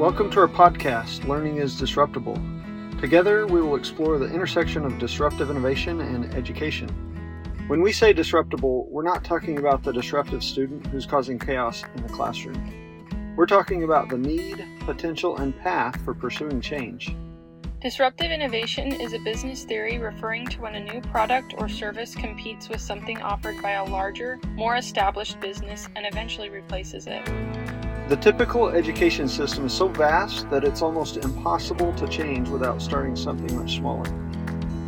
Welcome 0.00 0.30
to 0.30 0.40
our 0.40 0.48
podcast, 0.48 1.28
Learning 1.28 1.58
is 1.58 1.78
Disruptible. 1.78 2.40
Together, 3.02 3.46
we 3.46 3.60
will 3.60 3.76
explore 3.76 4.18
the 4.18 4.32
intersection 4.32 4.86
of 4.86 4.98
disruptive 4.98 5.50
innovation 5.50 6.00
and 6.00 6.34
education. 6.34 6.88
When 7.66 7.82
we 7.82 7.92
say 7.92 8.14
disruptible, 8.14 8.86
we're 8.88 9.02
not 9.02 9.24
talking 9.24 9.58
about 9.58 9.82
the 9.82 9.92
disruptive 9.92 10.42
student 10.42 10.86
who's 10.86 11.04
causing 11.04 11.38
chaos 11.38 11.84
in 11.94 12.02
the 12.02 12.08
classroom. 12.08 13.36
We're 13.36 13.44
talking 13.44 13.82
about 13.82 14.08
the 14.08 14.16
need, 14.16 14.64
potential, 14.86 15.36
and 15.36 15.54
path 15.58 16.02
for 16.02 16.14
pursuing 16.14 16.62
change. 16.62 17.14
Disruptive 17.82 18.30
innovation 18.30 18.98
is 18.98 19.12
a 19.12 19.18
business 19.18 19.64
theory 19.64 19.98
referring 19.98 20.46
to 20.46 20.62
when 20.62 20.76
a 20.76 20.92
new 20.94 21.02
product 21.10 21.56
or 21.58 21.68
service 21.68 22.14
competes 22.14 22.70
with 22.70 22.80
something 22.80 23.20
offered 23.20 23.60
by 23.60 23.72
a 23.72 23.84
larger, 23.84 24.40
more 24.54 24.76
established 24.76 25.38
business 25.40 25.88
and 25.94 26.06
eventually 26.06 26.48
replaces 26.48 27.06
it. 27.06 27.28
The 28.10 28.16
typical 28.16 28.70
education 28.70 29.28
system 29.28 29.66
is 29.66 29.72
so 29.72 29.86
vast 29.86 30.50
that 30.50 30.64
it's 30.64 30.82
almost 30.82 31.18
impossible 31.18 31.92
to 31.92 32.08
change 32.08 32.48
without 32.48 32.82
starting 32.82 33.14
something 33.14 33.56
much 33.56 33.76
smaller. 33.76 34.02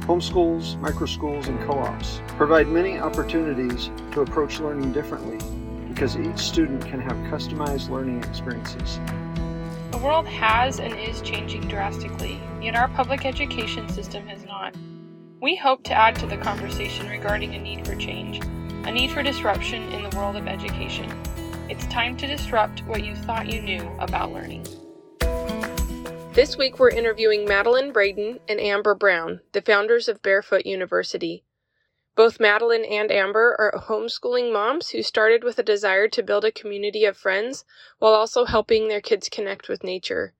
Homeschools, 0.09 0.77
microschools, 0.81 1.47
and 1.47 1.61
co 1.61 1.79
ops 1.79 2.21
provide 2.37 2.67
many 2.67 2.98
opportunities 2.98 3.91
to 4.11 4.23
approach 4.23 4.59
learning 4.59 4.91
differently 4.91 5.39
because 5.87 6.17
each 6.17 6.39
student 6.39 6.85
can 6.85 7.01
have 7.01 7.17
customized 7.33 7.91
learning 7.91 8.25
experiences. 8.25 8.98
The 9.93 9.98
world 9.98 10.27
has 10.27 10.81
and 10.81 10.93
is 10.98 11.20
changing 11.20 11.69
drastically, 11.69 12.41
yet 12.61 12.75
our 12.75 12.89
public 12.89 13.25
education 13.25 13.89
system 13.89 14.27
has 14.27 14.45
not. 14.45 14.75
We 15.41 15.55
hope 15.55 15.84
to 15.84 15.95
add 15.95 16.17
to 16.17 16.27
the 16.27 16.39
conversation 16.39 17.09
regarding 17.09 17.55
a 17.55 17.61
need 17.61 17.87
for 17.87 17.95
change, 17.95 18.45
a 18.84 18.91
need 18.91 19.12
for 19.12 19.23
disruption 19.23 19.93
in 19.93 20.03
the 20.11 20.17
world 20.17 20.34
of 20.34 20.48
education. 20.48 21.09
It's 21.73 21.87
time 21.87 22.19
to 22.19 22.27
disrupt 22.27 22.81
what 22.81 23.03
you 23.03 23.17
thought 23.17 23.51
you 23.51 23.62
knew 23.62 23.81
about 23.98 24.31
learning. 24.31 24.67
This 26.34 26.59
week 26.59 26.78
we're 26.78 26.91
interviewing 26.91 27.47
Madeleine 27.47 27.92
Braden 27.92 28.41
and 28.47 28.61
Amber 28.61 28.95
Brown, 28.95 29.41
the 29.53 29.62
founders 29.62 30.06
of 30.06 30.20
Barefoot 30.20 30.67
University. 30.67 31.45
Both 32.15 32.39
Madeleine 32.39 32.84
and 32.84 33.11
Amber 33.11 33.56
are 33.59 33.81
homeschooling 33.89 34.53
moms 34.53 34.91
who 34.91 35.03
started 35.03 35.43
with 35.43 35.59
a 35.59 35.62
desire 35.62 36.09
to 36.09 36.23
build 36.23 36.45
a 36.45 36.53
community 36.53 37.06
of 37.06 37.17
friends 37.17 37.65
while 37.98 38.12
also 38.12 38.45
helping 38.45 38.89
their 38.89 39.00
kids 39.00 39.31
connect 39.31 39.70
with 39.70 39.83
nature. 39.83 40.34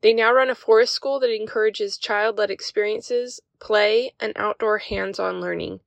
They 0.00 0.12
now 0.12 0.32
run 0.32 0.50
a 0.50 0.56
forest 0.56 0.94
school 0.94 1.20
that 1.20 1.32
encourages 1.32 1.96
child 1.96 2.38
led 2.38 2.50
experiences, 2.50 3.38
play, 3.60 4.14
and 4.18 4.32
outdoor 4.34 4.78
hands 4.78 5.20
on 5.20 5.40
learning. 5.40 5.78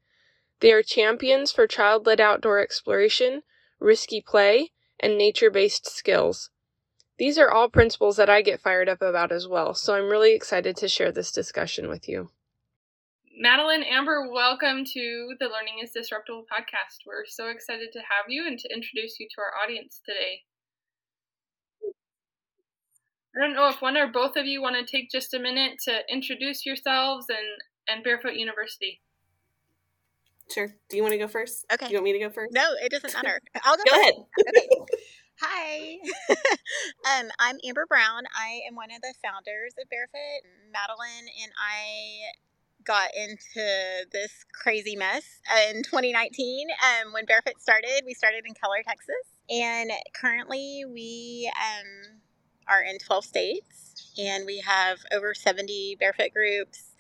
They 0.62 0.72
are 0.72 0.82
champions 0.82 1.52
for 1.52 1.68
child 1.68 2.06
led 2.06 2.22
outdoor 2.22 2.60
exploration, 2.60 3.44
risky 3.78 4.22
play, 4.22 4.72
and 5.00 5.18
nature 5.18 5.50
based 5.50 5.88
skills. 5.88 6.50
These 7.18 7.38
are 7.38 7.50
all 7.50 7.70
principles 7.70 8.18
that 8.18 8.30
I 8.30 8.42
get 8.42 8.62
fired 8.62 8.90
up 8.90 9.02
about 9.02 9.32
as 9.32 9.48
well, 9.48 9.74
so 9.74 9.96
I'm 9.96 10.10
really 10.10 10.34
excited 10.34 10.76
to 10.78 10.88
share 10.88 11.12
this 11.12 11.32
discussion 11.32 11.88
with 11.88 12.10
you. 12.10 12.30
Madeleine 13.38 13.84
Amber, 13.84 14.30
welcome 14.32 14.86
to 14.86 15.36
the 15.40 15.48
Learning 15.48 15.80
is 15.84 15.92
Disruptible 15.92 16.46
podcast. 16.52 17.06
We're 17.06 17.26
so 17.26 17.48
excited 17.48 17.90
to 17.94 18.00
have 18.00 18.30
you 18.30 18.48
and 18.48 18.58
to 18.60 18.74
introduce 18.74 19.20
you 19.20 19.28
to 19.30 19.42
our 19.42 19.62
audience 19.62 20.02
today. 20.06 20.44
I 23.36 23.42
don't 23.42 23.54
know 23.54 23.68
if 23.68 23.82
one 23.82 23.98
or 23.98 24.08
both 24.08 24.38
of 24.38 24.46
you 24.46 24.62
want 24.62 24.76
to 24.78 24.90
take 24.90 25.12
just 25.12 25.34
a 25.34 25.40
minute 25.40 25.80
to 25.84 26.02
introduce 26.10 26.66
yourselves 26.66 27.26
and, 27.30 27.62
and 27.90 28.04
Barefoot 28.04 28.36
University. 28.36 29.02
Sure. 30.52 30.74
Do 30.90 30.98
you 30.98 31.04
want 31.04 31.14
to 31.14 31.18
go 31.18 31.28
first? 31.28 31.66
Okay. 31.74 31.88
Do 31.88 31.92
you 31.92 31.98
want 31.98 32.06
me 32.06 32.14
to 32.14 32.20
go 32.20 32.30
first? 32.30 32.54
No, 32.54 32.74
it 32.82 32.92
doesn't 32.92 33.14
matter. 33.14 33.40
I'll 33.64 33.78
go, 33.78 33.84
go 33.86 34.00
ahead. 34.00 34.14
Okay. 34.40 34.68
Hi. 35.42 35.98
um, 36.30 37.30
I'm 37.40 37.58
Amber 37.68 37.86
Brown. 37.88 38.24
I 38.38 38.62
am 38.70 38.76
one 38.76 38.90
of 38.90 39.02
the 39.02 39.14
founders 39.22 39.74
of 39.82 39.90
Barefoot. 39.90 40.48
Madeleine 40.72 41.28
and 41.44 41.52
I 41.60 42.30
got 42.86 43.10
into 43.16 44.06
this 44.14 44.46
crazy 44.54 44.96
mess 44.96 45.42
in 45.70 45.84
2019 45.84 46.68
um, 46.70 47.12
when 47.14 47.26
Barefoot 47.26 47.60
started. 47.60 48.04
We 48.06 48.14
started 48.14 48.44
in 48.46 48.54
Keller, 48.54 48.84
Texas, 48.88 49.16
and 49.50 49.92
currently 50.14 50.86
we 50.88 51.52
um, 51.56 52.22
are 52.68 52.84
in 52.84 52.98
12 53.00 53.26
states, 53.26 54.14
and 54.18 54.46
we 54.46 54.60
have 54.60 55.00
over 55.12 55.34
70 55.34 55.98
Barefoot 56.00 56.32
groups. 56.34 56.92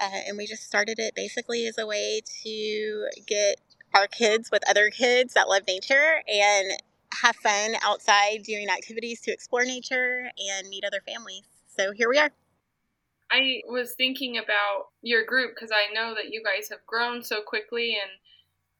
Uh, 0.00 0.08
and 0.26 0.38
we 0.38 0.46
just 0.46 0.64
started 0.64 0.98
it 0.98 1.14
basically 1.14 1.66
as 1.66 1.76
a 1.76 1.86
way 1.86 2.22
to 2.42 3.06
get 3.26 3.60
our 3.94 4.06
kids 4.06 4.50
with 4.50 4.62
other 4.68 4.88
kids 4.88 5.34
that 5.34 5.48
love 5.48 5.62
nature 5.66 6.22
and 6.26 6.72
have 7.22 7.36
fun 7.36 7.74
outside 7.82 8.42
doing 8.44 8.68
activities 8.70 9.20
to 9.20 9.32
explore 9.32 9.64
nature 9.64 10.30
and 10.38 10.68
meet 10.68 10.84
other 10.84 11.02
families. 11.06 11.42
So 11.76 11.92
here 11.92 12.08
we 12.08 12.18
are. 12.18 12.30
I 13.30 13.60
was 13.68 13.94
thinking 13.94 14.38
about 14.38 14.88
your 15.02 15.24
group 15.24 15.52
because 15.54 15.70
I 15.70 15.92
know 15.92 16.14
that 16.14 16.30
you 16.32 16.42
guys 16.42 16.68
have 16.70 16.84
grown 16.86 17.22
so 17.22 17.42
quickly 17.46 17.96
and 18.00 18.10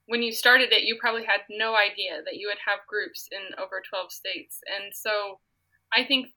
when 0.06 0.22
you 0.22 0.32
started 0.32 0.72
it 0.72 0.82
you 0.82 0.96
probably 0.98 1.24
had 1.24 1.42
no 1.48 1.76
idea 1.76 2.22
that 2.24 2.34
you 2.34 2.48
would 2.48 2.58
have 2.66 2.80
groups 2.88 3.28
in 3.30 3.62
over 3.62 3.82
12 3.88 4.10
states. 4.10 4.60
And 4.66 4.92
so 4.92 5.38
I 5.92 6.04
think 6.04 6.28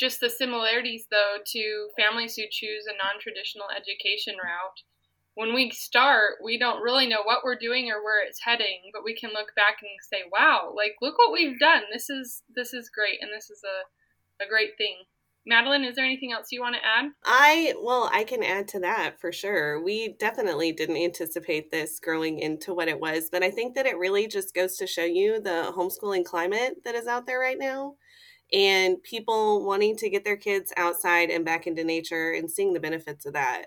just 0.00 0.20
the 0.20 0.30
similarities 0.30 1.06
though 1.10 1.36
to 1.44 1.88
families 2.00 2.34
who 2.34 2.44
choose 2.50 2.86
a 2.88 2.96
non-traditional 2.96 3.66
education 3.76 4.34
route 4.42 4.82
when 5.34 5.54
we 5.54 5.70
start, 5.70 6.34
we 6.42 6.58
don't 6.58 6.82
really 6.82 7.06
know 7.06 7.22
what 7.22 7.44
we're 7.44 7.56
doing 7.56 7.90
or 7.90 8.02
where 8.02 8.26
it's 8.26 8.42
heading, 8.42 8.90
but 8.92 9.04
we 9.04 9.14
can 9.14 9.30
look 9.30 9.54
back 9.54 9.78
and 9.80 9.90
say, 10.02 10.28
"Wow, 10.30 10.74
like 10.76 10.96
look 11.00 11.18
what 11.18 11.32
we've 11.32 11.58
done. 11.58 11.84
This 11.92 12.10
is 12.10 12.42
this 12.54 12.74
is 12.74 12.90
great 12.90 13.22
and 13.22 13.30
this 13.32 13.48
is 13.48 13.62
a 13.64 14.44
a 14.44 14.48
great 14.48 14.76
thing." 14.76 15.04
Madeleine, 15.46 15.84
is 15.84 15.96
there 15.96 16.04
anything 16.04 16.32
else 16.32 16.48
you 16.52 16.60
want 16.60 16.74
to 16.74 16.86
add? 16.86 17.12
I, 17.24 17.72
well, 17.80 18.10
I 18.12 18.24
can 18.24 18.42
add 18.42 18.68
to 18.68 18.80
that 18.80 19.18
for 19.18 19.32
sure. 19.32 19.82
We 19.82 20.14
definitely 20.18 20.70
didn't 20.72 20.98
anticipate 20.98 21.70
this 21.70 21.98
growing 21.98 22.38
into 22.38 22.74
what 22.74 22.88
it 22.88 23.00
was, 23.00 23.30
but 23.30 23.42
I 23.42 23.50
think 23.50 23.74
that 23.74 23.86
it 23.86 23.96
really 23.96 24.28
just 24.28 24.54
goes 24.54 24.76
to 24.76 24.86
show 24.86 25.04
you 25.04 25.40
the 25.40 25.72
homeschooling 25.74 26.26
climate 26.26 26.82
that 26.84 26.94
is 26.94 27.06
out 27.06 27.24
there 27.24 27.38
right 27.38 27.58
now 27.58 27.94
and 28.52 29.02
people 29.02 29.64
wanting 29.64 29.96
to 29.96 30.10
get 30.10 30.24
their 30.24 30.36
kids 30.36 30.72
outside 30.76 31.30
and 31.30 31.44
back 31.44 31.66
into 31.66 31.84
nature 31.84 32.32
and 32.32 32.50
seeing 32.50 32.72
the 32.72 32.80
benefits 32.80 33.26
of 33.26 33.34
that. 33.34 33.66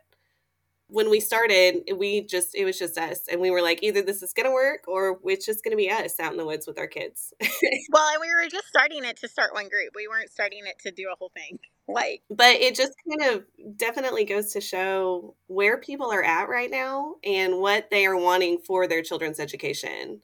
When 0.87 1.09
we 1.09 1.19
started, 1.19 1.89
we 1.95 2.21
just, 2.21 2.53
it 2.55 2.65
was 2.65 2.77
just 2.77 2.97
us. 2.97 3.21
And 3.31 3.41
we 3.41 3.49
were 3.49 3.61
like, 3.61 3.81
either 3.81 4.01
this 4.01 4.21
is 4.21 4.33
going 4.33 4.45
to 4.45 4.51
work 4.51 4.83
or 4.87 5.19
it's 5.25 5.45
just 5.45 5.63
going 5.63 5.71
to 5.71 5.77
be 5.77 5.89
us 5.89 6.19
out 6.19 6.33
in 6.33 6.37
the 6.37 6.45
woods 6.45 6.67
with 6.67 6.77
our 6.77 6.87
kids. 6.87 7.33
well, 7.41 8.09
and 8.13 8.21
we 8.21 8.27
were 8.27 8.47
just 8.49 8.67
starting 8.67 9.03
it 9.03 9.17
to 9.17 9.27
start 9.27 9.53
one 9.53 9.69
group. 9.69 9.93
We 9.95 10.07
weren't 10.07 10.29
starting 10.29 10.61
it 10.65 10.77
to 10.79 10.91
do 10.91 11.09
a 11.11 11.15
whole 11.17 11.31
thing. 11.35 11.59
Like, 11.85 12.21
but 12.29 12.55
it 12.55 12.75
just 12.75 12.93
kind 13.05 13.35
of 13.35 13.75
definitely 13.75 14.23
goes 14.23 14.53
to 14.53 14.61
show 14.61 15.35
where 15.47 15.77
people 15.77 16.13
are 16.13 16.23
at 16.23 16.47
right 16.47 16.71
now 16.71 17.15
and 17.25 17.59
what 17.59 17.89
they 17.91 18.05
are 18.05 18.15
wanting 18.15 18.59
for 18.59 18.87
their 18.87 19.01
children's 19.01 19.37
education. 19.37 20.21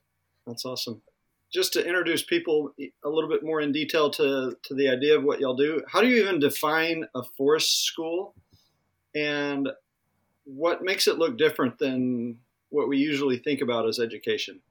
That's 0.47 0.63
awesome 0.63 1.01
just 1.51 1.73
to 1.73 1.85
introduce 1.85 2.23
people 2.23 2.73
a 3.03 3.09
little 3.09 3.29
bit 3.29 3.43
more 3.43 3.59
in 3.59 3.71
detail 3.71 4.09
to, 4.11 4.55
to 4.63 4.73
the 4.75 4.89
idea 4.89 5.17
of 5.17 5.23
what 5.23 5.39
y'all 5.39 5.55
do, 5.55 5.81
how 5.87 6.01
do 6.01 6.07
you 6.07 6.21
even 6.21 6.39
define 6.39 7.05
a 7.15 7.23
forest 7.23 7.85
school? 7.85 8.35
And 9.15 9.69
what 10.43 10.83
makes 10.83 11.07
it 11.07 11.17
look 11.17 11.37
different 11.37 11.79
than 11.79 12.37
what 12.69 12.87
we 12.87 12.97
usually 12.97 13.37
think 13.37 13.61
about 13.61 13.87
as 13.87 13.99
education? 13.99 14.61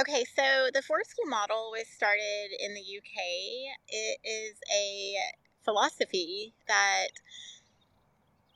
Okay, 0.00 0.24
so 0.34 0.70
the 0.72 0.82
forest 0.82 1.10
school 1.10 1.28
model 1.28 1.70
was 1.70 1.86
started 1.86 2.48
in 2.58 2.74
the 2.74 2.80
UK. 2.80 3.74
It 3.88 4.18
is 4.24 4.56
a 4.74 5.14
philosophy 5.64 6.54
that 6.66 7.08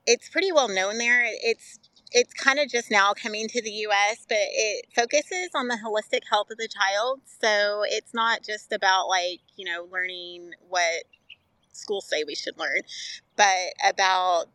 it's 0.07 0.29
pretty 0.29 0.51
well 0.53 0.69
known 0.69 0.99
there. 0.99 1.25
It's 1.27 1.79
it's 2.13 2.33
kind 2.35 2.59
of 2.59 2.69
just 2.69 2.91
now 2.91 3.13
coming 3.13 3.49
to 3.49 3.63
the 3.63 3.71
US, 3.71 4.25
but 4.29 4.39
it 4.41 4.87
focuses 4.95 5.51
on 5.55 5.69
the 5.69 5.79
holistic 5.85 6.21
health 6.31 6.51
of 6.51 6.59
the 6.59 6.69
child. 6.69 7.21
So 7.41 7.83
it's 7.87 8.15
not 8.15 8.43
just 8.43 8.73
about 8.73 9.09
like, 9.09 9.41
you 9.57 9.65
know, 9.65 9.89
learning 9.91 10.53
what 10.69 11.05
schools 11.73 12.09
say 12.09 12.25
we 12.25 12.35
should 12.35 12.59
learn, 12.59 12.81
but 13.37 13.75
about 13.89 14.47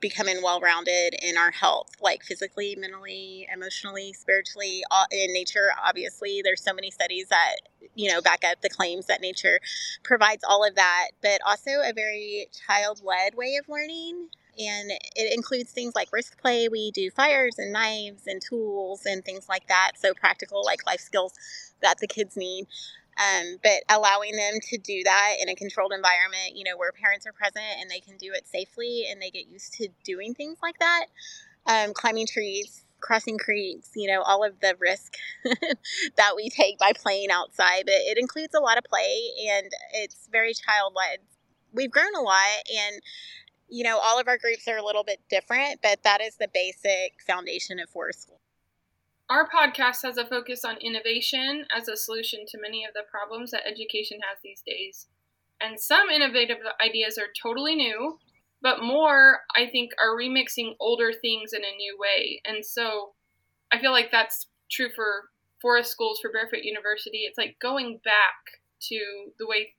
becoming 0.00 0.42
well 0.42 0.60
rounded 0.60 1.14
in 1.22 1.38
our 1.38 1.50
health, 1.50 1.88
like 2.00 2.22
physically, 2.22 2.76
mentally, 2.78 3.48
emotionally, 3.52 4.12
spiritually, 4.12 4.82
in 5.10 5.32
nature. 5.32 5.70
Obviously, 5.82 6.42
there's 6.44 6.62
so 6.62 6.74
many 6.74 6.90
studies 6.90 7.28
that, 7.28 7.56
you 7.94 8.12
know, 8.12 8.20
back 8.20 8.44
up 8.44 8.60
the 8.60 8.68
claims 8.68 9.06
that 9.06 9.22
nature 9.22 9.60
provides 10.02 10.44
all 10.46 10.62
of 10.62 10.74
that, 10.74 11.08
but 11.22 11.40
also 11.46 11.70
a 11.82 11.92
very 11.94 12.48
child 12.66 13.00
led 13.02 13.34
way 13.34 13.56
of 13.56 13.66
learning 13.68 14.28
and 14.58 14.90
it 14.90 15.34
includes 15.34 15.70
things 15.70 15.94
like 15.94 16.12
risk 16.12 16.40
play. 16.40 16.68
We 16.68 16.90
do 16.90 17.10
fires 17.10 17.58
and 17.58 17.72
knives 17.72 18.26
and 18.26 18.40
tools 18.40 19.06
and 19.06 19.24
things 19.24 19.48
like 19.48 19.68
that. 19.68 19.92
So 19.96 20.14
practical, 20.14 20.64
like 20.64 20.86
life 20.86 21.00
skills 21.00 21.34
that 21.82 21.98
the 21.98 22.06
kids 22.06 22.36
need. 22.36 22.66
Um, 23.16 23.58
but 23.62 23.82
allowing 23.88 24.36
them 24.36 24.54
to 24.70 24.78
do 24.78 25.02
that 25.04 25.34
in 25.40 25.48
a 25.48 25.54
controlled 25.54 25.92
environment, 25.92 26.56
you 26.56 26.64
know, 26.64 26.76
where 26.76 26.92
parents 26.92 27.26
are 27.26 27.32
present 27.32 27.64
and 27.80 27.90
they 27.90 28.00
can 28.00 28.16
do 28.16 28.32
it 28.32 28.46
safely 28.48 29.06
and 29.10 29.22
they 29.22 29.30
get 29.30 29.46
used 29.46 29.74
to 29.74 29.88
doing 30.04 30.34
things 30.34 30.58
like 30.62 30.78
that. 30.78 31.06
Um, 31.66 31.94
climbing 31.94 32.26
trees, 32.26 32.84
crossing 33.00 33.38
creeks, 33.38 33.90
you 33.94 34.08
know, 34.08 34.22
all 34.22 34.44
of 34.44 34.60
the 34.60 34.76
risk 34.80 35.16
that 36.16 36.32
we 36.36 36.48
take 36.50 36.78
by 36.78 36.92
playing 36.92 37.30
outside. 37.30 37.84
But 37.86 37.94
it 37.94 38.18
includes 38.18 38.54
a 38.54 38.60
lot 38.60 38.78
of 38.78 38.84
play 38.84 39.30
and 39.48 39.70
it's 39.92 40.28
very 40.32 40.54
child 40.54 40.94
led 40.96 41.20
we've 41.74 41.90
grown 41.90 42.14
a 42.16 42.20
lot 42.20 42.62
and 42.72 43.02
you 43.68 43.84
know, 43.84 43.98
all 43.98 44.20
of 44.20 44.28
our 44.28 44.38
groups 44.38 44.68
are 44.68 44.76
a 44.76 44.84
little 44.84 45.04
bit 45.04 45.20
different, 45.28 45.80
but 45.82 46.02
that 46.04 46.20
is 46.20 46.36
the 46.36 46.48
basic 46.52 47.14
foundation 47.26 47.78
of 47.78 47.88
Forest 47.90 48.22
School. 48.22 48.40
Our 49.30 49.48
podcast 49.48 50.02
has 50.04 50.18
a 50.18 50.26
focus 50.26 50.64
on 50.64 50.76
innovation 50.78 51.64
as 51.74 51.88
a 51.88 51.96
solution 51.96 52.44
to 52.48 52.60
many 52.60 52.84
of 52.84 52.92
the 52.92 53.04
problems 53.10 53.52
that 53.52 53.66
education 53.66 54.18
has 54.28 54.38
these 54.44 54.62
days. 54.66 55.06
And 55.60 55.80
some 55.80 56.10
innovative 56.10 56.58
ideas 56.84 57.16
are 57.16 57.32
totally 57.42 57.74
new, 57.74 58.18
but 58.60 58.82
more, 58.82 59.40
I 59.56 59.66
think, 59.66 59.92
are 59.98 60.16
remixing 60.16 60.74
older 60.78 61.12
things 61.12 61.52
in 61.54 61.62
a 61.62 61.76
new 61.76 61.96
way. 61.98 62.42
And 62.44 62.64
so 62.64 63.14
I 63.72 63.78
feel 63.78 63.92
like 63.92 64.10
that's 64.10 64.46
true 64.70 64.90
for 64.94 65.30
forest 65.62 65.90
schools, 65.90 66.20
for 66.20 66.30
Barefoot 66.30 66.64
University. 66.64 67.20
It's 67.20 67.38
like 67.38 67.56
going 67.60 68.00
back 68.04 68.60
to 68.88 68.98
the 69.38 69.46
way 69.46 69.72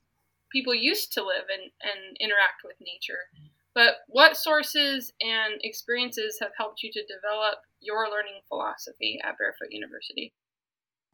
people 0.52 0.74
used 0.74 1.14
to 1.14 1.22
live 1.22 1.46
and, 1.54 1.72
and 1.82 2.18
interact 2.20 2.64
with 2.64 2.76
nature. 2.80 3.30
But 3.76 3.96
what 4.08 4.38
sources 4.38 5.12
and 5.22 5.56
experiences 5.62 6.38
have 6.42 6.52
helped 6.58 6.82
you 6.82 6.92
to 6.94 7.02
develop 7.02 7.60
your 7.82 8.10
learning 8.10 8.40
philosophy 8.48 9.20
at 9.24 9.38
Barefoot 9.38 9.68
University? 9.70 10.34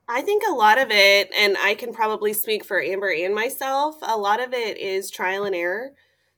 I 0.08 0.22
think 0.22 0.44
a 0.48 0.54
lot 0.54 0.78
of 0.78 0.92
it, 0.92 1.32
and 1.36 1.58
I 1.58 1.74
can 1.74 1.94
probably 1.94 2.34
speak 2.34 2.64
for 2.64 2.82
Amber 2.82 3.12
and 3.12 3.34
myself, 3.34 3.96
a 4.02 4.18
lot 4.18 4.42
of 4.42 4.54
it 4.54 4.78
is 4.78 5.10
trial 5.10 5.46
and 5.46 5.56
error. 5.56 5.92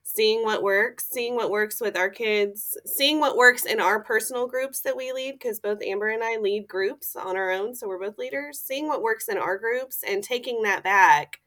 Seeing 0.05 0.43
what 0.43 0.63
works, 0.63 1.05
seeing 1.09 1.35
what 1.35 1.49
works 1.49 1.79
with 1.79 1.95
our 1.95 2.09
kids, 2.09 2.77
seeing 2.85 3.21
what 3.21 3.37
works 3.37 3.65
in 3.65 3.79
our 3.79 4.03
personal 4.03 4.47
groups 4.47 4.81
that 4.81 4.97
we 4.97 5.13
lead, 5.13 5.39
because 5.39 5.61
both 5.61 5.81
Amber 5.81 6.09
and 6.09 6.21
I 6.21 6.35
lead 6.37 6.67
groups 6.67 7.15
on 7.15 7.37
our 7.37 7.51
own, 7.51 7.73
so 7.73 7.87
we're 7.87 7.99
both 7.99 8.17
leaders. 8.17 8.59
Seeing 8.59 8.87
what 8.87 9.01
works 9.01 9.29
in 9.29 9.37
our 9.37 9.57
groups 9.57 10.03
and 10.05 10.21
taking 10.21 10.63
that 10.63 10.83
back 10.83 11.39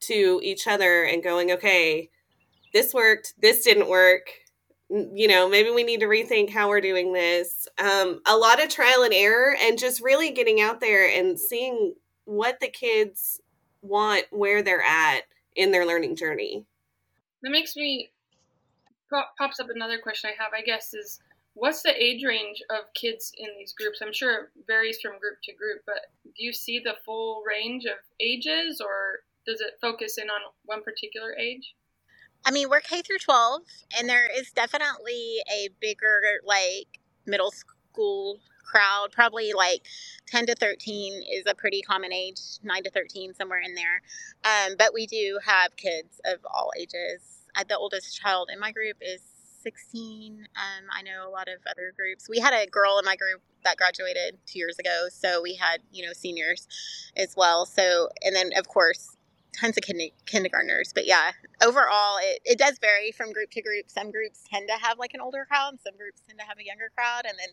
to 0.00 0.38
each 0.42 0.66
other 0.66 1.04
and 1.04 1.22
going, 1.22 1.50
okay, 1.52 2.10
this 2.74 2.92
worked, 2.92 3.32
this 3.40 3.64
didn't 3.64 3.88
work. 3.88 4.28
You 4.90 5.28
know, 5.28 5.48
maybe 5.48 5.70
we 5.70 5.82
need 5.82 6.00
to 6.00 6.06
rethink 6.06 6.50
how 6.50 6.68
we're 6.68 6.82
doing 6.82 7.14
this. 7.14 7.66
Um, 7.78 8.20
a 8.26 8.36
lot 8.36 8.62
of 8.62 8.68
trial 8.68 9.02
and 9.02 9.14
error, 9.14 9.56
and 9.58 9.78
just 9.78 10.02
really 10.02 10.30
getting 10.30 10.60
out 10.60 10.80
there 10.80 11.08
and 11.08 11.40
seeing 11.40 11.94
what 12.26 12.60
the 12.60 12.68
kids 12.68 13.40
want, 13.80 14.24
where 14.30 14.62
they're 14.62 14.82
at 14.82 15.22
in 15.56 15.70
their 15.70 15.86
learning 15.86 16.16
journey. 16.16 16.66
That 17.42 17.50
makes 17.50 17.76
me 17.76 18.10
pops 19.38 19.60
up 19.60 19.68
another 19.74 19.98
question 19.98 20.30
I 20.30 20.42
have, 20.42 20.52
I 20.52 20.62
guess, 20.62 20.92
is 20.92 21.20
what's 21.54 21.82
the 21.82 21.94
age 22.02 22.24
range 22.24 22.60
of 22.70 22.92
kids 22.94 23.32
in 23.36 23.48
these 23.56 23.72
groups? 23.72 24.00
I'm 24.02 24.12
sure 24.12 24.34
it 24.34 24.48
varies 24.66 24.98
from 25.00 25.18
group 25.20 25.38
to 25.44 25.54
group, 25.54 25.82
but 25.86 26.00
do 26.24 26.44
you 26.44 26.52
see 26.52 26.80
the 26.80 26.96
full 27.04 27.42
range 27.46 27.84
of 27.84 27.98
ages 28.20 28.80
or 28.80 29.20
does 29.46 29.60
it 29.60 29.78
focus 29.80 30.18
in 30.18 30.28
on 30.30 30.40
one 30.64 30.82
particular 30.82 31.36
age? 31.38 31.74
I 32.46 32.50
mean, 32.50 32.68
we're 32.68 32.80
K 32.80 33.02
through 33.02 33.18
12, 33.18 33.62
and 33.98 34.08
there 34.08 34.28
is 34.36 34.50
definitely 34.52 35.38
a 35.50 35.68
bigger, 35.80 36.20
like, 36.44 37.00
middle 37.26 37.50
school 37.50 38.38
crowd. 38.64 39.08
Probably 39.12 39.52
like 39.54 39.86
10 40.26 40.46
to 40.46 40.54
13 40.54 41.22
is 41.32 41.44
a 41.46 41.54
pretty 41.54 41.80
common 41.80 42.12
age, 42.12 42.40
9 42.62 42.82
to 42.84 42.90
13, 42.90 43.34
somewhere 43.34 43.60
in 43.60 43.74
there. 43.74 44.02
Um, 44.44 44.74
but 44.78 44.92
we 44.92 45.06
do 45.06 45.38
have 45.44 45.76
kids 45.76 46.20
of 46.26 46.38
all 46.44 46.70
ages. 46.78 47.22
The 47.68 47.78
oldest 47.78 48.20
child 48.20 48.50
in 48.52 48.58
my 48.60 48.72
group 48.72 48.96
is 49.00 49.20
16. 49.62 50.46
Um, 50.56 50.84
I 50.92 51.02
know 51.02 51.26
a 51.26 51.30
lot 51.30 51.48
of 51.48 51.60
other 51.70 51.92
groups. 51.96 52.28
We 52.28 52.40
had 52.40 52.52
a 52.52 52.66
girl 52.66 52.98
in 52.98 53.04
my 53.06 53.16
group 53.16 53.40
that 53.64 53.78
graduated 53.78 54.36
two 54.46 54.58
years 54.58 54.78
ago, 54.78 55.06
so 55.10 55.40
we 55.40 55.54
had 55.54 55.80
you 55.90 56.04
know 56.04 56.12
seniors 56.12 56.68
as 57.16 57.34
well. 57.36 57.64
So 57.64 58.10
and 58.22 58.36
then 58.36 58.50
of 58.56 58.68
course 58.68 59.13
tons 59.54 59.76
of 59.78 59.84
kind- 59.84 60.10
kindergartners. 60.26 60.92
But 60.92 61.06
yeah, 61.06 61.32
overall, 61.62 62.18
it, 62.22 62.40
it 62.44 62.58
does 62.58 62.78
vary 62.78 63.12
from 63.12 63.32
group 63.32 63.50
to 63.52 63.62
group. 63.62 63.88
Some 63.88 64.10
groups 64.10 64.42
tend 64.50 64.68
to 64.68 64.74
have 64.84 64.98
like 64.98 65.14
an 65.14 65.20
older 65.20 65.46
crowd, 65.48 65.70
and 65.70 65.80
some 65.80 65.96
groups 65.96 66.22
tend 66.26 66.38
to 66.38 66.44
have 66.44 66.58
a 66.58 66.64
younger 66.64 66.90
crowd. 66.96 67.22
And 67.26 67.38
then 67.38 67.48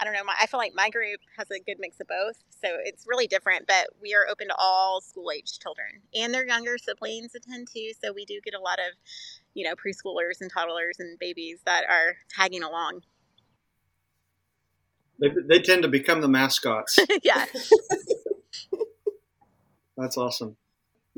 I 0.00 0.04
don't 0.04 0.14
know, 0.14 0.24
my, 0.24 0.34
I 0.40 0.46
feel 0.46 0.58
like 0.58 0.72
my 0.74 0.90
group 0.90 1.20
has 1.36 1.50
a 1.50 1.60
good 1.60 1.76
mix 1.78 2.00
of 2.00 2.08
both. 2.08 2.36
So 2.50 2.68
it's 2.84 3.06
really 3.06 3.26
different, 3.26 3.66
but 3.66 3.88
we 4.00 4.14
are 4.14 4.26
open 4.30 4.48
to 4.48 4.54
all 4.58 5.00
school 5.00 5.30
age 5.30 5.58
children 5.58 6.02
and 6.14 6.32
their 6.32 6.46
younger 6.46 6.78
siblings 6.78 7.34
attend 7.34 7.68
too. 7.72 7.92
So 8.02 8.12
we 8.12 8.24
do 8.24 8.40
get 8.44 8.54
a 8.54 8.60
lot 8.60 8.78
of, 8.78 8.96
you 9.54 9.64
know, 9.64 9.74
preschoolers 9.74 10.40
and 10.40 10.50
toddlers 10.50 10.96
and 10.98 11.18
babies 11.18 11.60
that 11.66 11.84
are 11.88 12.16
tagging 12.28 12.62
along. 12.62 13.02
They, 15.20 15.28
they 15.46 15.60
tend 15.60 15.82
to 15.82 15.88
become 15.88 16.20
the 16.20 16.28
mascots. 16.28 16.98
yeah. 17.22 17.46
That's 19.96 20.16
awesome 20.16 20.56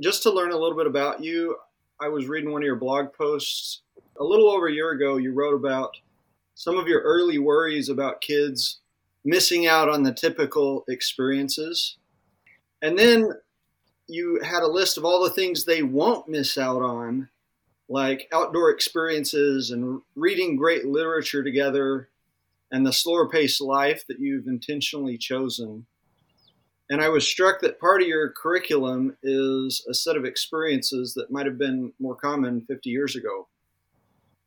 just 0.01 0.23
to 0.25 0.33
learn 0.33 0.53
a 0.53 0.59
little 0.59 0.77
bit 0.77 0.87
about 0.87 1.23
you, 1.23 1.57
I 2.01 2.09
was 2.09 2.27
reading 2.27 2.51
one 2.51 2.63
of 2.63 2.67
your 2.67 2.77
blog 2.77 3.13
posts 3.13 3.83
a 4.19 4.25
little 4.25 4.51
over 4.51 4.69
a 4.69 4.73
year 4.73 4.91
ago. 4.91 5.17
You 5.17 5.33
wrote 5.33 5.55
about 5.55 5.97
some 6.55 6.77
of 6.77 6.89
your 6.89 7.01
early 7.01 7.39
worries 7.39 7.89
about 7.89 8.21
kids 8.21 8.81
missing 9.25 9.67
out 9.67 9.89
on 9.89 10.03
the 10.03 10.13
typical 10.13 10.85
experiences. 10.89 11.97
And 12.83 12.99
then 12.99 13.31
you 14.07 14.41
had 14.43 14.63
a 14.63 14.69
list 14.69 14.99
of 14.99 15.05
all 15.05 15.23
the 15.23 15.31
things 15.31 15.65
they 15.65 15.83
won't 15.83 16.29
miss 16.29 16.59
out 16.59 16.83
on, 16.83 17.29
like 17.89 18.29
outdoor 18.33 18.71
experiences 18.71 19.71
and 19.71 20.03
reading 20.15 20.57
great 20.57 20.85
literature 20.85 21.43
together 21.43 22.09
and 22.71 22.87
the 22.87 22.93
slower 22.93 23.29
paced 23.29 23.61
life 23.61 24.05
that 24.09 24.21
you've 24.21 24.47
intentionally 24.47 25.17
chosen. 25.17 25.87
And 26.91 27.01
I 27.01 27.09
was 27.09 27.27
struck 27.27 27.61
that 27.61 27.81
part 27.81 28.03
of 28.03 28.09
your 28.09 28.31
curriculum 28.31 29.17
is 29.23 29.85
a 29.89 29.95
set 29.95 30.17
of 30.17 30.25
experiences 30.25 31.15
that 31.15 31.31
might 31.31 31.47
have 31.47 31.59
been 31.59 31.93
more 31.99 32.15
common 32.15 32.61
50 32.67 32.91
years 32.91 33.17
ago. 33.17 33.49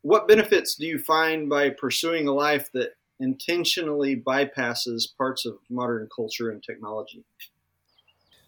What 0.01 0.27
benefits 0.27 0.75
do 0.75 0.85
you 0.85 0.99
find 0.99 1.49
by 1.49 1.71
pursuing 1.71 2.27
a 2.27 2.33
life 2.33 2.69
that 2.73 2.91
intentionally 3.19 4.15
bypasses 4.15 5.05
parts 5.17 5.45
of 5.45 5.57
modern 5.69 6.07
culture 6.15 6.51
and 6.51 6.61
technology? 6.61 7.23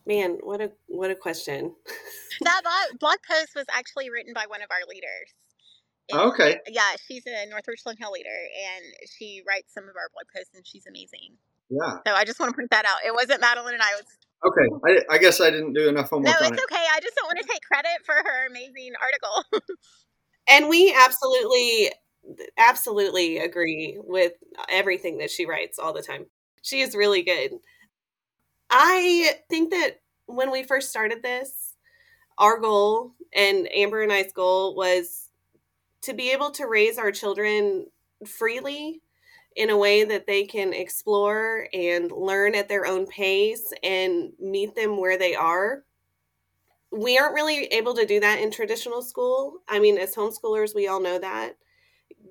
Man, 0.06 0.38
what 0.42 0.62
a 0.62 0.72
what 0.88 1.12
a 1.12 1.16
question. 1.16 1.74
that 2.42 2.62
blog 3.00 3.18
post 3.30 3.50
was 3.56 3.66
actually 3.72 4.10
written 4.10 4.34
by 4.34 4.46
one 4.48 4.62
of 4.62 4.70
our 4.72 4.88
leaders. 4.88 5.34
And, 6.10 6.22
okay. 6.22 6.60
Yeah, 6.68 6.96
she's 7.08 7.24
a 7.28 7.48
North 7.50 7.66
Richland 7.68 8.00
Hill 8.00 8.12
leader, 8.12 8.30
and 8.30 8.86
she 9.08 9.44
writes 9.48 9.74
some 9.74 9.84
of 9.84 9.96
our 9.96 10.10
blog 10.14 10.26
posts, 10.36 10.56
and 10.56 10.66
she's 10.66 10.88
amazing. 10.88 11.38
Yeah. 11.70 12.00
So 12.06 12.14
I 12.14 12.26
just 12.26 12.40
want 12.40 12.52
to 12.52 12.56
point 12.56 12.72
that 12.72 12.86
out. 12.86 12.98
It 13.06 13.14
wasn't 13.14 13.42
Madeleine 13.42 13.76
and 13.76 13.84
I 13.84 13.92
was. 13.96 14.06
Okay, 14.42 15.02
I, 15.10 15.16
I 15.16 15.18
guess 15.18 15.42
I 15.42 15.50
didn't 15.50 15.74
do 15.74 15.90
enough 15.90 16.10
homework. 16.10 16.34
No, 16.40 16.48
it's 16.48 16.64
okay. 16.64 16.86
I 16.94 17.00
just 17.02 17.16
don't 17.16 17.28
want 17.28 17.40
to 17.40 17.48
take 17.48 17.62
credit 17.62 18.06
for 18.06 18.16
her 18.16 18.48
amazing 18.48 18.94
article. 19.02 19.68
and 20.48 20.70
we 20.70 20.96
absolutely, 20.98 21.92
absolutely 22.58 23.40
agree 23.40 23.98
with 24.02 24.34
everything 24.70 25.18
that 25.18 25.30
she 25.30 25.46
writes 25.46 25.78
all 25.78 25.92
the 25.92 26.02
time. 26.02 26.28
She 26.62 26.80
is 26.80 26.96
really 26.96 27.22
good. 27.22 27.52
I 28.70 29.34
think 29.50 29.72
that 29.72 30.00
when 30.26 30.52
we 30.52 30.64
first 30.64 30.90
started 30.90 31.22
this, 31.22 31.76
our 32.38 32.60
goal 32.60 33.14
and 33.34 33.68
Amber 33.74 34.02
and 34.02 34.14
I's 34.14 34.32
goal 34.32 34.76
was 34.76 35.30
to 36.04 36.14
be 36.14 36.32
able 36.32 36.52
to 36.52 36.66
raise 36.66 36.98
our 36.98 37.12
children 37.12 37.88
freely 38.26 39.02
in 39.60 39.70
a 39.70 39.78
way 39.78 40.06
that 40.06 40.26
they 40.26 40.46
can 40.46 40.72
explore 40.72 41.68
and 41.74 42.14
learn 42.14 42.56
at 42.56 42.70
their 42.70 42.86
own 42.86 43.06
pace 43.06 43.74
and 43.84 44.32
meet 44.40 44.74
them 44.74 44.98
where 44.98 45.18
they 45.18 45.36
are. 45.36 45.84
We 46.94 47.18
aren't 47.18 47.36
really 47.36 47.66
able 47.66 47.94
to 47.96 48.06
do 48.06 48.22
that 48.22 48.40
in 48.40 48.52
traditional 48.52 49.02
school. 49.02 49.58
I 49.68 49.80
mean, 49.80 49.98
as 49.98 50.16
homeschoolers, 50.16 50.74
we 50.74 50.88
all 50.88 51.02
know 51.02 51.20
that. 51.20 51.58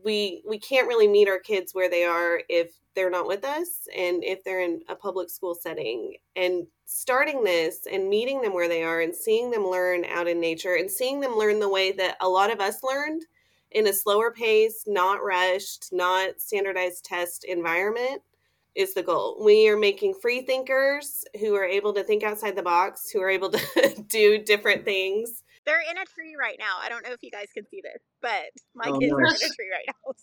We 0.03 0.43
we 0.49 0.59
can't 0.59 0.89
really 0.89 1.07
meet 1.07 1.29
our 1.29 1.39
kids 1.39 1.75
where 1.75 1.91
they 1.91 2.05
are 2.05 2.41
if 2.49 2.73
they're 2.95 3.11
not 3.11 3.27
with 3.27 3.45
us 3.45 3.87
and 3.95 4.25
if 4.25 4.43
they're 4.43 4.63
in 4.63 4.81
a 4.89 4.97
public 4.97 5.29
school 5.29 5.55
setting. 5.55 6.17
And 6.35 6.67
starting 6.87 7.45
this 7.45 7.87
and 7.93 8.09
meeting 8.09 8.41
them 8.41 8.55
where 8.55 8.69
they 8.69 8.83
are 8.83 9.03
and 9.03 9.15
seeing 9.15 9.51
them 9.51 9.67
learn 9.67 10.07
out 10.07 10.29
in 10.29 10.41
nature 10.41 10.77
and 10.77 10.91
seeing 10.91 11.21
them 11.21 11.37
learn 11.37 11.61
the 11.61 11.69
way 11.69 11.93
that 11.93 12.17
a 12.23 12.29
lot 12.29 12.51
of 12.51 12.61
us 12.61 12.83
learned– 12.83 13.27
in 13.73 13.87
a 13.87 13.93
slower 13.93 14.31
pace, 14.31 14.85
not 14.87 15.23
rushed, 15.23 15.89
not 15.93 16.41
standardized 16.41 17.05
test 17.05 17.45
environment 17.45 18.23
is 18.75 18.95
the 18.95 19.03
goal. 19.03 19.43
We 19.45 19.69
are 19.69 19.77
making 19.77 20.15
free 20.15 20.43
thinkers 20.43 21.25
who 21.41 21.55
are 21.55 21.65
able 21.65 21.93
to 21.95 22.05
think 22.05 22.23
outside 22.23 22.57
the 22.57 22.63
box, 22.63 23.11
who 23.11 23.21
are 23.21 23.31
able 23.31 23.51
to 23.51 24.05
do 24.09 24.43
different 24.43 24.85
things. 24.85 25.43
They're 25.67 25.83
in 25.91 25.99
a 25.99 26.05
tree 26.05 26.37
right 26.39 26.57
now. 26.59 26.77
I 26.81 26.89
don't 26.89 27.05
know 27.05 27.13
if 27.13 27.23
you 27.23 27.31
guys 27.31 27.49
can 27.53 27.67
see 27.69 27.83
this, 27.83 28.01
but 28.23 28.51
my 28.75 28.87
oh, 28.87 28.99
kids 28.99 29.13
nice. 29.13 29.21
are 29.21 29.47
in 29.47 29.51
a 29.51 29.55
tree 29.55 29.71
right 29.71 29.87
now. 29.87 30.13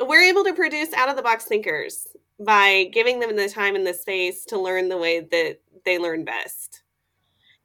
So. 0.00 0.06
We're 0.06 0.22
able 0.22 0.42
to 0.42 0.52
produce 0.54 0.92
out 0.92 1.08
of 1.08 1.14
the 1.14 1.22
box 1.22 1.44
thinkers 1.44 2.08
by 2.44 2.90
giving 2.92 3.20
them 3.20 3.36
the 3.36 3.48
time 3.48 3.76
and 3.76 3.86
the 3.86 3.94
space 3.94 4.44
to 4.46 4.58
learn 4.58 4.88
the 4.88 4.98
way 4.98 5.20
that 5.20 5.60
they 5.84 5.98
learn 5.98 6.24
best 6.24 6.83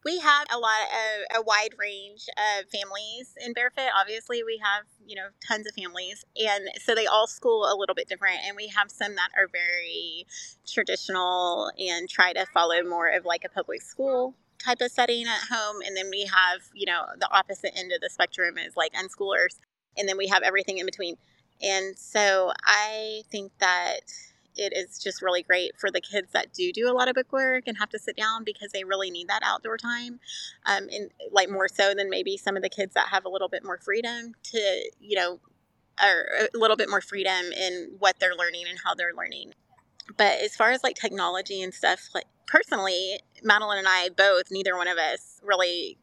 we 0.05 0.19
have 0.19 0.47
a 0.51 0.57
lot 0.57 0.81
of 0.91 1.41
a 1.41 1.43
wide 1.43 1.75
range 1.77 2.27
of 2.37 2.69
families 2.69 3.35
in 3.45 3.53
Barefoot. 3.53 3.89
Obviously, 3.99 4.43
we 4.43 4.59
have 4.63 4.85
you 5.05 5.15
know 5.15 5.27
tons 5.45 5.67
of 5.67 5.73
families, 5.73 6.25
and 6.37 6.69
so 6.81 6.95
they 6.95 7.05
all 7.05 7.27
school 7.27 7.65
a 7.65 7.75
little 7.77 7.95
bit 7.95 8.07
different. 8.07 8.39
And 8.45 8.55
we 8.55 8.67
have 8.67 8.89
some 8.91 9.15
that 9.15 9.29
are 9.37 9.47
very 9.51 10.25
traditional 10.67 11.71
and 11.77 12.09
try 12.09 12.33
to 12.33 12.45
follow 12.53 12.83
more 12.83 13.09
of 13.09 13.25
like 13.25 13.43
a 13.45 13.49
public 13.49 13.81
school 13.81 14.35
type 14.59 14.81
of 14.81 14.91
setting 14.91 15.25
at 15.25 15.47
home 15.49 15.77
and 15.85 15.95
then 15.95 16.09
we 16.09 16.25
have 16.25 16.59
you 16.73 16.85
know 16.85 17.05
the 17.17 17.29
opposite 17.31 17.71
end 17.77 17.93
of 17.93 18.01
the 18.01 18.09
spectrum 18.09 18.57
is 18.57 18.75
like 18.75 18.91
unschoolers 18.93 19.57
and 19.97 20.07
then 20.07 20.17
we 20.17 20.27
have 20.27 20.43
everything 20.43 20.79
in 20.79 20.85
between 20.85 21.15
and 21.61 21.97
so 21.97 22.51
i 22.65 23.21
think 23.31 23.51
that 23.59 24.01
it 24.59 24.73
is 24.75 24.99
just 24.99 25.21
really 25.21 25.41
great 25.41 25.71
for 25.79 25.89
the 25.89 26.01
kids 26.01 26.31
that 26.33 26.53
do 26.53 26.71
do 26.71 26.91
a 26.91 26.93
lot 26.93 27.07
of 27.07 27.15
book 27.15 27.31
work 27.31 27.63
and 27.67 27.77
have 27.77 27.89
to 27.89 27.99
sit 27.99 28.15
down 28.15 28.43
because 28.43 28.71
they 28.71 28.83
really 28.83 29.09
need 29.09 29.27
that 29.27 29.41
outdoor 29.43 29.77
time 29.77 30.19
um, 30.65 30.87
and 30.91 31.11
like 31.31 31.49
more 31.49 31.67
so 31.67 31.93
than 31.95 32.09
maybe 32.09 32.37
some 32.37 32.57
of 32.57 32.61
the 32.61 32.69
kids 32.69 32.93
that 32.93 33.07
have 33.07 33.25
a 33.25 33.29
little 33.29 33.49
bit 33.49 33.63
more 33.63 33.77
freedom 33.77 34.33
to 34.43 34.59
you 34.99 35.15
know 35.15 35.39
or 36.01 36.47
a 36.53 36.57
little 36.57 36.77
bit 36.77 36.89
more 36.89 37.01
freedom 37.01 37.51
in 37.51 37.95
what 37.99 38.19
they're 38.19 38.35
learning 38.35 38.63
and 38.69 38.79
how 38.85 38.95
they're 38.95 39.13
learning. 39.13 39.53
But 40.15 40.39
as 40.39 40.55
far 40.55 40.71
as 40.71 40.81
like 40.81 40.95
technology 40.95 41.61
and 41.61 41.73
stuff 41.73 42.09
like 42.13 42.25
personally 42.49 43.19
madeleine 43.43 43.77
and 43.77 43.87
i 43.87 44.09
both 44.09 44.45
neither 44.49 44.75
one 44.75 44.87
of 44.87 44.97
us 44.97 45.39
really 45.43 45.97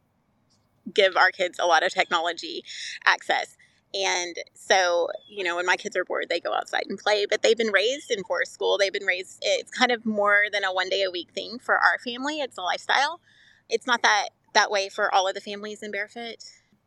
give 0.94 1.16
our 1.16 1.30
kids 1.32 1.58
a 1.58 1.66
lot 1.66 1.82
of 1.82 1.92
technology 1.92 2.62
access 3.04 3.56
and 3.94 4.36
so, 4.54 5.08
you 5.28 5.44
know, 5.44 5.56
when 5.56 5.66
my 5.66 5.76
kids 5.76 5.96
are 5.96 6.04
bored, 6.04 6.26
they 6.28 6.40
go 6.40 6.52
outside 6.52 6.84
and 6.88 6.98
play. 6.98 7.26
But 7.28 7.42
they've 7.42 7.56
been 7.56 7.72
raised 7.72 8.10
in 8.10 8.24
forest 8.24 8.52
school. 8.52 8.78
They've 8.78 8.92
been 8.92 9.06
raised, 9.06 9.38
it's 9.42 9.70
kind 9.70 9.92
of 9.92 10.04
more 10.04 10.44
than 10.52 10.64
a 10.64 10.72
one 10.72 10.88
day 10.88 11.02
a 11.02 11.10
week 11.10 11.30
thing 11.30 11.58
for 11.58 11.76
our 11.76 11.98
family. 11.98 12.40
It's 12.40 12.58
a 12.58 12.62
lifestyle. 12.62 13.20
It's 13.68 13.86
not 13.86 14.02
that 14.02 14.28
that 14.54 14.70
way 14.70 14.88
for 14.88 15.14
all 15.14 15.28
of 15.28 15.34
the 15.34 15.40
families 15.40 15.82
in 15.82 15.90
Barefoot. 15.90 16.36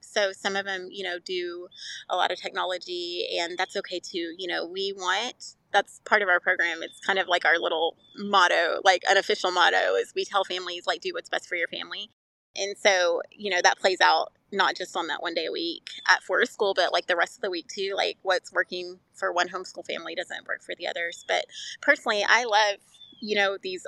So 0.02 0.32
some 0.32 0.56
of 0.56 0.66
them, 0.66 0.90
you 0.92 1.04
know, 1.04 1.20
do 1.20 1.68
a 2.10 2.16
lot 2.16 2.32
of 2.32 2.40
technology, 2.40 3.28
and 3.40 3.58
that's 3.58 3.76
okay 3.78 4.00
too. 4.00 4.34
You 4.38 4.48
know, 4.48 4.66
we 4.66 4.92
want 4.92 5.56
that's 5.72 6.02
part 6.06 6.22
of 6.24 6.30
our 6.30 6.40
program. 6.40 6.82
It's 6.82 7.00
kind 7.00 7.20
of 7.20 7.28
like 7.28 7.46
our 7.46 7.60
little 7.60 7.96
motto, 8.18 8.82
like 8.84 9.04
unofficial 9.10 9.52
motto 9.52 9.96
is 9.96 10.14
we 10.16 10.26
tell 10.26 10.44
families 10.44 10.88
like 10.88 11.02
do 11.02 11.12
what's 11.14 11.30
best 11.30 11.48
for 11.48 11.56
your 11.56 11.68
family. 11.68 12.10
And 12.56 12.76
so, 12.78 13.22
you 13.32 13.52
know, 13.52 13.62
that 13.62 13.78
plays 13.78 14.02
out 14.02 14.34
not 14.52 14.76
just 14.76 14.96
on 14.96 15.08
that 15.08 15.22
one 15.22 15.34
day 15.34 15.46
a 15.46 15.52
week 15.52 15.90
at 16.08 16.24
forest 16.24 16.54
school, 16.54 16.74
but 16.74 16.94
like 16.94 17.08
the 17.08 17.16
rest 17.16 17.38
of 17.38 17.42
the 17.42 17.50
week 17.50 17.68
too. 17.68 17.94
Like 17.96 18.18
what's 18.24 18.52
working 18.52 19.00
for 19.14 19.32
one 19.32 19.50
homeschool 19.50 19.86
family 19.86 20.16
doesn't 20.16 20.48
work 20.48 20.64
for 20.64 20.76
the 20.76 20.88
others. 20.88 21.26
But 21.28 21.46
personally, 21.82 22.26
I 22.28 22.46
love, 22.46 22.78
you 23.22 23.36
know, 23.36 23.58
these, 23.62 23.86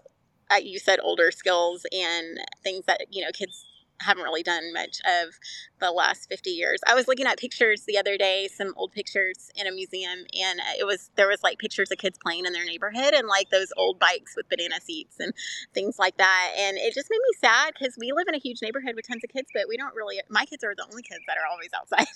uh, 0.51 0.56
you 0.56 0.80
said 0.80 1.00
older 1.01 1.32
skills 1.32 1.86
and 1.91 2.39
things 2.63 2.86
that, 2.86 3.01
you 3.12 3.24
know, 3.24 3.32
kids 3.34 3.65
haven't 4.01 4.24
really 4.24 4.43
done 4.43 4.74
much 4.74 5.00
of 5.05 5.39
the 5.79 5.91
last 5.91 6.29
50 6.29 6.50
years. 6.50 6.79
I 6.88 6.96
was 6.96 7.08
looking 7.08 7.25
at 7.25 7.38
pictures 7.38 7.84
the 7.84 7.98
other 7.98 8.17
day, 8.17 8.48
some 8.53 8.74
old 8.75 8.91
pictures 8.91 9.51
in 9.55 9.67
a 9.67 9.72
museum, 9.72 10.25
and 10.39 10.60
uh, 10.60 10.77
it 10.79 10.86
was 10.86 11.10
there 11.15 11.27
was 11.27 11.43
like 11.43 11.60
pictures 11.60 11.91
of 11.91 11.98
kids 11.98 12.17
playing 12.17 12.46
in 12.46 12.53
their 12.53 12.65
neighborhood 12.65 13.13
and 13.13 13.27
like 13.27 13.50
those 13.50 13.72
old 13.77 14.00
bikes 14.00 14.36
with 14.36 14.50
banana 14.50 14.79
seats 14.81 15.17
and 15.20 15.34
things 15.74 15.98
like 16.00 16.17
that. 16.17 16.53
And 16.58 16.77
it 16.77 16.93
just 16.93 17.10
made 17.10 17.17
me 17.17 17.38
sad 17.39 17.74
because 17.77 17.98
we 17.98 18.12
live 18.12 18.27
in 18.27 18.36
a 18.36 18.39
huge 18.39 18.62
neighborhood 18.62 18.96
with 18.96 19.08
tons 19.08 19.24
of 19.24 19.29
kids, 19.29 19.50
but 19.53 19.63
we 19.67 19.77
don't 19.77 19.96
really. 19.96 20.20
My 20.29 20.46
kids 20.46 20.63
are 20.63 20.75
the 20.75 20.86
only 20.89 21.03
kids 21.03 21.22
that 21.27 21.38
are 21.38 21.50
always 21.51 21.70
outside. 21.75 22.08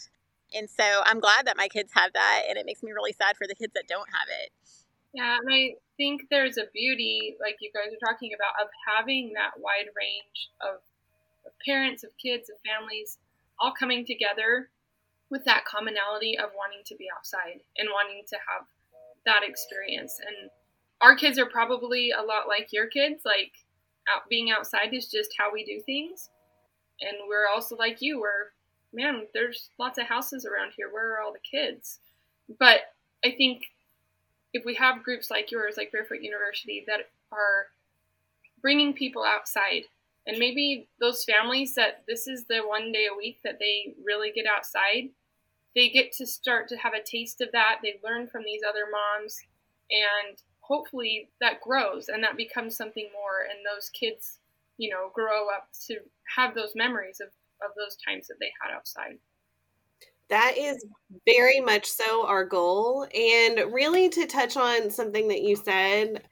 And 0.53 0.69
so 0.69 0.85
I'm 1.03 1.19
glad 1.19 1.47
that 1.47 1.57
my 1.57 1.67
kids 1.67 1.91
have 1.95 2.13
that, 2.13 2.43
and 2.47 2.57
it 2.57 2.65
makes 2.65 2.83
me 2.83 2.91
really 2.91 3.13
sad 3.13 3.35
for 3.35 3.47
the 3.47 3.55
kids 3.55 3.73
that 3.73 3.87
don't 3.89 4.07
have 4.13 4.29
it. 4.29 4.51
Yeah, 5.13 5.39
and 5.39 5.47
I 5.47 5.75
think 5.97 6.27
there's 6.29 6.57
a 6.57 6.67
beauty, 6.73 7.35
like 7.39 7.55
you 7.59 7.71
guys 7.73 7.91
are 7.91 8.03
talking 8.03 8.31
about, 8.35 8.59
of 8.61 8.69
having 8.83 9.31
that 9.35 9.55
wide 9.57 9.87
range 9.95 10.51
of 10.59 10.83
of 11.45 11.51
parents, 11.65 12.03
of 12.03 12.11
kids, 12.21 12.49
of 12.49 12.57
families, 12.65 13.17
all 13.59 13.73
coming 13.77 14.05
together 14.05 14.69
with 15.29 15.43
that 15.45 15.65
commonality 15.65 16.37
of 16.37 16.49
wanting 16.55 16.81
to 16.85 16.95
be 16.95 17.07
outside 17.15 17.59
and 17.77 17.89
wanting 17.91 18.23
to 18.29 18.35
have 18.47 18.67
that 19.25 19.41
experience. 19.47 20.19
And 20.25 20.49
our 21.01 21.15
kids 21.15 21.39
are 21.39 21.45
probably 21.45 22.11
a 22.11 22.21
lot 22.21 22.47
like 22.47 22.69
your 22.71 22.87
kids, 22.87 23.23
like 23.25 23.51
out, 24.13 24.29
being 24.29 24.51
outside 24.51 24.93
is 24.93 25.09
just 25.09 25.31
how 25.37 25.51
we 25.51 25.65
do 25.65 25.81
things. 25.85 26.29
And 27.01 27.17
we're 27.27 27.47
also 27.53 27.75
like 27.75 28.01
you, 28.01 28.21
where, 28.21 28.51
man, 28.93 29.27
there's 29.33 29.71
lots 29.79 29.97
of 29.97 30.05
houses 30.05 30.45
around 30.45 30.73
here. 30.75 30.89
Where 30.91 31.13
are 31.13 31.21
all 31.21 31.33
the 31.33 31.39
kids? 31.39 31.99
But 32.59 32.81
I 33.23 33.31
think 33.31 33.63
if 34.53 34.63
we 34.63 34.75
have 34.75 35.03
groups 35.03 35.29
like 35.29 35.51
yours, 35.51 35.75
like 35.75 35.91
Barefoot 35.91 36.21
University, 36.21 36.85
that 36.87 37.09
are 37.31 37.67
bringing 38.61 38.93
people 38.93 39.23
outside 39.23 39.83
and 40.27 40.39
maybe 40.39 40.87
those 40.99 41.23
families 41.23 41.75
that 41.75 42.03
this 42.07 42.27
is 42.27 42.45
the 42.45 42.61
one 42.61 42.91
day 42.91 43.07
a 43.11 43.17
week 43.17 43.39
that 43.43 43.59
they 43.59 43.93
really 44.03 44.31
get 44.33 44.45
outside, 44.45 45.09
they 45.75 45.89
get 45.89 46.11
to 46.13 46.25
start 46.25 46.67
to 46.69 46.77
have 46.77 46.93
a 46.93 47.03
taste 47.03 47.41
of 47.41 47.51
that. 47.51 47.79
They 47.83 47.99
learn 48.03 48.27
from 48.27 48.43
these 48.43 48.61
other 48.67 48.85
moms, 48.91 49.37
and 49.91 50.41
hopefully 50.61 51.29
that 51.41 51.61
grows 51.61 52.09
and 52.09 52.23
that 52.23 52.37
becomes 52.37 52.75
something 52.75 53.07
more. 53.13 53.41
And 53.49 53.59
those 53.63 53.89
kids, 53.89 54.39
you 54.77 54.89
know, 54.89 55.11
grow 55.13 55.47
up 55.49 55.67
to 55.87 55.97
have 56.35 56.55
those 56.55 56.73
memories 56.75 57.19
of, 57.21 57.27
of 57.61 57.75
those 57.75 57.95
times 57.97 58.27
that 58.27 58.39
they 58.39 58.51
had 58.61 58.75
outside. 58.75 59.19
That 60.29 60.55
is 60.57 60.83
very 61.27 61.59
much 61.59 61.85
so 61.85 62.25
our 62.25 62.45
goal. 62.45 63.07
And 63.13 63.71
really, 63.71 64.09
to 64.09 64.25
touch 64.25 64.57
on 64.57 64.89
something 64.89 65.27
that 65.27 65.43
you 65.43 65.55
said, 65.55 66.23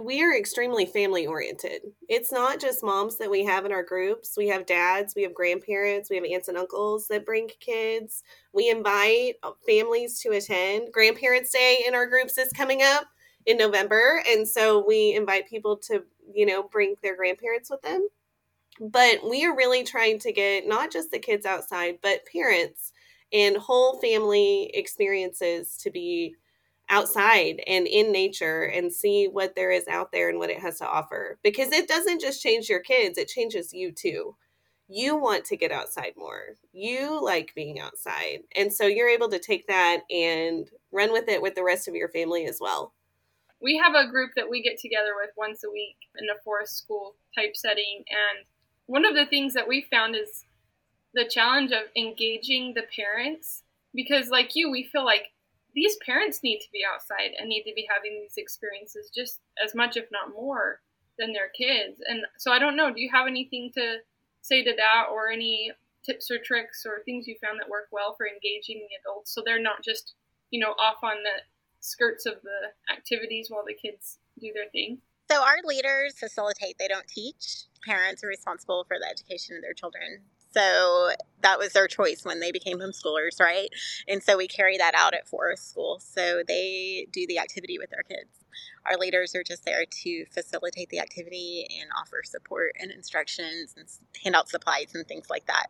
we 0.00 0.22
are 0.22 0.36
extremely 0.36 0.86
family 0.86 1.26
oriented. 1.26 1.82
It's 2.08 2.30
not 2.30 2.60
just 2.60 2.84
moms 2.84 3.16
that 3.18 3.30
we 3.30 3.44
have 3.44 3.64
in 3.64 3.72
our 3.72 3.82
groups. 3.82 4.34
We 4.36 4.48
have 4.48 4.66
dads, 4.66 5.14
we 5.14 5.22
have 5.22 5.34
grandparents, 5.34 6.10
we 6.10 6.16
have 6.16 6.24
aunts 6.24 6.48
and 6.48 6.58
uncles 6.58 7.08
that 7.08 7.24
bring 7.24 7.48
kids. 7.60 8.22
We 8.52 8.70
invite 8.70 9.36
uh, 9.42 9.52
families 9.66 10.20
to 10.20 10.30
attend. 10.30 10.92
Grandparents' 10.92 11.52
Day 11.52 11.84
in 11.86 11.94
our 11.94 12.06
groups 12.06 12.36
is 12.38 12.52
coming 12.52 12.82
up 12.82 13.06
in 13.46 13.56
November, 13.56 14.22
and 14.28 14.46
so 14.46 14.84
we 14.86 15.14
invite 15.14 15.48
people 15.48 15.76
to, 15.76 16.04
you 16.34 16.44
know, 16.44 16.62
bring 16.62 16.94
their 17.02 17.16
grandparents 17.16 17.70
with 17.70 17.80
them. 17.82 18.06
But 18.80 19.28
we 19.28 19.44
are 19.44 19.56
really 19.56 19.84
trying 19.84 20.18
to 20.20 20.32
get 20.32 20.68
not 20.68 20.92
just 20.92 21.10
the 21.10 21.18
kids 21.18 21.46
outside, 21.46 21.98
but 22.02 22.26
parents 22.30 22.92
and 23.32 23.56
whole 23.56 23.98
family 24.00 24.70
experiences 24.74 25.76
to 25.78 25.90
be 25.90 26.36
outside 26.90 27.62
and 27.66 27.86
in 27.86 28.12
nature 28.12 28.64
and 28.64 28.92
see 28.92 29.26
what 29.26 29.54
there 29.54 29.70
is 29.70 29.86
out 29.88 30.12
there 30.12 30.28
and 30.28 30.38
what 30.38 30.50
it 30.50 30.60
has 30.60 30.78
to 30.78 30.88
offer. 30.88 31.38
Because 31.42 31.72
it 31.72 31.88
doesn't 31.88 32.20
just 32.20 32.42
change 32.42 32.68
your 32.68 32.80
kids 32.80 33.18
it 33.18 33.28
changes 33.28 33.72
you 33.72 33.92
too. 33.92 34.36
You 34.88 35.16
want 35.16 35.44
to 35.46 35.56
get 35.56 35.70
outside 35.70 36.14
more. 36.16 36.56
You 36.72 37.22
like 37.22 37.54
being 37.54 37.78
outside. 37.78 38.40
And 38.56 38.72
so 38.72 38.86
you're 38.86 39.08
able 39.08 39.28
to 39.28 39.38
take 39.38 39.66
that 39.66 40.00
and 40.10 40.68
run 40.92 41.12
with 41.12 41.28
it 41.28 41.42
with 41.42 41.54
the 41.54 41.64
rest 41.64 41.88
of 41.88 41.94
your 41.94 42.08
family 42.08 42.46
as 42.46 42.58
well. 42.60 42.94
We 43.60 43.76
have 43.76 43.94
a 43.94 44.10
group 44.10 44.30
that 44.36 44.48
we 44.48 44.62
get 44.62 44.78
together 44.78 45.10
with 45.20 45.30
once 45.36 45.62
a 45.64 45.70
week 45.70 45.96
in 46.18 46.26
a 46.30 46.42
forest 46.42 46.78
school 46.78 47.16
type 47.34 47.54
setting. 47.54 48.04
And 48.08 48.46
one 48.86 49.04
of 49.04 49.14
the 49.14 49.26
things 49.26 49.52
that 49.54 49.68
we 49.68 49.86
found 49.90 50.16
is 50.16 50.44
the 51.12 51.26
challenge 51.28 51.72
of 51.72 51.82
engaging 51.96 52.74
the 52.74 52.84
parents 52.94 53.64
because 53.94 54.28
like 54.28 54.54
you 54.54 54.70
we 54.70 54.84
feel 54.84 55.04
like 55.04 55.32
these 55.74 55.96
parents 56.04 56.42
need 56.42 56.60
to 56.60 56.70
be 56.72 56.82
outside 56.84 57.32
and 57.38 57.48
need 57.48 57.64
to 57.64 57.74
be 57.74 57.86
having 57.88 58.20
these 58.20 58.36
experiences 58.36 59.10
just 59.14 59.40
as 59.62 59.74
much, 59.74 59.96
if 59.96 60.06
not 60.10 60.32
more, 60.32 60.80
than 61.18 61.32
their 61.32 61.48
kids. 61.48 62.00
And 62.06 62.24
so 62.38 62.52
I 62.52 62.58
don't 62.58 62.76
know. 62.76 62.92
Do 62.92 63.00
you 63.00 63.10
have 63.12 63.26
anything 63.26 63.70
to 63.74 63.98
say 64.42 64.62
to 64.64 64.72
that, 64.76 65.06
or 65.12 65.28
any 65.30 65.72
tips 66.04 66.30
or 66.30 66.38
tricks 66.38 66.84
or 66.86 67.02
things 67.04 67.26
you 67.26 67.36
found 67.42 67.60
that 67.60 67.68
work 67.68 67.88
well 67.92 68.14
for 68.16 68.26
engaging 68.26 68.86
the 68.88 68.96
adults 69.02 69.34
so 69.34 69.42
they're 69.44 69.60
not 69.60 69.82
just 69.84 70.14
you 70.50 70.60
know 70.60 70.72
off 70.78 70.96
on 71.02 71.22
the 71.22 71.42
skirts 71.80 72.24
of 72.24 72.34
the 72.42 72.92
activities 72.92 73.48
while 73.50 73.64
the 73.66 73.74
kids 73.74 74.18
do 74.40 74.50
their 74.54 74.70
thing? 74.70 74.98
So 75.30 75.42
our 75.42 75.58
leaders 75.64 76.18
facilitate; 76.18 76.76
they 76.78 76.88
don't 76.88 77.06
teach. 77.06 77.64
Parents 77.84 78.24
are 78.24 78.28
responsible 78.28 78.84
for 78.88 78.96
the 78.98 79.08
education 79.08 79.56
of 79.56 79.62
their 79.62 79.74
children. 79.74 80.22
So 80.58 81.10
that 81.42 81.58
was 81.58 81.72
their 81.72 81.86
choice 81.86 82.24
when 82.24 82.40
they 82.40 82.50
became 82.50 82.78
homeschoolers, 82.78 83.40
right? 83.40 83.68
And 84.08 84.22
so 84.22 84.36
we 84.36 84.48
carry 84.48 84.76
that 84.78 84.94
out 84.96 85.14
at 85.14 85.28
Forest 85.28 85.70
School. 85.70 86.00
So 86.00 86.42
they 86.46 87.06
do 87.12 87.26
the 87.28 87.38
activity 87.38 87.78
with 87.78 87.90
their 87.90 88.02
kids. 88.02 88.30
Our 88.86 88.96
leaders 88.96 89.34
are 89.36 89.44
just 89.44 89.64
there 89.64 89.84
to 89.86 90.24
facilitate 90.32 90.88
the 90.88 90.98
activity 90.98 91.66
and 91.80 91.90
offer 92.00 92.22
support 92.24 92.72
and 92.80 92.90
instructions 92.90 93.74
and 93.76 93.86
hand 94.22 94.34
out 94.34 94.48
supplies 94.48 94.94
and 94.94 95.06
things 95.06 95.30
like 95.30 95.46
that. 95.46 95.68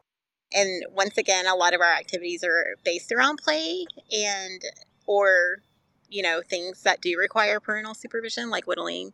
And 0.55 0.85
once 0.93 1.19
again, 1.19 1.47
a 1.47 1.55
lot 1.55 1.75
of 1.75 1.83
our 1.83 1.93
activities 1.93 2.43
are 2.43 2.77
based 2.85 3.13
around 3.13 3.39
play 3.39 3.85
and 4.11 4.63
or 5.07 5.59
you 6.09 6.23
know 6.23 6.41
things 6.49 6.83
that 6.85 7.03
do 7.03 7.19
require 7.19 7.61
parental 7.61 7.95
supervision 7.95 8.49
like 8.49 8.67
whittling 8.67 9.13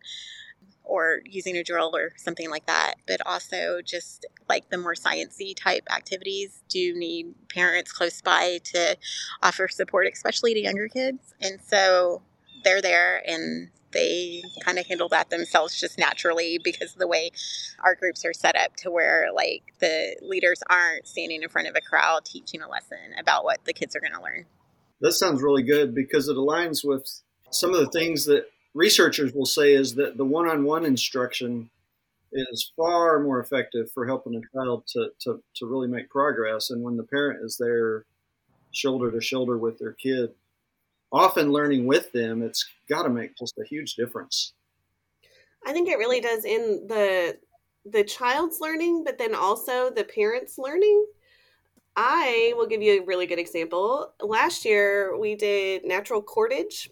or 0.85 1.21
using 1.25 1.57
a 1.57 1.64
drill 1.64 1.95
or 1.95 2.12
something 2.17 2.50
like 2.50 2.67
that. 2.67 2.95
But 3.07 3.21
also 3.26 3.81
just 3.85 4.26
like 4.49 4.71
the 4.71 4.79
more 4.79 4.95
sciencey 4.95 5.57
type 5.57 5.85
activities 5.91 6.62
do 6.69 6.95
need 6.95 7.35
parents 7.49 7.93
close 7.93 8.21
by 8.21 8.61
to 8.64 8.97
offer 9.43 9.69
support, 9.69 10.07
especially 10.12 10.55
to 10.55 10.61
younger 10.61 10.88
kids. 10.88 11.35
And 11.41 11.61
so 11.61 12.23
they're 12.64 12.83
there 12.83 13.23
and 13.26 13.71
they 13.95 14.43
kind 14.64 14.79
of 14.79 14.87
handle 14.87 15.09
that 15.09 15.31
themselves 15.31 15.81
just 15.81 15.99
naturally 15.99 16.59
because 16.62 16.93
of 16.93 16.99
the 16.99 17.07
way 17.07 17.31
our 17.83 17.95
groups 17.95 18.25
are 18.25 18.33
set 18.33 18.57
up 18.57 18.76
to 18.76 18.91
where 18.91 19.29
like 19.33 19.62
the 19.79 20.17
leaders 20.21 20.62
aren't 20.69 21.07
standing 21.07 21.43
in 21.43 21.49
front 21.49 21.69
of 21.69 21.76
a 21.76 21.81
crowd 21.81 22.25
teaching 22.25 22.61
a 22.61 22.69
lesson 22.69 22.99
about 23.19 23.45
what 23.45 23.64
the 23.64 23.73
kids 23.73 23.95
are 23.97 24.00
going 24.00 24.12
to 24.12 24.21
learn. 24.21 24.45
That 25.00 25.12
sounds 25.12 25.43
really 25.43 25.62
good 25.62 25.95
because 25.95 26.29
it 26.29 26.37
aligns 26.37 26.85
with 26.85 27.09
some 27.50 27.73
of 27.73 27.81
the 27.81 27.91
things 27.91 28.25
that 28.26 28.47
researchers 28.75 29.33
will 29.33 29.47
say 29.47 29.73
is 29.73 29.95
that 29.95 30.16
the 30.16 30.25
one-on-one 30.25 30.85
instruction 30.85 31.71
is 32.33 32.73
far 32.76 33.21
more 33.21 33.40
effective 33.40 33.90
for 33.93 34.07
helping 34.07 34.35
a 34.35 34.40
child 34.57 34.85
to, 34.88 35.11
to, 35.21 35.40
to 35.54 35.66
really 35.66 35.87
make 35.87 36.11
progress. 36.11 36.71
And 36.71 36.83
when 36.83 36.97
the 36.97 37.04
parent 37.04 37.45
is 37.45 37.57
there 37.57 38.04
shoulder 38.73 39.11
to 39.12 39.21
shoulder 39.21 39.57
with 39.57 39.78
their 39.78 39.93
kid, 39.93 40.33
often 41.12 41.52
learning 41.52 41.87
with 41.87 42.11
them, 42.11 42.43
it's 42.43 42.69
got 42.88 43.04
to 43.04 43.09
make 43.09 43.37
just 43.37 43.57
a 43.59 43.64
huge 43.64 43.95
difference. 43.95 44.52
I 45.64 45.73
think 45.73 45.88
it 45.88 45.99
really 45.99 46.21
does 46.21 46.45
in 46.45 46.87
the 46.88 47.38
the 47.87 48.02
child's 48.02 48.61
learning, 48.61 49.04
but 49.04 49.19
then 49.19 49.35
also 49.35 49.90
the 49.90 50.04
parents 50.04 50.59
learning. 50.59 51.07
I 51.97 52.52
will 52.57 52.66
give 52.66 52.83
you 52.83 53.00
a 53.00 53.04
really 53.04 53.26
good 53.26 53.38
example. 53.38 54.12
Last 54.21 54.64
year 54.64 55.16
we 55.16 55.37
did 55.37 55.85
natural 55.85 56.21
cordage, 56.21 56.90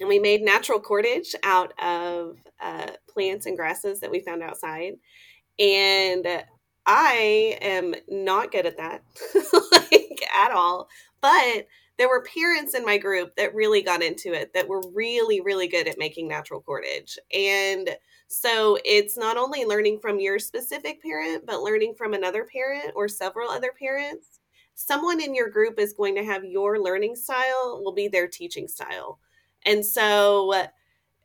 and 0.00 0.08
we 0.08 0.18
made 0.18 0.42
natural 0.42 0.80
cordage 0.80 1.34
out 1.42 1.72
of 1.82 2.38
uh, 2.60 2.92
plants 3.08 3.46
and 3.46 3.56
grasses 3.56 4.00
that 4.00 4.10
we 4.10 4.20
found 4.20 4.42
outside. 4.42 4.94
And 5.58 6.26
I 6.86 7.58
am 7.60 7.94
not 8.08 8.50
good 8.52 8.66
at 8.66 8.78
that, 8.78 9.02
like 9.72 10.22
at 10.34 10.50
all. 10.50 10.88
But 11.20 11.66
there 11.98 12.08
were 12.08 12.24
parents 12.34 12.74
in 12.74 12.84
my 12.84 12.98
group 12.98 13.36
that 13.36 13.54
really 13.54 13.82
got 13.82 14.02
into 14.02 14.32
it, 14.32 14.54
that 14.54 14.68
were 14.68 14.82
really, 14.92 15.40
really 15.40 15.68
good 15.68 15.86
at 15.86 15.98
making 15.98 16.26
natural 16.26 16.60
cordage. 16.60 17.18
And 17.32 17.90
so 18.28 18.78
it's 18.84 19.16
not 19.16 19.36
only 19.36 19.64
learning 19.64 20.00
from 20.00 20.18
your 20.18 20.38
specific 20.38 21.02
parent, 21.02 21.44
but 21.46 21.62
learning 21.62 21.94
from 21.96 22.14
another 22.14 22.44
parent 22.44 22.92
or 22.96 23.06
several 23.08 23.50
other 23.50 23.72
parents. 23.78 24.40
Someone 24.74 25.20
in 25.20 25.34
your 25.34 25.50
group 25.50 25.78
is 25.78 25.92
going 25.92 26.14
to 26.16 26.24
have 26.24 26.44
your 26.44 26.80
learning 26.80 27.14
style, 27.14 27.80
will 27.84 27.92
be 27.92 28.08
their 28.08 28.26
teaching 28.26 28.66
style. 28.66 29.20
And 29.66 29.84
so 29.84 30.66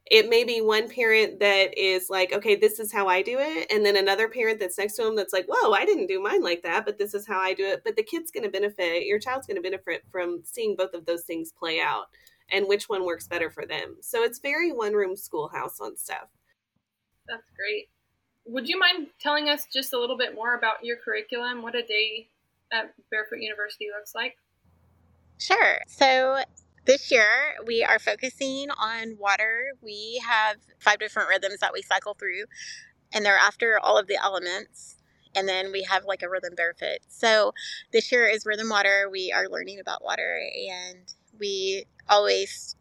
it 0.09 0.29
may 0.29 0.43
be 0.43 0.61
one 0.61 0.89
parent 0.89 1.39
that 1.39 1.77
is 1.77 2.09
like, 2.09 2.31
okay, 2.31 2.55
this 2.55 2.79
is 2.79 2.91
how 2.93 3.07
I 3.07 3.21
do 3.21 3.37
it. 3.39 3.67
And 3.71 3.85
then 3.85 3.97
another 3.97 4.29
parent 4.29 4.59
that's 4.59 4.77
next 4.77 4.95
to 4.95 5.03
them 5.03 5.15
that's 5.15 5.33
like, 5.33 5.47
whoa, 5.49 5.71
I 5.73 5.85
didn't 5.85 6.07
do 6.07 6.21
mine 6.21 6.41
like 6.41 6.63
that, 6.63 6.85
but 6.85 6.97
this 6.97 7.13
is 7.13 7.27
how 7.27 7.39
I 7.39 7.53
do 7.53 7.65
it. 7.65 7.81
But 7.83 7.95
the 7.95 8.03
kid's 8.03 8.31
going 8.31 8.43
to 8.43 8.49
benefit, 8.49 9.05
your 9.05 9.19
child's 9.19 9.47
going 9.47 9.57
to 9.57 9.61
benefit 9.61 10.03
from 10.11 10.41
seeing 10.43 10.75
both 10.75 10.93
of 10.93 11.05
those 11.05 11.23
things 11.23 11.51
play 11.51 11.81
out 11.81 12.05
and 12.49 12.67
which 12.67 12.87
one 12.87 13.05
works 13.05 13.27
better 13.27 13.49
for 13.49 13.65
them. 13.65 13.97
So 14.01 14.23
it's 14.23 14.39
very 14.39 14.71
one 14.71 14.93
room 14.93 15.17
schoolhouse 15.17 15.81
on 15.81 15.97
stuff. 15.97 16.29
That's 17.27 17.51
great. 17.57 17.89
Would 18.45 18.69
you 18.69 18.79
mind 18.79 19.07
telling 19.19 19.49
us 19.49 19.67
just 19.71 19.91
a 19.91 19.99
little 19.99 20.17
bit 20.17 20.33
more 20.33 20.55
about 20.55 20.85
your 20.85 20.95
curriculum, 20.95 21.61
what 21.61 21.75
a 21.75 21.81
day 21.81 22.29
at 22.71 22.93
Barefoot 23.11 23.39
University 23.39 23.87
looks 23.93 24.15
like? 24.15 24.37
Sure. 25.37 25.79
So 25.87 26.41
this 26.87 27.11
year, 27.11 27.29
we 27.67 27.83
are 27.85 27.99
focusing 27.99 28.69
on 28.71 29.17
water. 29.19 29.73
We 29.83 30.21
have 30.27 30.57
five 30.79 30.99
different 30.99 31.29
rhythms 31.29 31.59
that 31.61 31.73
we 31.73 31.83
cycle 31.83 32.15
through, 32.15 32.45
and 33.13 33.25
they're 33.25 33.37
after 33.37 33.79
all 33.79 33.97
of 33.97 34.07
the 34.07 34.17
elements. 34.23 34.97
And 35.35 35.47
then 35.47 35.71
we 35.71 35.83
have 35.83 36.05
like 36.05 36.23
a 36.23 36.29
rhythm 36.29 36.55
barefoot. 36.55 36.99
So 37.09 37.53
this 37.93 38.11
year 38.11 38.27
is 38.27 38.45
rhythm 38.45 38.69
water. 38.69 39.09
We 39.11 39.31
are 39.31 39.49
learning 39.49 39.79
about 39.79 40.03
water, 40.03 40.41
and 40.71 40.99
we 41.39 41.85
always 42.09 42.75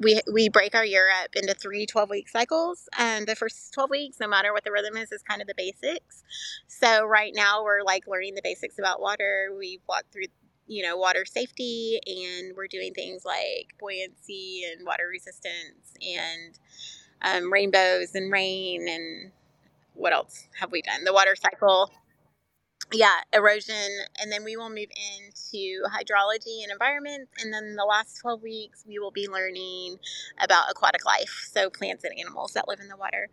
we 0.00 0.20
we 0.32 0.48
break 0.50 0.74
our 0.74 0.84
year 0.84 1.08
up 1.22 1.30
into 1.34 1.54
three 1.54 1.86
12 1.86 2.10
week 2.10 2.28
cycles 2.28 2.88
and 2.98 3.26
the 3.26 3.36
first 3.36 3.72
12 3.74 3.90
weeks 3.90 4.18
no 4.20 4.28
matter 4.28 4.52
what 4.52 4.64
the 4.64 4.72
rhythm 4.72 4.96
is 4.98 5.12
is 5.12 5.22
kind 5.22 5.40
of 5.42 5.48
the 5.48 5.54
basics 5.56 6.22
so 6.68 7.06
right 7.06 7.32
now 7.34 7.64
we're 7.64 7.82
like 7.82 8.06
learning 8.06 8.34
the 8.34 8.42
basics 8.44 8.78
about 8.78 9.00
water 9.00 9.50
we 9.58 9.80
walk 9.88 10.04
through 10.12 10.24
you 10.66 10.82
know, 10.82 10.96
water 10.96 11.24
safety, 11.24 12.00
and 12.06 12.56
we're 12.56 12.68
doing 12.68 12.94
things 12.94 13.24
like 13.24 13.74
buoyancy 13.78 14.62
and 14.70 14.86
water 14.86 15.08
resistance 15.10 15.94
and 16.02 16.58
um, 17.22 17.52
rainbows 17.52 18.14
and 18.14 18.32
rain 18.32 18.88
and 18.88 19.32
what 19.94 20.12
else 20.12 20.48
have 20.60 20.72
we 20.72 20.82
done? 20.82 21.04
The 21.04 21.12
water 21.12 21.34
cycle. 21.36 21.90
Yeah, 22.92 23.20
erosion. 23.32 23.74
And 24.20 24.30
then 24.30 24.44
we 24.44 24.56
will 24.56 24.68
move 24.68 24.88
into 24.90 25.82
hydrology 25.88 26.62
and 26.62 26.70
environment. 26.72 27.28
And 27.40 27.52
then 27.52 27.76
the 27.76 27.84
last 27.84 28.18
12 28.20 28.42
weeks, 28.42 28.84
we 28.86 28.98
will 28.98 29.10
be 29.10 29.28
learning 29.28 29.96
about 30.38 30.70
aquatic 30.70 31.04
life. 31.04 31.48
So 31.52 31.70
plants 31.70 32.04
and 32.04 32.18
animals 32.18 32.52
that 32.52 32.68
live 32.68 32.80
in 32.80 32.88
the 32.88 32.96
water. 32.96 33.28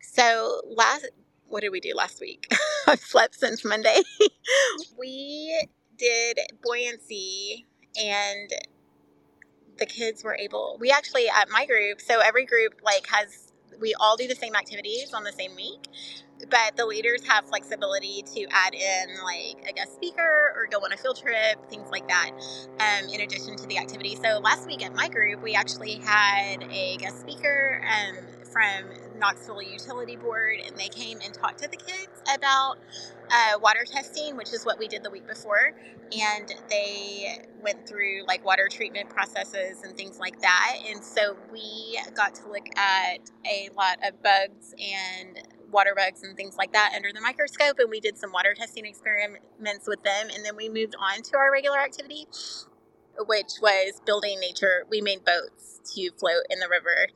So 0.00 0.60
last, 0.66 1.08
what 1.48 1.60
did 1.62 1.70
we 1.70 1.80
do 1.80 1.94
last 1.94 2.20
week? 2.20 2.52
I've 2.86 3.00
slept 3.00 3.34
since 3.36 3.64
Monday. 3.64 4.02
we 4.98 5.68
did 5.98 6.38
buoyancy 6.62 7.66
and 8.02 8.50
the 9.78 9.86
kids 9.86 10.24
were 10.24 10.36
able 10.36 10.76
we 10.80 10.90
actually 10.90 11.28
at 11.28 11.48
my 11.50 11.66
group 11.66 12.00
so 12.00 12.20
every 12.20 12.44
group 12.44 12.74
like 12.82 13.06
has 13.08 13.52
we 13.80 13.94
all 14.00 14.16
do 14.16 14.26
the 14.26 14.34
same 14.34 14.54
activities 14.54 15.12
on 15.14 15.24
the 15.24 15.32
same 15.32 15.54
week 15.56 15.88
but 16.50 16.76
the 16.76 16.84
leaders 16.84 17.26
have 17.26 17.48
flexibility 17.48 18.22
to 18.22 18.46
add 18.50 18.74
in 18.74 19.22
like 19.24 19.56
a 19.68 19.72
guest 19.72 19.94
speaker 19.94 20.52
or 20.54 20.68
go 20.70 20.78
on 20.78 20.92
a 20.92 20.96
field 20.96 21.18
trip 21.20 21.58
things 21.70 21.88
like 21.90 22.06
that 22.08 22.30
um, 22.80 23.08
in 23.08 23.20
addition 23.22 23.56
to 23.56 23.66
the 23.66 23.78
activity. 23.78 24.16
So 24.16 24.38
last 24.38 24.66
week 24.66 24.84
at 24.84 24.94
my 24.94 25.08
group 25.08 25.42
we 25.42 25.54
actually 25.54 25.96
had 25.96 26.62
a 26.70 26.96
guest 26.98 27.20
speaker 27.20 27.82
um, 27.84 28.16
from 28.44 29.18
Knoxville 29.18 29.62
Utility 29.62 30.16
Board, 30.16 30.60
and 30.64 30.76
they 30.76 30.88
came 30.88 31.18
and 31.24 31.34
talked 31.34 31.62
to 31.62 31.68
the 31.68 31.76
kids 31.76 32.22
about 32.34 32.78
uh, 33.30 33.58
water 33.60 33.84
testing, 33.84 34.36
which 34.36 34.52
is 34.52 34.64
what 34.64 34.78
we 34.78 34.88
did 34.88 35.02
the 35.02 35.10
week 35.10 35.26
before. 35.26 35.72
And 36.16 36.52
they 36.70 37.44
went 37.60 37.88
through 37.88 38.24
like 38.26 38.44
water 38.44 38.68
treatment 38.70 39.10
processes 39.10 39.82
and 39.82 39.96
things 39.96 40.18
like 40.18 40.40
that. 40.40 40.78
And 40.88 41.02
so 41.02 41.36
we 41.52 41.98
got 42.14 42.34
to 42.36 42.48
look 42.48 42.66
at 42.76 43.30
a 43.44 43.70
lot 43.76 43.98
of 44.06 44.22
bugs 44.22 44.74
and 44.78 45.46
water 45.70 45.94
bugs 45.96 46.22
and 46.22 46.36
things 46.36 46.56
like 46.56 46.72
that 46.72 46.92
under 46.94 47.10
the 47.12 47.20
microscope. 47.20 47.78
And 47.78 47.90
we 47.90 48.00
did 48.00 48.16
some 48.18 48.32
water 48.32 48.54
testing 48.54 48.86
experiments 48.86 49.86
with 49.86 50.02
them. 50.02 50.28
And 50.34 50.44
then 50.44 50.56
we 50.56 50.68
moved 50.68 50.94
on 50.98 51.22
to 51.22 51.36
our 51.36 51.50
regular 51.50 51.78
activity, 51.78 52.26
which 53.18 53.52
was 53.60 54.00
building 54.06 54.38
nature. 54.40 54.84
We 54.88 55.00
made 55.00 55.24
boats 55.24 55.80
to 55.94 56.10
float 56.18 56.44
in 56.50 56.60
the 56.60 56.68
river 56.68 57.08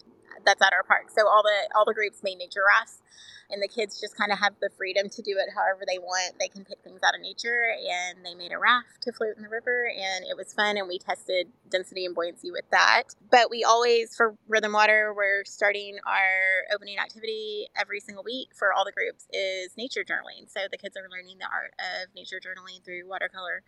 that's 0.45 0.63
at 0.63 0.73
our 0.73 0.83
park. 0.83 1.11
So 1.11 1.29
all 1.29 1.43
the 1.43 1.77
all 1.77 1.85
the 1.85 1.95
groups 1.95 2.23
made 2.23 2.39
nature 2.39 2.63
rafts 2.67 3.03
and 3.51 3.63
the 3.63 3.69
kids 3.69 4.01
just 4.01 4.17
kind 4.17 4.33
of 4.33 4.39
have 4.39 4.55
the 4.61 4.71
freedom 4.77 5.09
to 5.09 5.23
do 5.23 5.37
it 5.39 5.49
however 5.55 5.83
they 5.87 5.99
want. 5.99 6.39
They 6.39 6.49
can 6.49 6.65
pick 6.65 6.83
things 6.83 7.01
out 7.05 7.15
of 7.15 7.21
nature, 7.21 7.73
and 7.77 8.25
they 8.25 8.35
made 8.35 8.53
a 8.53 8.59
raft 8.59 9.03
to 9.03 9.13
float 9.13 9.37
in 9.37 9.43
the 9.43 9.49
river, 9.49 9.91
and 9.91 10.25
it 10.25 10.37
was 10.37 10.53
fun. 10.53 10.77
And 10.77 10.89
we 10.89 10.99
tested 10.99 11.49
density 11.71 12.05
and 12.07 12.15
buoyancy 12.15 12.51
with 12.51 12.69
that. 12.71 13.15
But 13.31 13.51
we 13.51 13.65
always, 13.65 14.15
for 14.17 14.35
Rhythm 14.49 14.73
Water, 14.73 15.13
we're 15.17 15.45
starting 15.45 15.99
our 16.07 16.75
opening 16.75 16.99
activity 16.99 17.69
every 17.77 18.01
single 18.01 18.25
week 18.25 18.51
for 18.57 18.73
all 18.73 18.85
the 18.85 18.93
groups 18.93 19.27
is 19.33 19.77
nature 19.77 20.05
journaling. 20.05 20.51
So 20.51 20.61
the 20.71 20.79
kids 20.79 20.97
are 20.97 21.09
learning 21.11 21.39
the 21.39 21.47
art 21.53 21.73
of 21.79 22.15
nature 22.15 22.41
journaling 22.41 22.85
through 22.85 23.09
watercolor, 23.09 23.63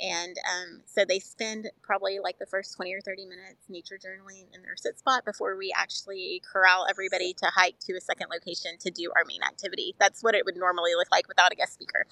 and 0.00 0.36
um, 0.48 0.82
so 0.86 1.04
they 1.04 1.18
spend 1.18 1.70
probably 1.82 2.18
like 2.22 2.38
the 2.38 2.46
first 2.46 2.76
20 2.76 2.94
or 2.94 3.00
30 3.00 3.26
minutes 3.26 3.68
nature 3.68 3.98
journaling 3.98 4.46
in 4.54 4.62
their 4.62 4.76
sit 4.76 4.98
spot 4.98 5.24
before 5.24 5.56
we 5.56 5.72
actually 5.76 6.42
corral 6.50 6.86
everybody 6.88 7.34
to 7.34 7.46
hike 7.54 7.78
to 7.80 7.94
a 7.94 8.00
second 8.00 8.28
location 8.30 8.72
to 8.80 8.90
do 8.90 9.12
our 9.16 9.19
our 9.20 9.26
main 9.26 9.42
activity. 9.42 9.94
That's 9.98 10.22
what 10.22 10.34
it 10.34 10.44
would 10.44 10.56
normally 10.56 10.94
look 10.96 11.08
like 11.12 11.28
without 11.28 11.52
a 11.52 11.54
guest 11.54 11.74
speaker. 11.74 12.06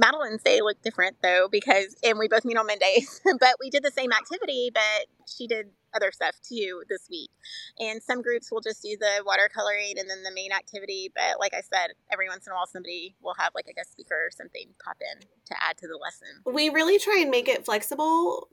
Madeleine's 0.00 0.42
day 0.42 0.60
looked 0.62 0.82
different 0.82 1.16
though 1.22 1.48
because, 1.50 1.96
and 2.02 2.18
we 2.18 2.28
both 2.28 2.44
meet 2.44 2.56
on 2.56 2.66
Mondays, 2.66 3.20
but 3.40 3.54
we 3.60 3.70
did 3.70 3.82
the 3.82 3.90
same 3.90 4.12
activity, 4.12 4.70
but 4.72 5.06
she 5.26 5.46
did 5.46 5.66
other 5.94 6.12
stuff 6.12 6.34
too 6.42 6.82
this 6.88 7.06
week. 7.10 7.30
And 7.78 8.02
some 8.02 8.20
groups 8.20 8.50
will 8.50 8.60
just 8.60 8.82
do 8.82 8.96
the 8.98 9.24
watercoloring 9.24 9.98
and 9.98 10.10
then 10.10 10.22
the 10.22 10.32
main 10.32 10.52
activity. 10.52 11.10
But 11.14 11.40
like 11.40 11.54
I 11.54 11.62
said, 11.62 11.92
every 12.12 12.28
once 12.28 12.46
in 12.46 12.52
a 12.52 12.56
while 12.56 12.66
somebody 12.66 13.14
will 13.22 13.34
have 13.38 13.52
like 13.54 13.66
a 13.68 13.72
guest 13.72 13.92
speaker 13.92 14.14
or 14.14 14.30
something 14.30 14.74
pop 14.84 14.96
in 15.00 15.20
to 15.46 15.54
add 15.62 15.78
to 15.78 15.86
the 15.86 15.96
lesson. 15.96 16.42
We 16.44 16.68
really 16.68 16.98
try 16.98 17.18
and 17.20 17.30
make 17.30 17.48
it 17.48 17.64
flexible 17.64 18.48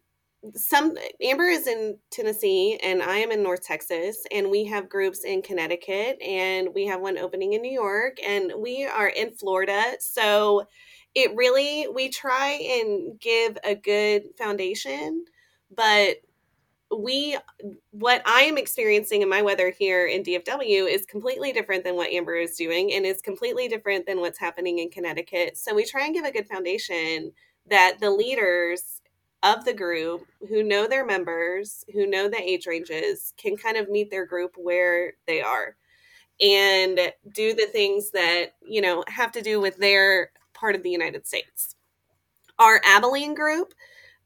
some 0.56 0.98
Amber 1.22 1.46
is 1.46 1.68
in 1.68 1.98
Tennessee 2.12 2.80
and 2.84 3.02
I 3.02 3.18
am 3.18 3.32
in 3.32 3.44
North 3.44 3.64
Texas 3.64 4.18
and 4.32 4.52
we 4.52 4.66
have 4.66 4.90
groups 4.90 5.24
in 5.24 5.42
Connecticut 5.42 6.22
and 6.22 6.70
we 6.74 6.86
have 6.88 7.02
one 7.02 7.18
opening 7.18 7.54
in 7.54 7.62
New 7.62 7.72
York 7.72 8.18
and 8.26 8.52
we 8.58 8.86
are 8.86 9.08
in 9.08 9.32
Florida. 9.32 9.96
So 10.00 10.68
it 11.16 11.36
really 11.36 11.88
we 11.94 12.10
try 12.10 12.52
and 12.52 13.20
give 13.20 13.58
a 13.64 13.76
good 13.76 14.24
foundation, 14.38 15.26
but 15.76 16.18
we 16.96 17.38
what 17.92 18.22
I 18.26 18.42
am 18.42 18.58
experiencing 18.58 19.22
in 19.22 19.30
my 19.30 19.42
weather 19.42 19.72
here 19.72 20.06
in 20.06 20.24
DFW 20.24 20.94
is 20.94 21.06
completely 21.06 21.52
different 21.54 21.84
than 21.84 21.96
what 21.96 22.12
Amber 22.12 22.36
is 22.36 22.56
doing 22.56 22.94
and 22.94 23.06
is 23.06 23.22
completely 23.22 23.68
different 23.68 24.06
than 24.06 24.20
what's 24.20 24.40
happening 24.40 24.80
in 24.80 24.90
Connecticut. 24.90 25.58
So 25.58 25.74
we 25.74 25.86
try 25.86 26.06
and 26.06 26.14
give 26.14 26.26
a 26.26 26.32
good 26.32 26.48
foundation 26.48 27.32
that 27.68 27.98
the 28.00 28.12
leaders 28.12 29.02
of 29.44 29.66
the 29.66 29.74
group 29.74 30.26
who 30.50 30.64
know 30.64 30.88
their 30.88 31.06
members, 31.06 31.86
who 31.94 32.08
know 32.08 32.30
the 32.30 32.42
age 32.42 32.68
ranges, 32.68 33.34
can 33.38 33.58
kind 33.58 33.78
of 33.78 33.90
meet 33.90 34.12
their 34.12 34.26
group 34.26 34.54
where 34.58 35.14
they 35.28 35.42
are 35.42 35.76
and 36.42 37.00
do 37.34 37.54
the 37.56 37.68
things 37.72 38.12
that, 38.12 38.56
you 38.62 38.82
know, 38.82 39.04
have 39.08 39.32
to 39.34 39.42
do 39.42 39.62
with 39.62 39.78
their 39.78 40.32
part 40.54 40.76
of 40.76 40.84
the 40.84 40.90
United 40.92 41.28
States. 41.28 41.76
Our 42.60 42.82
Abilene 42.86 43.36
group, 43.36 43.74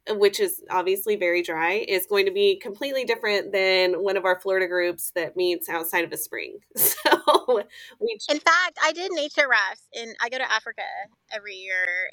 which 0.09 0.39
is 0.39 0.63
obviously 0.71 1.15
very 1.15 1.43
dry, 1.43 1.85
is 1.87 2.07
going 2.07 2.25
to 2.25 2.31
be 2.31 2.57
completely 2.57 3.05
different 3.05 3.51
than 3.53 3.95
one 4.03 4.17
of 4.17 4.25
our 4.25 4.39
Florida 4.39 4.67
groups 4.67 5.11
that 5.15 5.37
meets 5.37 5.69
outside 5.69 6.05
of 6.05 6.11
a 6.13 6.17
spring. 6.17 6.59
So 6.77 7.63
we 7.99 8.17
In 8.29 8.39
fact, 8.39 8.77
I 8.83 8.91
did 8.93 9.11
nature 9.13 9.47
rafts 9.49 9.87
and 9.95 10.15
I 10.21 10.29
go 10.29 10.37
to 10.37 10.51
Africa 10.51 10.83
every 11.31 11.55
year 11.55 12.09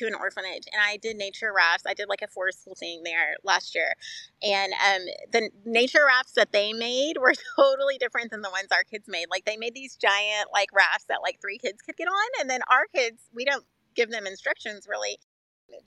to 0.00 0.06
an 0.06 0.14
orphanage 0.14 0.64
and 0.72 0.80
I 0.82 0.96
did 0.96 1.16
nature 1.16 1.52
rafts. 1.54 1.84
I 1.86 1.94
did 1.94 2.08
like 2.08 2.22
a 2.22 2.26
forest 2.28 2.62
school 2.62 2.74
thing 2.74 3.02
there 3.04 3.36
last 3.44 3.74
year. 3.74 3.94
And 4.42 4.72
um, 4.72 5.02
the 5.32 5.50
nature 5.64 6.04
rafts 6.06 6.32
that 6.32 6.52
they 6.52 6.72
made 6.72 7.18
were 7.18 7.34
totally 7.56 7.98
different 7.98 8.30
than 8.30 8.42
the 8.42 8.50
ones 8.50 8.68
our 8.72 8.84
kids 8.84 9.06
made. 9.08 9.26
Like 9.30 9.44
they 9.44 9.56
made 9.56 9.74
these 9.74 9.96
giant 9.96 10.48
like 10.52 10.70
rafts 10.72 11.04
that 11.08 11.20
like 11.22 11.40
three 11.40 11.58
kids 11.58 11.82
could 11.82 11.96
get 11.96 12.08
on. 12.08 12.40
And 12.40 12.48
then 12.50 12.60
our 12.70 12.86
kids, 12.94 13.22
we 13.34 13.44
don't 13.44 13.64
give 13.94 14.10
them 14.10 14.26
instructions 14.26 14.86
really. 14.88 15.18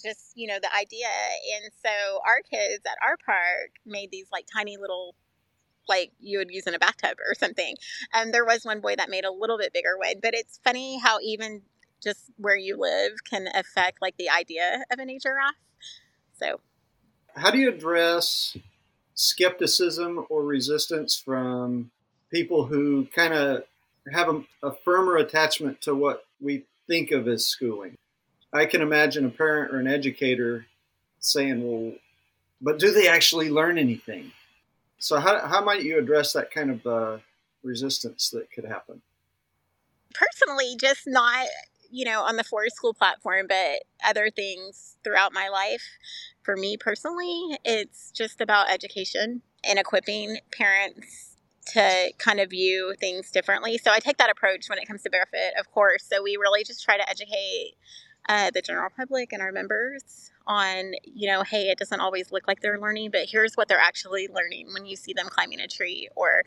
Just, 0.01 0.31
you 0.35 0.47
know, 0.47 0.59
the 0.61 0.73
idea. 0.73 1.07
And 1.57 1.71
so 1.83 2.19
our 2.25 2.39
kids 2.49 2.83
at 2.85 2.97
our 3.05 3.17
park 3.25 3.71
made 3.85 4.11
these 4.11 4.27
like 4.31 4.45
tiny 4.53 4.77
little 4.77 5.15
like 5.89 6.11
you 6.19 6.37
would 6.37 6.49
use 6.49 6.65
in 6.67 6.73
a 6.73 6.79
bathtub 6.79 7.17
or 7.27 7.33
something. 7.35 7.75
And 8.13 8.27
um, 8.27 8.31
there 8.31 8.45
was 8.45 8.63
one 8.63 8.79
boy 8.79 8.95
that 8.95 9.09
made 9.09 9.25
a 9.25 9.31
little 9.31 9.57
bit 9.57 9.73
bigger 9.73 9.97
one, 9.97 10.15
but 10.21 10.33
it's 10.33 10.59
funny 10.63 10.99
how 10.99 11.19
even 11.21 11.61
just 12.03 12.31
where 12.37 12.55
you 12.55 12.77
live 12.77 13.13
can 13.29 13.47
affect 13.55 14.01
like 14.01 14.17
the 14.17 14.29
idea 14.29 14.83
of 14.91 14.99
a 14.99 15.05
nature 15.05 15.33
raft. 15.35 15.57
So, 16.39 16.59
how 17.35 17.51
do 17.51 17.57
you 17.57 17.69
address 17.69 18.57
skepticism 19.15 20.25
or 20.29 20.43
resistance 20.43 21.15
from 21.15 21.91
people 22.31 22.65
who 22.65 23.07
kind 23.15 23.33
of 23.33 23.63
have 24.11 24.27
a, 24.29 24.43
a 24.61 24.73
firmer 24.83 25.17
attachment 25.17 25.81
to 25.81 25.95
what 25.95 26.25
we 26.41 26.65
think 26.87 27.11
of 27.11 27.27
as 27.27 27.45
schooling? 27.45 27.97
I 28.51 28.65
can 28.65 28.81
imagine 28.81 29.25
a 29.25 29.29
parent 29.29 29.73
or 29.73 29.79
an 29.79 29.87
educator 29.87 30.67
saying, 31.19 31.63
well, 31.63 31.93
but 32.61 32.79
do 32.79 32.91
they 32.91 33.07
actually 33.07 33.49
learn 33.49 33.77
anything? 33.77 34.31
So, 34.99 35.19
how, 35.19 35.45
how 35.47 35.63
might 35.63 35.83
you 35.83 35.97
address 35.97 36.33
that 36.33 36.51
kind 36.51 36.71
of 36.71 36.85
uh, 36.85 37.17
resistance 37.63 38.29
that 38.29 38.51
could 38.51 38.65
happen? 38.65 39.01
Personally, 40.13 40.75
just 40.79 41.01
not 41.07 41.47
you 41.93 42.05
know, 42.05 42.23
on 42.23 42.37
the 42.37 42.43
Forest 42.43 42.75
School 42.75 42.93
platform, 42.93 43.45
but 43.47 43.83
other 44.03 44.31
things 44.31 44.97
throughout 45.03 45.31
my 45.31 45.47
life. 45.47 45.83
For 46.41 46.57
me 46.57 46.75
personally, 46.75 47.59
it's 47.63 48.11
just 48.11 48.41
about 48.41 48.71
education 48.71 49.43
and 49.63 49.77
equipping 49.77 50.39
parents 50.51 51.37
to 51.67 52.11
kind 52.17 52.39
of 52.39 52.49
view 52.49 52.95
things 52.99 53.29
differently. 53.29 53.77
So 53.77 53.91
I 53.91 53.99
take 53.99 54.17
that 54.17 54.31
approach 54.31 54.69
when 54.69 54.79
it 54.79 54.87
comes 54.87 55.03
to 55.03 55.09
barefoot, 55.11 55.53
of 55.59 55.71
course. 55.71 56.03
So 56.03 56.23
we 56.23 56.35
really 56.35 56.63
just 56.63 56.83
try 56.83 56.97
to 56.97 57.07
educate 57.07 57.75
uh, 58.27 58.49
the 58.51 58.61
general 58.61 58.89
public 58.97 59.31
and 59.31 59.41
our 59.41 59.51
members 59.51 60.31
on, 60.47 60.93
you 61.03 61.29
know, 61.29 61.43
hey, 61.43 61.69
it 61.69 61.77
doesn't 61.77 62.01
always 62.01 62.31
look 62.31 62.47
like 62.47 62.61
they're 62.61 62.79
learning, 62.79 63.11
but 63.11 63.27
here's 63.29 63.53
what 63.53 63.67
they're 63.67 63.77
actually 63.79 64.27
learning 64.27 64.73
when 64.73 64.85
you 64.85 64.95
see 64.95 65.13
them 65.13 65.27
climbing 65.29 65.59
a 65.61 65.67
tree 65.67 66.09
or, 66.15 66.43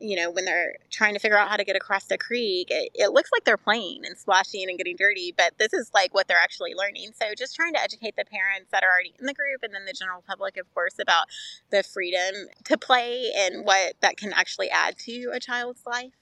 you 0.00 0.16
know, 0.16 0.30
when 0.30 0.44
they're 0.44 0.76
trying 0.90 1.14
to 1.14 1.20
figure 1.20 1.38
out 1.38 1.48
how 1.48 1.56
to 1.56 1.64
get 1.64 1.76
across 1.76 2.04
the 2.06 2.18
creek. 2.18 2.68
It, 2.70 2.90
it 2.94 3.12
looks 3.12 3.30
like 3.32 3.44
they're 3.44 3.56
playing 3.56 4.02
and 4.04 4.16
splashing 4.16 4.68
and 4.68 4.78
getting 4.78 4.96
dirty, 4.96 5.34
but 5.36 5.58
this 5.58 5.72
is 5.72 5.90
like 5.94 6.14
what 6.14 6.28
they're 6.28 6.40
actually 6.42 6.74
learning. 6.74 7.10
So 7.20 7.34
just 7.36 7.56
trying 7.56 7.74
to 7.74 7.82
educate 7.82 8.16
the 8.16 8.24
parents 8.24 8.70
that 8.72 8.82
are 8.84 8.90
already 8.90 9.14
in 9.18 9.26
the 9.26 9.34
group 9.34 9.62
and 9.62 9.74
then 9.74 9.84
the 9.86 9.92
general 9.92 10.22
public, 10.26 10.56
of 10.56 10.72
course, 10.74 10.96
about 11.00 11.26
the 11.70 11.82
freedom 11.82 12.46
to 12.64 12.78
play 12.78 13.32
and 13.36 13.64
what 13.64 13.94
that 14.00 14.16
can 14.16 14.32
actually 14.32 14.70
add 14.70 14.98
to 15.00 15.30
a 15.32 15.40
child's 15.40 15.82
life. 15.86 16.12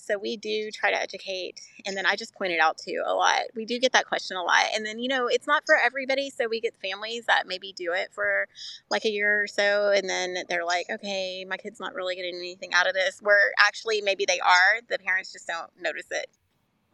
So 0.00 0.18
we 0.18 0.36
do 0.36 0.70
try 0.70 0.90
to 0.90 1.00
educate. 1.00 1.60
And 1.86 1.96
then 1.96 2.06
I 2.06 2.16
just 2.16 2.34
pointed 2.34 2.60
out 2.60 2.78
too 2.78 3.02
a 3.04 3.14
lot. 3.14 3.42
We 3.54 3.64
do 3.64 3.78
get 3.78 3.92
that 3.92 4.06
question 4.06 4.36
a 4.36 4.42
lot. 4.42 4.64
And 4.74 4.84
then, 4.84 4.98
you 4.98 5.08
know, 5.08 5.26
it's 5.26 5.46
not 5.46 5.64
for 5.66 5.76
everybody. 5.76 6.30
So 6.30 6.48
we 6.48 6.60
get 6.60 6.74
families 6.80 7.26
that 7.26 7.46
maybe 7.46 7.72
do 7.72 7.92
it 7.92 8.10
for 8.12 8.48
like 8.90 9.04
a 9.04 9.10
year 9.10 9.42
or 9.42 9.46
so. 9.46 9.92
And 9.94 10.08
then 10.08 10.36
they're 10.48 10.64
like, 10.64 10.86
okay, 10.90 11.44
my 11.48 11.56
kid's 11.56 11.80
not 11.80 11.94
really 11.94 12.16
getting 12.16 12.36
anything 12.36 12.72
out 12.74 12.86
of 12.86 12.94
this. 12.94 13.20
Where 13.20 13.52
actually 13.58 14.00
maybe 14.00 14.24
they 14.26 14.40
are. 14.40 14.80
The 14.88 14.98
parents 14.98 15.32
just 15.32 15.46
don't 15.46 15.70
notice 15.80 16.06
it. 16.10 16.26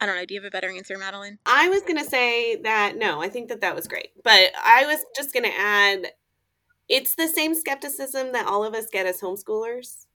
I 0.01 0.07
don't 0.07 0.17
know. 0.17 0.27
Do 0.27 0.35
you 0.35 0.41
have 0.41 0.47
a 0.47 0.51
better 0.51 0.71
answer, 0.71 0.99
Madeleine? 0.99 1.39
I 1.47 1.69
was 1.69 1.83
going 1.83 1.99
to 1.99 2.05
say 2.05 2.57
that 2.63 2.97
no, 2.97 3.23
I 3.23 3.29
think 3.29 3.49
that 3.49 3.63
that 3.63 3.75
was 3.75 3.87
great. 3.89 4.11
But 4.23 4.51
I 4.63 4.85
was 4.87 5.05
just 5.17 5.33
going 5.33 5.45
to 5.45 5.59
add 5.59 6.09
it's 6.89 7.15
the 7.15 7.29
same 7.29 7.55
skepticism 7.55 8.33
that 8.33 8.47
all 8.47 8.65
of 8.65 8.75
us 8.75 8.87
get 8.91 9.07
as 9.07 9.21
homeschoolers 9.21 10.06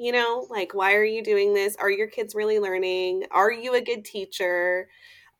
you 0.00 0.12
know, 0.12 0.46
like, 0.48 0.72
why 0.72 0.94
are 0.94 1.04
you 1.04 1.22
doing 1.22 1.52
this? 1.52 1.76
Are 1.76 1.90
your 1.90 2.06
kids 2.06 2.34
really 2.34 2.58
learning? 2.58 3.24
Are 3.30 3.52
you 3.52 3.74
a 3.74 3.82
good 3.82 4.02
teacher? 4.02 4.88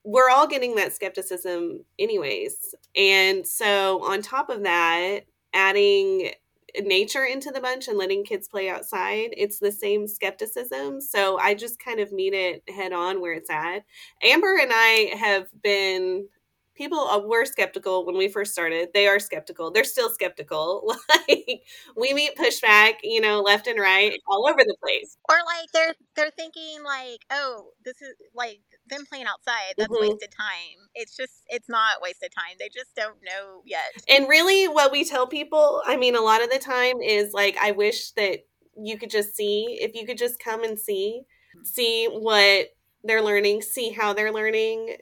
We're 0.04 0.28
all 0.28 0.46
getting 0.46 0.74
that 0.74 0.92
skepticism, 0.92 1.82
anyways. 1.98 2.74
And 2.94 3.46
so, 3.46 4.04
on 4.04 4.20
top 4.20 4.50
of 4.50 4.62
that, 4.64 5.20
adding 5.54 6.32
eh, 6.74 6.82
nature 6.82 7.24
into 7.24 7.50
the 7.50 7.60
bunch 7.62 7.88
and 7.88 7.96
letting 7.96 8.22
kids 8.22 8.48
play 8.48 8.68
outside, 8.68 9.30
it's 9.34 9.60
the 9.60 9.72
same 9.72 10.06
skepticism. 10.06 11.00
So 11.00 11.38
I 11.38 11.54
just 11.54 11.82
kind 11.82 11.98
of 11.98 12.12
meet 12.12 12.34
it 12.34 12.62
head 12.68 12.92
on 12.92 13.22
where 13.22 13.32
it's 13.32 13.50
at. 13.50 13.84
Amber 14.22 14.58
and 14.60 14.70
I 14.74 15.14
have 15.18 15.48
been 15.62 16.28
people 16.74 16.98
uh, 16.98 17.18
were 17.18 17.44
skeptical 17.44 18.06
when 18.06 18.16
we 18.16 18.28
first 18.28 18.52
started. 18.52 18.88
They 18.94 19.06
are 19.06 19.18
skeptical. 19.18 19.70
They're 19.70 19.85
still 19.85 20.11
skeptical. 20.11 20.94
like 21.09 21.62
we 21.96 22.14
meet 22.14 22.37
pushback, 22.37 22.94
you 23.02 23.20
know, 23.20 23.40
left 23.40 23.66
and 23.66 23.78
right, 23.78 24.18
all 24.28 24.48
over 24.48 24.59
the 24.59 24.76
place. 24.83 25.16
Or 25.28 25.37
like 25.46 25.68
they're 25.72 25.94
they're 26.16 26.30
thinking 26.37 26.83
like, 26.85 27.20
oh, 27.30 27.68
this 27.85 28.00
is 28.00 28.14
like 28.35 28.61
them 28.88 29.04
playing 29.09 29.26
outside. 29.26 29.74
That's 29.76 29.92
mm-hmm. 29.92 30.09
wasted 30.09 30.30
time. 30.37 30.88
It's 30.94 31.16
just 31.16 31.42
it's 31.48 31.68
not 31.68 32.02
wasted 32.02 32.33
time. 32.33 32.56
They 32.59 32.68
just 32.68 32.94
don't 32.96 33.16
know 33.22 33.62
yet. 33.64 33.92
And 34.09 34.28
really, 34.28 34.68
what 34.68 34.92
we 34.92 35.04
tell 35.04 35.26
people, 35.26 35.83
I 35.87 35.96
mean, 35.96 36.16
a 36.16 36.20
lot 36.20 36.42
of 36.42 36.50
the 36.50 36.59
time 36.59 37.00
is 37.00 37.33
like, 37.33 37.56
I 37.61 37.72
wish 37.72 38.12
that 38.12 38.40
you 38.76 38.98
could 38.98 39.11
just 39.11 39.37
see 39.37 39.78
if 39.80 39.94
you 39.94 40.06
could 40.06 40.18
just 40.18 40.38
come 40.38 40.64
and 40.64 40.78
see 40.78 41.22
see 41.64 42.06
what 42.06 42.68
they're 43.04 43.22
learning 43.22 43.61
see 43.61 43.90
how 43.90 44.12
they're 44.12 44.33
learning 44.33 44.96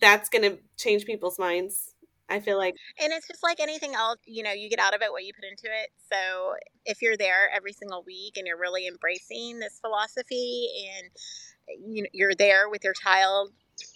that's 0.00 0.28
going 0.28 0.42
to 0.42 0.58
change 0.76 1.04
people's 1.04 1.38
minds. 1.38 1.94
I 2.28 2.40
feel 2.40 2.56
like. 2.56 2.76
And 2.98 3.12
it's 3.12 3.28
just 3.28 3.42
like 3.42 3.60
anything 3.60 3.94
else, 3.94 4.18
you 4.24 4.42
know, 4.42 4.52
you 4.52 4.70
get 4.70 4.78
out 4.78 4.94
of 4.94 5.02
it 5.02 5.12
what 5.12 5.24
you 5.24 5.34
put 5.34 5.44
into 5.44 5.66
it. 5.66 5.90
So 6.10 6.54
if 6.86 7.02
you're 7.02 7.16
there 7.16 7.50
every 7.54 7.74
single 7.74 8.02
week 8.06 8.38
and 8.38 8.46
you're 8.46 8.58
really 8.58 8.86
embracing 8.86 9.58
this 9.58 9.78
philosophy 9.80 10.68
and 10.96 11.10
you 11.78 12.02
know, 12.02 12.08
you're 12.12 12.34
there 12.34 12.68
with 12.70 12.84
your 12.84 12.94
child 12.94 13.50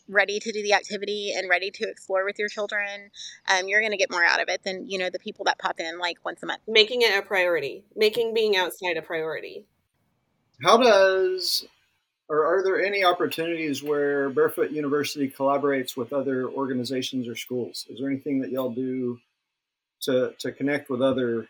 ready 0.08 0.38
to 0.38 0.52
do 0.52 0.62
the 0.62 0.72
activity 0.72 1.32
and 1.36 1.48
ready 1.48 1.70
to 1.70 1.88
explore 1.88 2.24
with 2.24 2.38
your 2.38 2.48
children 2.48 3.10
um, 3.48 3.68
you're 3.68 3.80
going 3.80 3.92
to 3.92 3.98
get 3.98 4.10
more 4.10 4.24
out 4.24 4.40
of 4.40 4.48
it 4.48 4.62
than 4.64 4.88
you 4.88 4.98
know 4.98 5.10
the 5.10 5.18
people 5.18 5.44
that 5.44 5.58
pop 5.58 5.78
in 5.78 5.98
like 5.98 6.16
once 6.24 6.42
a 6.42 6.46
month 6.46 6.60
making 6.66 7.02
it 7.02 7.16
a 7.16 7.22
priority 7.22 7.84
making 7.94 8.32
being 8.32 8.56
outside 8.56 8.96
a 8.96 9.02
priority 9.02 9.66
how 10.62 10.78
does 10.78 11.66
or 12.28 12.44
are 12.44 12.62
there 12.64 12.84
any 12.84 13.04
opportunities 13.04 13.82
where 13.82 14.28
Barefoot 14.30 14.70
University 14.70 15.30
collaborates 15.30 15.96
with 15.96 16.12
other 16.12 16.48
organizations 16.48 17.28
or 17.28 17.36
schools? 17.36 17.86
Is 17.88 18.00
there 18.00 18.10
anything 18.10 18.40
that 18.40 18.50
y'all 18.50 18.70
do 18.70 19.18
to 20.02 20.34
to 20.40 20.52
connect 20.52 20.90
with 20.90 21.02
other 21.02 21.46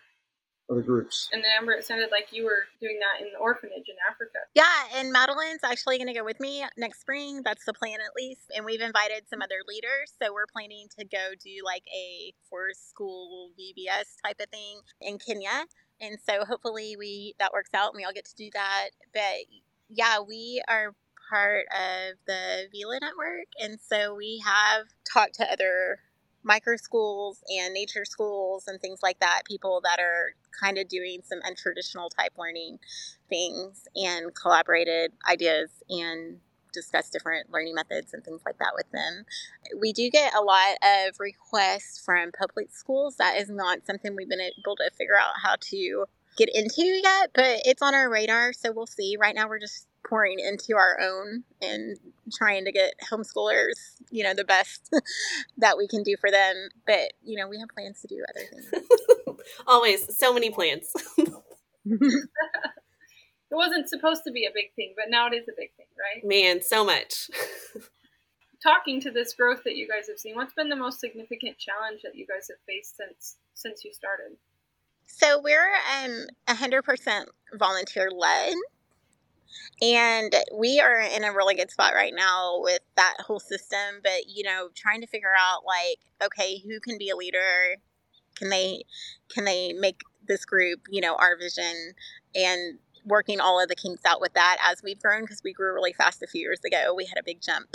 other 0.70 0.82
groups? 0.82 1.28
And 1.32 1.42
then 1.42 1.50
Amber, 1.58 1.72
it 1.72 1.84
sounded 1.84 2.10
like 2.10 2.28
you 2.32 2.44
were 2.44 2.66
doing 2.80 2.98
that 3.00 3.24
in 3.24 3.32
the 3.32 3.38
orphanage 3.38 3.88
in 3.88 3.96
Africa. 4.10 4.38
Yeah, 4.54 4.64
and 4.96 5.14
Madeleine's 5.14 5.64
actually 5.64 5.96
going 5.96 6.08
to 6.08 6.18
go 6.18 6.24
with 6.24 6.40
me 6.40 6.64
next 6.76 7.00
spring. 7.00 7.42
That's 7.44 7.64
the 7.64 7.72
plan, 7.72 7.98
at 8.00 8.14
least. 8.16 8.50
And 8.54 8.64
we've 8.64 8.80
invited 8.80 9.28
some 9.28 9.40
other 9.40 9.62
leaders, 9.66 10.12
so 10.20 10.32
we're 10.32 10.46
planning 10.52 10.88
to 10.98 11.04
go 11.04 11.32
do 11.42 11.62
like 11.64 11.84
a 11.94 12.34
forest 12.50 12.90
school 12.90 13.50
VBS 13.58 14.20
type 14.24 14.40
of 14.40 14.48
thing 14.50 14.80
in 15.00 15.18
Kenya. 15.18 15.66
And 16.00 16.18
so 16.28 16.44
hopefully 16.44 16.96
we 16.98 17.34
that 17.38 17.52
works 17.54 17.70
out 17.72 17.92
and 17.92 17.96
we 17.96 18.04
all 18.04 18.12
get 18.12 18.26
to 18.26 18.36
do 18.36 18.50
that. 18.52 18.90
But 19.14 19.48
yeah, 19.88 20.20
we 20.20 20.62
are 20.68 20.94
part 21.30 21.66
of 21.72 22.16
the 22.26 22.68
VELA 22.72 23.00
network. 23.00 23.48
And 23.60 23.78
so 23.80 24.14
we 24.14 24.42
have 24.44 24.86
talked 25.12 25.34
to 25.36 25.50
other 25.50 25.98
micro 26.42 26.76
schools 26.76 27.42
and 27.48 27.74
nature 27.74 28.04
schools 28.04 28.68
and 28.68 28.80
things 28.80 29.00
like 29.02 29.18
that, 29.20 29.42
people 29.44 29.80
that 29.82 29.98
are 29.98 30.34
kind 30.60 30.78
of 30.78 30.88
doing 30.88 31.20
some 31.24 31.40
untraditional 31.40 32.08
type 32.16 32.32
learning 32.38 32.78
things 33.28 33.88
and 33.96 34.34
collaborated 34.34 35.12
ideas 35.28 35.70
and 35.90 36.38
discuss 36.72 37.10
different 37.10 37.50
learning 37.50 37.74
methods 37.74 38.14
and 38.14 38.22
things 38.22 38.42
like 38.46 38.58
that 38.58 38.72
with 38.76 38.88
them. 38.92 39.24
We 39.80 39.92
do 39.92 40.08
get 40.10 40.34
a 40.34 40.42
lot 40.42 40.76
of 40.82 41.18
requests 41.18 42.02
from 42.04 42.30
public 42.38 42.70
schools. 42.70 43.16
That 43.16 43.36
is 43.36 43.50
not 43.50 43.86
something 43.86 44.14
we've 44.14 44.28
been 44.28 44.40
able 44.40 44.76
to 44.76 44.90
figure 44.96 45.18
out 45.18 45.34
how 45.42 45.56
to 45.58 46.04
get 46.36 46.48
into 46.54 46.82
yet, 46.82 47.30
but 47.34 47.60
it's 47.64 47.82
on 47.82 47.94
our 47.94 48.08
radar, 48.08 48.52
so 48.52 48.72
we'll 48.72 48.86
see. 48.86 49.16
Right 49.18 49.34
now, 49.34 49.48
we're 49.48 49.58
just 49.58 49.86
pouring 50.08 50.38
into 50.38 50.76
our 50.76 50.98
own 51.00 51.42
and 51.60 51.96
trying 52.32 52.64
to 52.64 52.72
get 52.72 52.94
homeschoolers, 53.10 53.74
you 54.10 54.22
know, 54.22 54.34
the 54.34 54.44
best 54.44 54.94
that 55.58 55.76
we 55.76 55.88
can 55.88 56.02
do 56.02 56.16
for 56.20 56.30
them. 56.30 56.68
But, 56.86 57.12
you 57.24 57.36
know, 57.36 57.48
we 57.48 57.58
have 57.58 57.68
plans 57.68 58.00
to 58.02 58.08
do 58.08 58.24
other 58.28 58.46
things. 58.46 59.40
Always 59.66 60.16
so 60.16 60.32
many 60.32 60.50
plans. 60.50 60.90
it 61.86 62.28
wasn't 63.50 63.88
supposed 63.88 64.22
to 64.24 64.32
be 64.32 64.44
a 64.44 64.50
big 64.54 64.74
thing, 64.76 64.94
but 64.96 65.06
now 65.08 65.26
it 65.26 65.34
is 65.34 65.48
a 65.48 65.52
big 65.56 65.72
thing, 65.76 65.86
right? 65.98 66.24
Man, 66.24 66.62
so 66.62 66.84
much. 66.84 67.30
Talking 68.62 69.00
to 69.02 69.10
this 69.10 69.34
growth 69.34 69.64
that 69.64 69.76
you 69.76 69.88
guys 69.88 70.08
have 70.08 70.18
seen, 70.18 70.34
what's 70.34 70.54
been 70.54 70.68
the 70.68 70.76
most 70.76 71.00
significant 71.00 71.58
challenge 71.58 72.02
that 72.02 72.16
you 72.16 72.26
guys 72.26 72.48
have 72.48 72.58
faced 72.66 72.96
since 72.96 73.36
since 73.54 73.84
you 73.84 73.92
started? 73.92 74.36
So 75.06 75.40
we're 75.42 75.72
um 76.04 76.26
100% 76.48 77.24
volunteer 77.54 78.10
led. 78.10 78.54
And 79.80 80.34
we 80.54 80.80
are 80.80 81.00
in 81.00 81.24
a 81.24 81.32
really 81.32 81.54
good 81.54 81.70
spot 81.70 81.94
right 81.94 82.14
now 82.14 82.60
with 82.60 82.80
that 82.96 83.16
whole 83.20 83.40
system, 83.40 84.00
but 84.02 84.28
you 84.28 84.42
know, 84.44 84.68
trying 84.74 85.00
to 85.00 85.06
figure 85.06 85.32
out 85.38 85.64
like, 85.66 85.98
okay, 86.22 86.58
who 86.58 86.80
can 86.80 86.98
be 86.98 87.10
a 87.10 87.16
leader? 87.16 87.76
Can 88.36 88.50
they 88.50 88.84
can 89.32 89.44
they 89.44 89.72
make 89.72 90.00
this 90.26 90.44
group, 90.44 90.80
you 90.90 91.00
know, 91.00 91.14
our 91.16 91.36
vision 91.38 91.92
and 92.34 92.78
working 93.06 93.40
all 93.40 93.62
of 93.62 93.68
the 93.68 93.74
kinks 93.76 94.04
out 94.04 94.20
with 94.20 94.34
that 94.34 94.58
as 94.64 94.82
we've 94.82 95.00
grown 95.00 95.22
because 95.22 95.40
we 95.44 95.52
grew 95.52 95.72
really 95.72 95.92
fast 95.92 96.22
a 96.22 96.26
few 96.26 96.40
years 96.40 96.60
ago. 96.66 96.92
We 96.94 97.06
had 97.06 97.18
a 97.18 97.22
big 97.24 97.40
jump. 97.40 97.68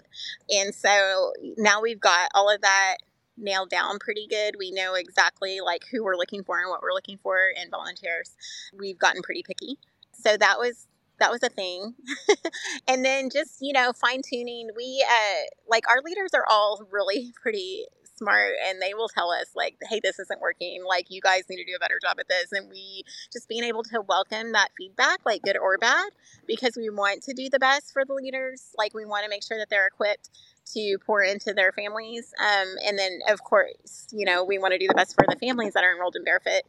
And 0.50 0.76
so 0.76 1.32
now 1.58 1.82
we've 1.82 2.02
got 2.02 2.30
all 2.34 2.50
of 2.54 2.62
that 2.62 2.98
nailed 3.38 3.70
down 3.70 4.00
pretty 4.00 4.28
good. 4.28 4.56
We 4.58 4.72
know 4.72 4.94
exactly 4.94 5.60
like 5.64 5.84
who 5.92 6.04
we're 6.04 6.16
looking 6.16 6.44
for 6.44 6.60
and 6.60 6.70
what 6.70 6.82
we're 6.82 6.94
looking 6.94 7.18
for 7.22 7.38
in 7.62 7.70
volunteers. 7.70 8.36
We've 8.78 9.00
gotten 9.00 9.22
pretty 9.22 9.44
picky. 9.44 9.78
So 10.14 10.38
that 10.38 10.60
was 10.60 10.88
that 11.20 11.32
was 11.32 11.44
a 11.44 11.50
thing. 11.50 11.94
and 12.88 13.06
then 13.06 13.30
just, 13.30 13.58
you 13.62 13.74
know, 13.74 13.94
fine 13.94 14.22
tuning. 14.28 14.70
We 14.76 15.06
uh 15.08 15.44
like 15.68 15.88
our 15.90 16.02
leaders 16.04 16.32
are 16.34 16.46
all 16.50 16.88
really 16.92 17.34
pretty 17.42 17.86
smart 18.22 18.54
and 18.68 18.80
they 18.80 18.94
will 18.94 19.10
tell 19.10 19.32
us 19.32 19.48
like 19.56 19.76
hey 19.90 20.00
this 20.04 20.20
isn't 20.20 20.40
working 20.40 20.84
like 20.88 21.08
you 21.10 21.20
guys 21.20 21.42
need 21.50 21.58
to 21.58 21.66
do 21.66 21.76
a 21.76 21.80
better 21.80 21.98
job 22.00 22.18
at 22.20 22.30
this 22.30 22.52
and 22.52 22.70
we 22.70 23.02
just 23.34 23.50
being 23.50 23.64
able 23.64 23.82
to 23.82 24.00
welcome 24.08 24.52
that 24.52 24.70
feedback 24.78 25.18
like 25.26 25.42
good 25.42 25.58
or 25.58 25.76
bad 25.80 26.10
because 26.48 26.74
we 26.78 26.88
want 26.90 27.24
to 27.24 27.34
do 27.34 27.50
the 27.50 27.58
best 27.58 27.92
for 27.92 28.06
the 28.06 28.14
leaders 28.14 28.76
like 28.78 28.94
we 28.94 29.06
want 29.06 29.24
to 29.24 29.30
make 29.30 29.44
sure 29.44 29.58
that 29.58 29.72
they're 29.72 29.88
equipped 29.88 30.30
to 30.66 30.98
pour 31.06 31.22
into 31.22 31.54
their 31.54 31.72
families 31.72 32.34
um, 32.40 32.68
and 32.86 32.98
then 32.98 33.20
of 33.30 33.44
course 33.44 34.08
you 34.12 34.26
know 34.26 34.44
we 34.44 34.58
want 34.58 34.72
to 34.72 34.78
do 34.78 34.88
the 34.88 34.94
best 34.94 35.16
for 35.16 35.26
the 35.28 35.36
families 35.38 35.74
that 35.74 35.84
are 35.84 35.94
enrolled 35.94 36.16
in 36.16 36.24
barefoot 36.24 36.64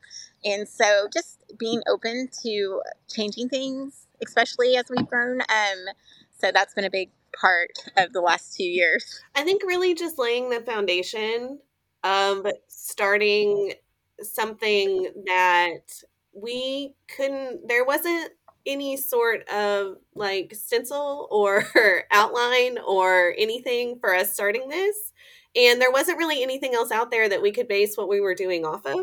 and 0.44 0.68
so 0.68 1.09
just 1.12 1.42
being 1.59 1.83
open 1.88 2.28
to 2.42 2.81
changing 3.09 3.48
things 3.48 4.07
especially 4.24 4.76
as 4.76 4.85
we've 4.90 5.09
grown 5.09 5.40
um, 5.42 5.94
so 6.38 6.50
that's 6.52 6.74
been 6.74 6.85
a 6.85 6.90
big 6.90 7.11
part 7.38 7.70
of 7.96 8.12
the 8.12 8.20
last 8.20 8.57
two 8.57 8.64
years. 8.64 9.20
I 9.35 9.42
think 9.42 9.62
really 9.62 9.94
just 9.94 10.18
laying 10.18 10.50
the 10.50 10.61
foundation 10.61 11.59
of 12.05 12.46
starting 12.68 13.74
something 14.20 15.12
that 15.26 16.02
we 16.35 16.94
couldn't, 17.14 17.68
there 17.68 17.85
wasn't 17.85 18.33
any 18.66 18.96
sort 18.96 19.48
of 19.48 19.96
like 20.14 20.55
stencil 20.55 21.29
or 21.31 21.64
outline 22.11 22.79
or 22.79 23.35
anything 23.38 23.98
for 24.01 24.14
us 24.14 24.33
starting 24.33 24.68
this. 24.68 25.12
And 25.55 25.81
there 25.81 25.92
wasn't 25.92 26.18
really 26.18 26.42
anything 26.42 26.75
else 26.75 26.90
out 26.90 27.11
there 27.11 27.29
that 27.29 27.42
we 27.42 27.53
could 27.53 27.68
base 27.68 27.96
what 27.96 28.09
we 28.09 28.20
were 28.20 28.35
doing 28.35 28.64
off 28.64 28.87
of 28.87 29.01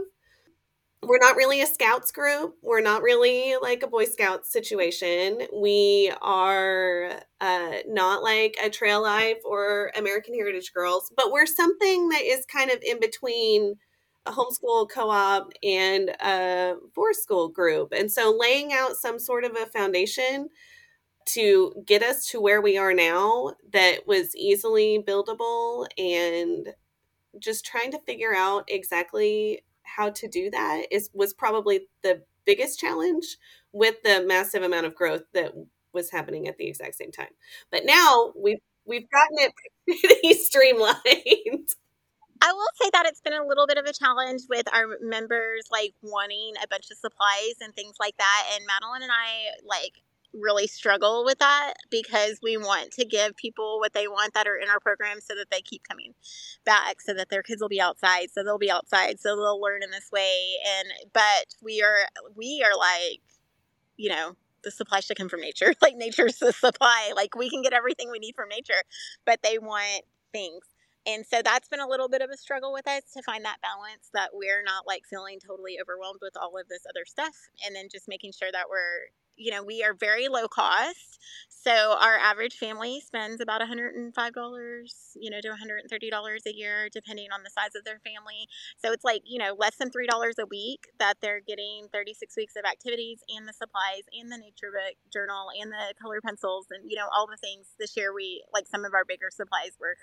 we're 1.02 1.20
not 1.20 1.38
really 1.38 1.62
a 1.62 1.66
scouts 1.66 2.12
group. 2.12 2.56
We're 2.62 2.82
not 2.82 3.02
really 3.02 3.56
like 3.62 3.84
a 3.84 3.88
Boy 3.88 4.06
Scout 4.06 4.46
situation. 4.46 5.40
We 5.54 6.12
are 6.22 7.22
uh, 7.40 7.72
not 7.88 8.22
like 8.22 8.58
a 8.62 8.70
Trail 8.70 9.02
Life 9.02 9.38
or 9.46 9.92
American 9.96 10.34
Heritage 10.34 10.74
Girls, 10.74 11.12
but 11.16 11.32
we're 11.32 11.46
something 11.46 12.10
that 12.10 12.22
is 12.22 12.46
kind 12.46 12.70
of 12.70 12.80
in 12.84 13.00
between 13.00 13.76
a 14.30 14.34
homeschool 14.34 14.90
co-op 14.90 15.52
and 15.64 16.10
a 16.22 16.76
forest 16.94 17.24
school 17.24 17.50
group. 17.50 17.94
And 17.94 18.12
so 18.12 18.36
laying 18.38 18.74
out 18.74 18.96
some 18.96 19.20
sort 19.20 19.44
of 19.44 19.56
a 19.56 19.66
foundation 19.66 20.50
to 21.28 21.74
get 21.86 22.04
us 22.04 22.26
to 22.28 22.42
where 22.42 22.62
we 22.62 22.78
are 22.78 22.94
now 22.94 23.54
that 23.74 24.08
was 24.08 24.36
easily 24.36 25.04
buildable 25.08 25.88
and 25.98 26.70
just 27.40 27.66
trying 27.66 27.92
to 27.92 28.00
figure 28.00 28.34
out 28.36 28.66
exactly 28.68 29.64
how 29.84 30.10
to 30.10 30.28
do 30.28 30.50
that 30.52 30.84
is 30.92 31.10
was 31.14 31.34
probably 31.34 31.88
the 32.04 32.22
biggest 32.46 32.80
challenge 32.80 33.38
with 33.74 33.96
the 34.04 34.26
massive 34.28 34.64
amount 34.64 34.86
of 34.86 34.96
growth 34.96 35.24
that 35.34 35.54
was 35.94 36.12
happening 36.12 36.48
at 36.48 36.58
the 36.58 36.68
exact 36.68 36.96
same 36.96 37.12
time. 37.12 37.30
But 37.72 37.84
now 37.86 38.34
we've 38.36 38.60
we've 38.86 39.10
gotten 39.12 39.38
it 39.40 39.54
pretty 40.12 40.34
streamlined. 40.34 41.70
I 42.42 42.54
will 42.54 42.70
say 42.82 42.90
that 42.94 43.06
it's 43.06 43.22
been 43.22 43.34
a 43.34 43.46
little 43.46 43.68
bit 43.68 43.78
of 43.78 43.86
a 43.86 43.94
challenge 43.94 44.44
with 44.50 44.66
our 44.74 44.98
members 45.02 45.66
like 45.72 45.94
wanting 46.02 46.54
a 46.64 46.68
bunch 46.68 46.90
of 46.92 46.98
supplies 46.98 47.56
and 47.62 47.76
things 47.76 47.96
like 48.00 48.16
that. 48.18 48.44
And 48.54 48.66
Madeleine 48.66 49.04
and 49.04 49.12
I 49.12 49.52
like 49.66 49.94
really 50.34 50.68
struggle 50.68 51.26
with 51.26 51.40
that 51.40 51.74
because 51.90 52.40
we 52.44 52.56
want 52.56 52.92
to 52.92 53.04
give 53.06 53.36
people 53.36 53.80
what 53.80 53.94
they 53.94 54.08
want 54.08 54.34
that 54.36 54.48
are 54.48 54.56
in 54.56 54.70
our 54.70 54.80
program 54.80 55.20
so 55.20 55.34
that 55.36 55.50
they 55.52 55.62
keep 55.62 55.82
coming 55.88 56.14
back 56.66 57.02
so 57.02 57.14
that 57.14 57.30
their 57.30 57.42
kids 57.42 57.62
will 57.62 57.70
be 57.70 57.82
outside 57.82 58.28
so 58.32 58.44
they'll 58.44 58.60
be 58.60 58.70
outside 58.70 59.20
so 59.20 59.36
they'll 59.36 59.60
learn 59.60 59.82
in 59.82 59.90
this 59.90 60.10
way 60.14 60.54
and 60.78 60.88
but 61.14 61.56
we 61.64 61.82
are 61.82 62.08
we 62.36 62.64
are 62.64 62.78
like 62.78 63.22
you 63.98 64.10
know 64.10 64.36
the 64.64 64.72
supply 64.72 65.00
should 65.00 65.18
come 65.18 65.30
from 65.30 65.42
nature 65.42 65.74
like 65.82 65.96
nature's 65.98 66.38
the 66.38 66.54
supply 66.54 67.12
like 67.16 67.36
we 67.36 67.50
can 67.50 67.64
get 67.64 67.74
everything 67.74 68.12
we 68.12 68.20
need 68.20 68.36
from 68.36 68.50
nature 68.50 68.84
but 69.26 69.40
they 69.42 69.58
want 69.58 70.04
things 70.32 70.62
and 71.10 71.26
so 71.26 71.42
that's 71.44 71.68
been 71.68 71.80
a 71.80 71.88
little 71.88 72.10
bit 72.10 72.22
of 72.22 72.30
a 72.30 72.38
struggle 72.38 72.72
with 72.72 72.88
us 72.88 73.02
to 73.14 73.22
find 73.24 73.44
that 73.46 73.58
balance 73.62 74.10
that 74.14 74.30
we're 74.34 74.64
not 74.64 74.86
like 74.86 75.04
feeling 75.10 75.40
totally 75.40 75.78
overwhelmed 75.82 76.20
with 76.22 76.38
all 76.38 76.58
of 76.58 76.68
this 76.68 76.86
other 76.90 77.06
stuff 77.06 77.36
and 77.66 77.76
then 77.76 77.88
just 77.92 78.08
making 78.08 78.32
sure 78.32 78.52
that 78.52 78.70
we're 78.70 79.10
you 79.40 79.52
know, 79.52 79.64
we 79.64 79.84
are 79.84 79.94
very 79.94 80.28
low 80.28 80.48
cost. 80.48 81.18
So 81.48 81.96
our 82.00 82.18
average 82.18 82.56
family 82.58 83.02
spends 83.02 83.42
about 83.42 83.62
$105, 83.62 84.12
you 85.16 85.32
know, 85.32 85.42
to 85.42 85.48
$130 85.48 86.46
a 86.46 86.56
year, 86.56 86.90
depending 86.92 87.32
on 87.32 87.44
the 87.44 87.50
size 87.50 87.76
of 87.76 87.86
their 87.86 88.00
family. 88.00 88.48
So 88.78 88.92
it's 88.92 89.04
like, 89.04 89.22
you 89.26 89.40
know, 89.40 89.56
less 89.58 89.78
than 89.78 89.90
$3 89.90 90.08
a 90.40 90.46
week 90.46 90.88
that 91.00 91.16
they're 91.22 91.42
getting 91.42 91.88
36 91.92 92.36
weeks 92.36 92.56
of 92.56 92.66
activities 92.66 93.24
and 93.30 93.48
the 93.48 93.54
supplies 93.54 94.04
and 94.14 94.32
the 94.32 94.38
nature 94.38 94.72
book 94.72 94.96
journal 95.12 95.48
and 95.60 95.72
the 95.72 95.94
color 96.02 96.20
pencils 96.22 96.68
and, 96.70 96.90
you 96.90 96.98
know, 96.98 97.08
all 97.16 97.28
the 97.28 97.38
things. 97.38 97.68
This 97.80 97.96
year 97.96 98.14
we, 98.14 98.44
like 98.54 98.68
some 98.68 98.84
of 98.84 98.94
our 98.94 99.06
bigger 99.06 99.30
supplies 99.32 99.72
were 99.80 99.96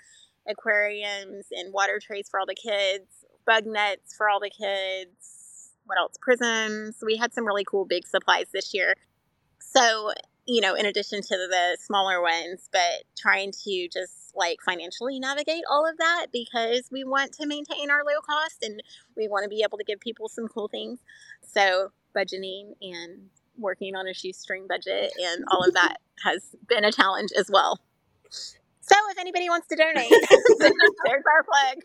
aquariums 0.49 1.47
and 1.51 1.73
water 1.73 1.99
trays 2.01 2.29
for 2.29 2.39
all 2.39 2.45
the 2.45 2.55
kids, 2.55 3.05
bug 3.45 3.65
nets 3.65 4.15
for 4.15 4.29
all 4.29 4.39
the 4.39 4.49
kids. 4.49 5.71
What 5.85 5.97
else? 5.97 6.15
Prisms. 6.21 6.97
We 7.05 7.17
had 7.17 7.33
some 7.33 7.45
really 7.45 7.63
cool 7.63 7.85
big 7.85 8.07
supplies 8.07 8.47
this 8.53 8.73
year. 8.73 8.93
So, 9.59 10.11
you 10.45 10.61
know, 10.61 10.75
in 10.75 10.85
addition 10.85 11.21
to 11.21 11.29
the 11.29 11.77
smaller 11.79 12.21
ones, 12.21 12.69
but 12.71 13.03
trying 13.17 13.51
to 13.63 13.87
just 13.91 14.35
like 14.35 14.59
financially 14.63 15.19
navigate 15.19 15.63
all 15.69 15.87
of 15.89 15.97
that 15.97 16.27
because 16.31 16.89
we 16.91 17.03
want 17.03 17.33
to 17.33 17.47
maintain 17.47 17.89
our 17.89 18.03
low 18.05 18.21
cost 18.21 18.63
and 18.63 18.83
we 19.15 19.27
want 19.27 19.43
to 19.43 19.49
be 19.49 19.63
able 19.63 19.77
to 19.77 19.83
give 19.83 19.99
people 19.99 20.29
some 20.29 20.47
cool 20.47 20.67
things. 20.67 20.99
So, 21.41 21.91
budgeting 22.15 22.73
and 22.81 23.29
working 23.57 23.95
on 23.95 24.07
a 24.07 24.13
shoestring 24.13 24.67
budget 24.67 25.11
and 25.19 25.43
all 25.51 25.63
of 25.63 25.73
that 25.73 25.97
has 26.23 26.55
been 26.67 26.83
a 26.83 26.91
challenge 26.91 27.31
as 27.37 27.49
well. 27.51 27.79
So, 28.89 28.95
if 29.11 29.17
anybody 29.19 29.49
wants 29.49 29.67
to 29.67 29.75
donate, 29.75 30.09
there's 30.59 31.23
our 31.29 31.43
flag. 31.43 31.77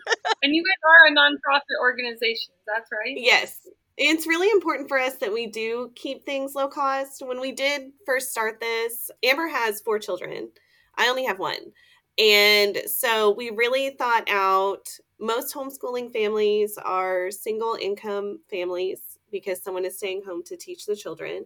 and 0.43 0.55
you 0.55 0.63
guys 0.63 0.83
are 0.87 1.13
a 1.13 1.17
nonprofit 1.17 1.81
organization, 1.83 2.55
that's 2.67 2.91
right? 2.93 3.17
Yes 3.17 3.59
it's 3.97 4.27
really 4.27 4.49
important 4.51 4.89
for 4.89 4.99
us 4.99 5.17
that 5.17 5.33
we 5.33 5.47
do 5.47 5.93
keep 5.95 6.25
things 6.25 6.55
low 6.55 6.69
cost. 6.69 7.23
When 7.25 7.41
we 7.41 7.53
did 7.53 7.93
first 8.07 8.31
start 8.31 8.59
this, 8.61 9.11
Amber 9.23 9.49
has 9.49 9.81
four 9.81 9.99
children. 9.99 10.51
I 10.97 11.09
only 11.09 11.25
have 11.27 11.39
one. 11.39 11.73
And 12.19 12.79
so 12.87 13.31
we 13.31 13.51
really 13.51 13.91
thought 13.91 14.29
out 14.31 14.89
most 15.19 15.55
homeschooling 15.55 16.13
families 16.13 16.77
are 16.83 17.31
single 17.31 17.77
income 17.81 18.41
families 18.51 19.01
because 19.31 19.63
someone 19.63 19.85
is 19.85 19.97
staying 19.97 20.23
home 20.27 20.43
to 20.45 20.57
teach 20.57 20.85
the 20.85 20.97
children. 20.97 21.45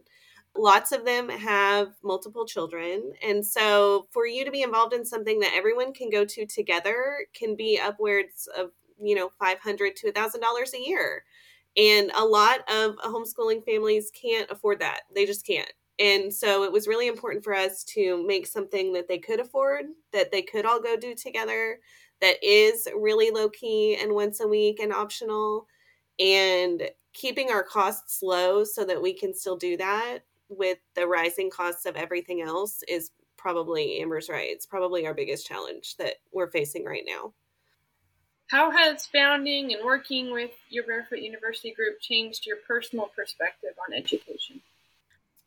Lots 0.57 0.91
of 0.91 1.05
them 1.05 1.29
have 1.29 1.89
multiple 2.03 2.45
children. 2.45 3.13
And 3.21 3.45
so 3.45 4.07
for 4.11 4.25
you 4.25 4.43
to 4.43 4.51
be 4.51 4.63
involved 4.63 4.93
in 4.93 5.05
something 5.05 5.39
that 5.39 5.53
everyone 5.55 5.93
can 5.93 6.09
go 6.09 6.25
to 6.25 6.45
together 6.45 7.27
can 7.33 7.55
be 7.55 7.79
upwards 7.79 8.49
of, 8.57 8.71
you 8.99 9.15
know, 9.15 9.31
500 9.39 9.95
to 9.97 10.11
$1,000 10.11 10.73
a 10.73 10.81
year. 10.81 11.23
And 11.77 12.11
a 12.15 12.25
lot 12.25 12.61
of 12.71 12.95
homeschooling 12.95 13.63
families 13.63 14.11
can't 14.19 14.49
afford 14.49 14.79
that. 14.79 15.01
They 15.13 15.27
just 15.27 15.45
can't. 15.45 15.71
And 15.99 16.33
so 16.33 16.63
it 16.63 16.71
was 16.71 16.87
really 16.87 17.07
important 17.07 17.43
for 17.43 17.53
us 17.53 17.83
to 17.85 18.25
make 18.25 18.47
something 18.47 18.93
that 18.93 19.07
they 19.07 19.19
could 19.19 19.39
afford, 19.39 19.85
that 20.11 20.31
they 20.31 20.41
could 20.41 20.65
all 20.65 20.81
go 20.81 20.97
do 20.97 21.13
together, 21.13 21.79
that 22.19 22.43
is 22.43 22.87
really 22.95 23.29
low 23.29 23.49
key 23.49 23.97
and 24.01 24.13
once 24.13 24.39
a 24.39 24.47
week 24.47 24.79
and 24.79 24.91
optional, 24.91 25.67
and 26.19 26.89
keeping 27.13 27.51
our 27.51 27.63
costs 27.63 28.23
low 28.23 28.63
so 28.63 28.83
that 28.83 29.01
we 29.01 29.13
can 29.13 29.33
still 29.33 29.55
do 29.55 29.77
that 29.77 30.19
with 30.49 30.77
the 30.95 31.07
rising 31.07 31.49
costs 31.49 31.85
of 31.85 31.95
everything 31.95 32.41
else 32.41 32.83
is 32.87 33.11
probably 33.37 33.99
Amber's 33.99 34.29
right. 34.29 34.49
It's 34.49 34.65
probably 34.65 35.05
our 35.05 35.13
biggest 35.13 35.47
challenge 35.47 35.95
that 35.97 36.15
we're 36.31 36.49
facing 36.49 36.85
right 36.85 37.03
now. 37.07 37.33
How 38.47 38.71
has 38.71 39.05
founding 39.05 39.73
and 39.73 39.83
working 39.83 40.31
with 40.31 40.51
your 40.69 40.85
Barefoot 40.85 41.19
University 41.19 41.71
group 41.71 41.99
changed 41.99 42.45
your 42.45 42.57
personal 42.65 43.11
perspective 43.15 43.71
on 43.87 43.93
education? 43.93 44.61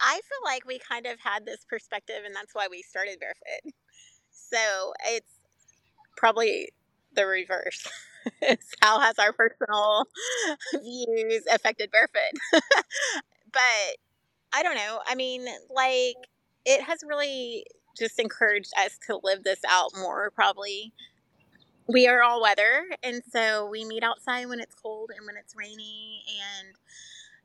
I 0.00 0.14
feel 0.14 0.44
like 0.44 0.66
we 0.66 0.78
kind 0.78 1.06
of 1.06 1.18
had 1.18 1.44
this 1.44 1.64
perspective, 1.68 2.22
and 2.24 2.34
that's 2.34 2.54
why 2.54 2.68
we 2.70 2.82
started 2.82 3.18
Barefoot. 3.18 3.74
So 4.30 4.92
it's 5.08 5.32
probably 6.16 6.70
the 7.14 7.26
reverse. 7.26 7.86
it's 8.42 8.74
how 8.82 9.00
has 9.00 9.18
our 9.18 9.32
personal 9.32 10.04
views 10.72 11.44
affected 11.50 11.90
Barefoot? 11.90 12.38
but 13.52 13.96
I 14.52 14.62
don't 14.62 14.74
know. 14.74 15.00
I 15.06 15.14
mean, 15.14 15.46
like 15.74 16.16
it 16.64 16.82
has 16.82 17.00
really 17.06 17.64
just 17.98 18.18
encouraged 18.18 18.72
us 18.78 18.98
to 19.06 19.20
live 19.22 19.44
this 19.44 19.60
out 19.68 19.90
more, 19.98 20.30
probably. 20.30 20.92
We 21.88 22.06
are 22.06 22.22
all 22.22 22.40
weather, 22.40 22.84
and 23.02 23.22
so 23.32 23.68
we 23.68 23.84
meet 23.84 24.04
outside 24.04 24.46
when 24.46 24.60
it's 24.60 24.74
cold 24.74 25.10
and 25.16 25.26
when 25.26 25.36
it's 25.36 25.56
rainy, 25.56 26.22
and 26.28 26.68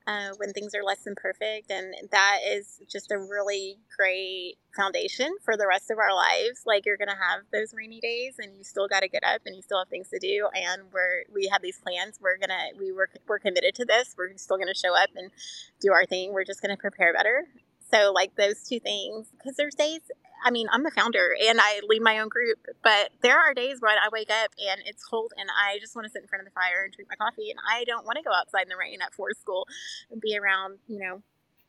uh, 0.08 0.30
when 0.38 0.54
things 0.54 0.76
are 0.76 0.84
less 0.84 1.04
than 1.04 1.16
perfect. 1.16 1.72
And 1.72 1.96
that 2.12 2.40
is 2.48 2.80
just 2.88 3.12
a 3.12 3.18
really 3.18 3.78
great 3.98 4.56
foundation 4.76 5.36
for 5.44 5.58
the 5.58 5.68
rest 5.68 5.90
of 5.90 5.98
our 5.98 6.14
lives. 6.14 6.62
Like 6.66 6.86
you're 6.86 6.98
going 6.98 7.10
to 7.10 7.16
have 7.16 7.42
those 7.52 7.74
rainy 7.74 8.00
days 8.00 8.36
and 8.40 8.56
you 8.56 8.64
still 8.64 8.88
got 8.88 9.02
to 9.02 9.08
get 9.08 9.24
up 9.24 9.42
and 9.46 9.56
you 9.56 9.62
still 9.62 9.80
have 9.80 9.90
things 9.90 10.10
to 10.10 10.20
do. 10.20 10.48
And 10.54 10.84
we're, 10.94 11.24
we 11.34 11.50
have 11.52 11.62
these 11.62 11.80
plans. 11.80 12.20
We're 12.22 12.38
going 12.38 12.50
to, 12.50 12.78
we 12.80 12.92
were, 12.92 13.10
we're 13.28 13.40
committed 13.40 13.76
to 13.76 13.86
this. 13.86 14.16
We're 14.18 14.36
still 14.38 14.58
going 14.58 14.68
to 14.68 14.80
show 14.80 14.96
up 14.96 15.10
and 15.16 15.32
do 15.80 15.92
our 15.92 16.06
thing. 16.06 16.34
We're 16.34 16.46
just 16.46 16.62
going 16.62 16.76
to 16.76 16.80
prepare 16.80 17.14
better. 17.14 17.46
So 17.92 18.12
like 18.14 18.36
those 18.36 18.64
two 18.64 18.80
things, 18.80 19.28
because 19.38 19.56
there's 19.56 19.76
days 19.76 20.02
I 20.46 20.52
mean, 20.52 20.68
I'm 20.72 20.84
the 20.84 20.92
founder 20.92 21.36
and 21.50 21.60
I 21.60 21.82
lead 21.88 22.04
my 22.04 22.20
own 22.20 22.30
group, 22.30 22.60
but 22.84 23.10
there 23.24 23.40
are 23.40 23.56
days 23.56 23.78
when 23.82 23.94
I 23.94 24.10
wake 24.12 24.30
up 24.30 24.52
and 24.70 24.80
it's 24.86 25.04
cold 25.04 25.34
and 25.38 25.50
I 25.50 25.80
just 25.80 25.96
want 25.96 26.06
to 26.06 26.12
sit 26.12 26.22
in 26.22 26.28
front 26.28 26.42
of 26.42 26.46
the 26.46 26.54
fire 26.54 26.84
and 26.84 26.94
drink 26.94 27.10
my 27.10 27.16
coffee 27.16 27.50
and 27.50 27.60
I 27.68 27.84
don't 27.86 28.06
want 28.06 28.18
to 28.18 28.24
go 28.24 28.32
outside 28.32 28.62
in 28.64 28.70
the 28.70 28.78
rain 28.78 29.00
at 29.02 29.12
Forest 29.16 29.42
School 29.42 29.68
and 30.12 30.22
be 30.22 30.38
around, 30.38 30.78
you 30.88 31.00
know, 31.00 31.24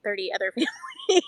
30 0.05 0.31
other 0.35 0.53
families. 0.55 1.23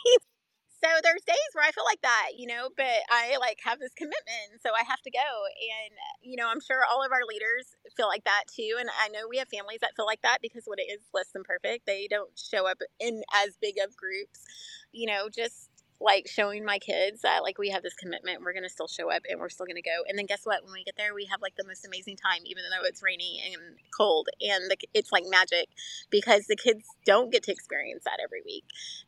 So 0.82 0.88
there's 1.02 1.22
days 1.26 1.50
where 1.54 1.66
I 1.66 1.72
feel 1.72 1.84
like 1.84 2.02
that, 2.02 2.32
you 2.36 2.46
know, 2.46 2.68
but 2.76 3.02
I 3.10 3.36
like 3.40 3.58
have 3.64 3.78
this 3.78 3.94
commitment, 3.94 4.62
so 4.62 4.70
I 4.70 4.84
have 4.86 5.00
to 5.02 5.10
go. 5.10 5.18
And 5.18 5.94
you 6.22 6.36
know, 6.36 6.48
I'm 6.48 6.60
sure 6.60 6.82
all 6.90 7.04
of 7.04 7.12
our 7.12 7.24
leaders 7.26 7.74
feel 7.96 8.08
like 8.08 8.24
that 8.24 8.44
too. 8.54 8.76
And 8.78 8.88
I 9.02 9.08
know 9.08 9.26
we 9.28 9.38
have 9.38 9.48
families 9.48 9.80
that 9.80 9.96
feel 9.96 10.06
like 10.06 10.22
that 10.22 10.38
because 10.42 10.64
what 10.66 10.78
it 10.78 10.90
is 10.90 11.00
less 11.12 11.30
than 11.34 11.42
perfect. 11.42 11.86
They 11.86 12.06
don't 12.08 12.30
show 12.38 12.68
up 12.68 12.78
in 13.00 13.22
as 13.34 13.58
big 13.60 13.76
of 13.82 13.96
groups, 13.96 14.44
you 14.92 15.06
know, 15.06 15.28
just 15.28 15.70
like 16.00 16.28
showing 16.28 16.64
my 16.64 16.78
kids 16.78 17.22
that 17.22 17.42
like 17.42 17.58
we 17.58 17.70
have 17.70 17.82
this 17.82 17.94
commitment 17.94 18.42
we're 18.42 18.52
gonna 18.52 18.68
still 18.68 18.86
show 18.86 19.10
up 19.10 19.22
and 19.28 19.40
we're 19.40 19.48
still 19.48 19.66
gonna 19.66 19.82
go 19.82 20.04
and 20.08 20.18
then 20.18 20.26
guess 20.26 20.42
what? 20.44 20.62
When 20.64 20.72
we 20.72 20.84
get 20.84 20.96
there 20.96 21.14
we 21.14 21.24
have 21.26 21.42
like 21.42 21.56
the 21.56 21.66
most 21.66 21.86
amazing 21.86 22.16
time 22.16 22.42
even 22.44 22.62
though 22.70 22.86
it's 22.86 23.02
rainy 23.02 23.42
and 23.52 23.76
cold 23.96 24.28
and 24.40 24.70
the, 24.70 24.76
it's 24.94 25.12
like 25.12 25.24
magic 25.26 25.68
because 26.10 26.46
the 26.46 26.56
kids 26.56 26.84
don't 27.04 27.32
get 27.32 27.42
to 27.44 27.52
experience 27.52 28.04
that 28.04 28.18
every 28.22 28.42
week 28.44 28.64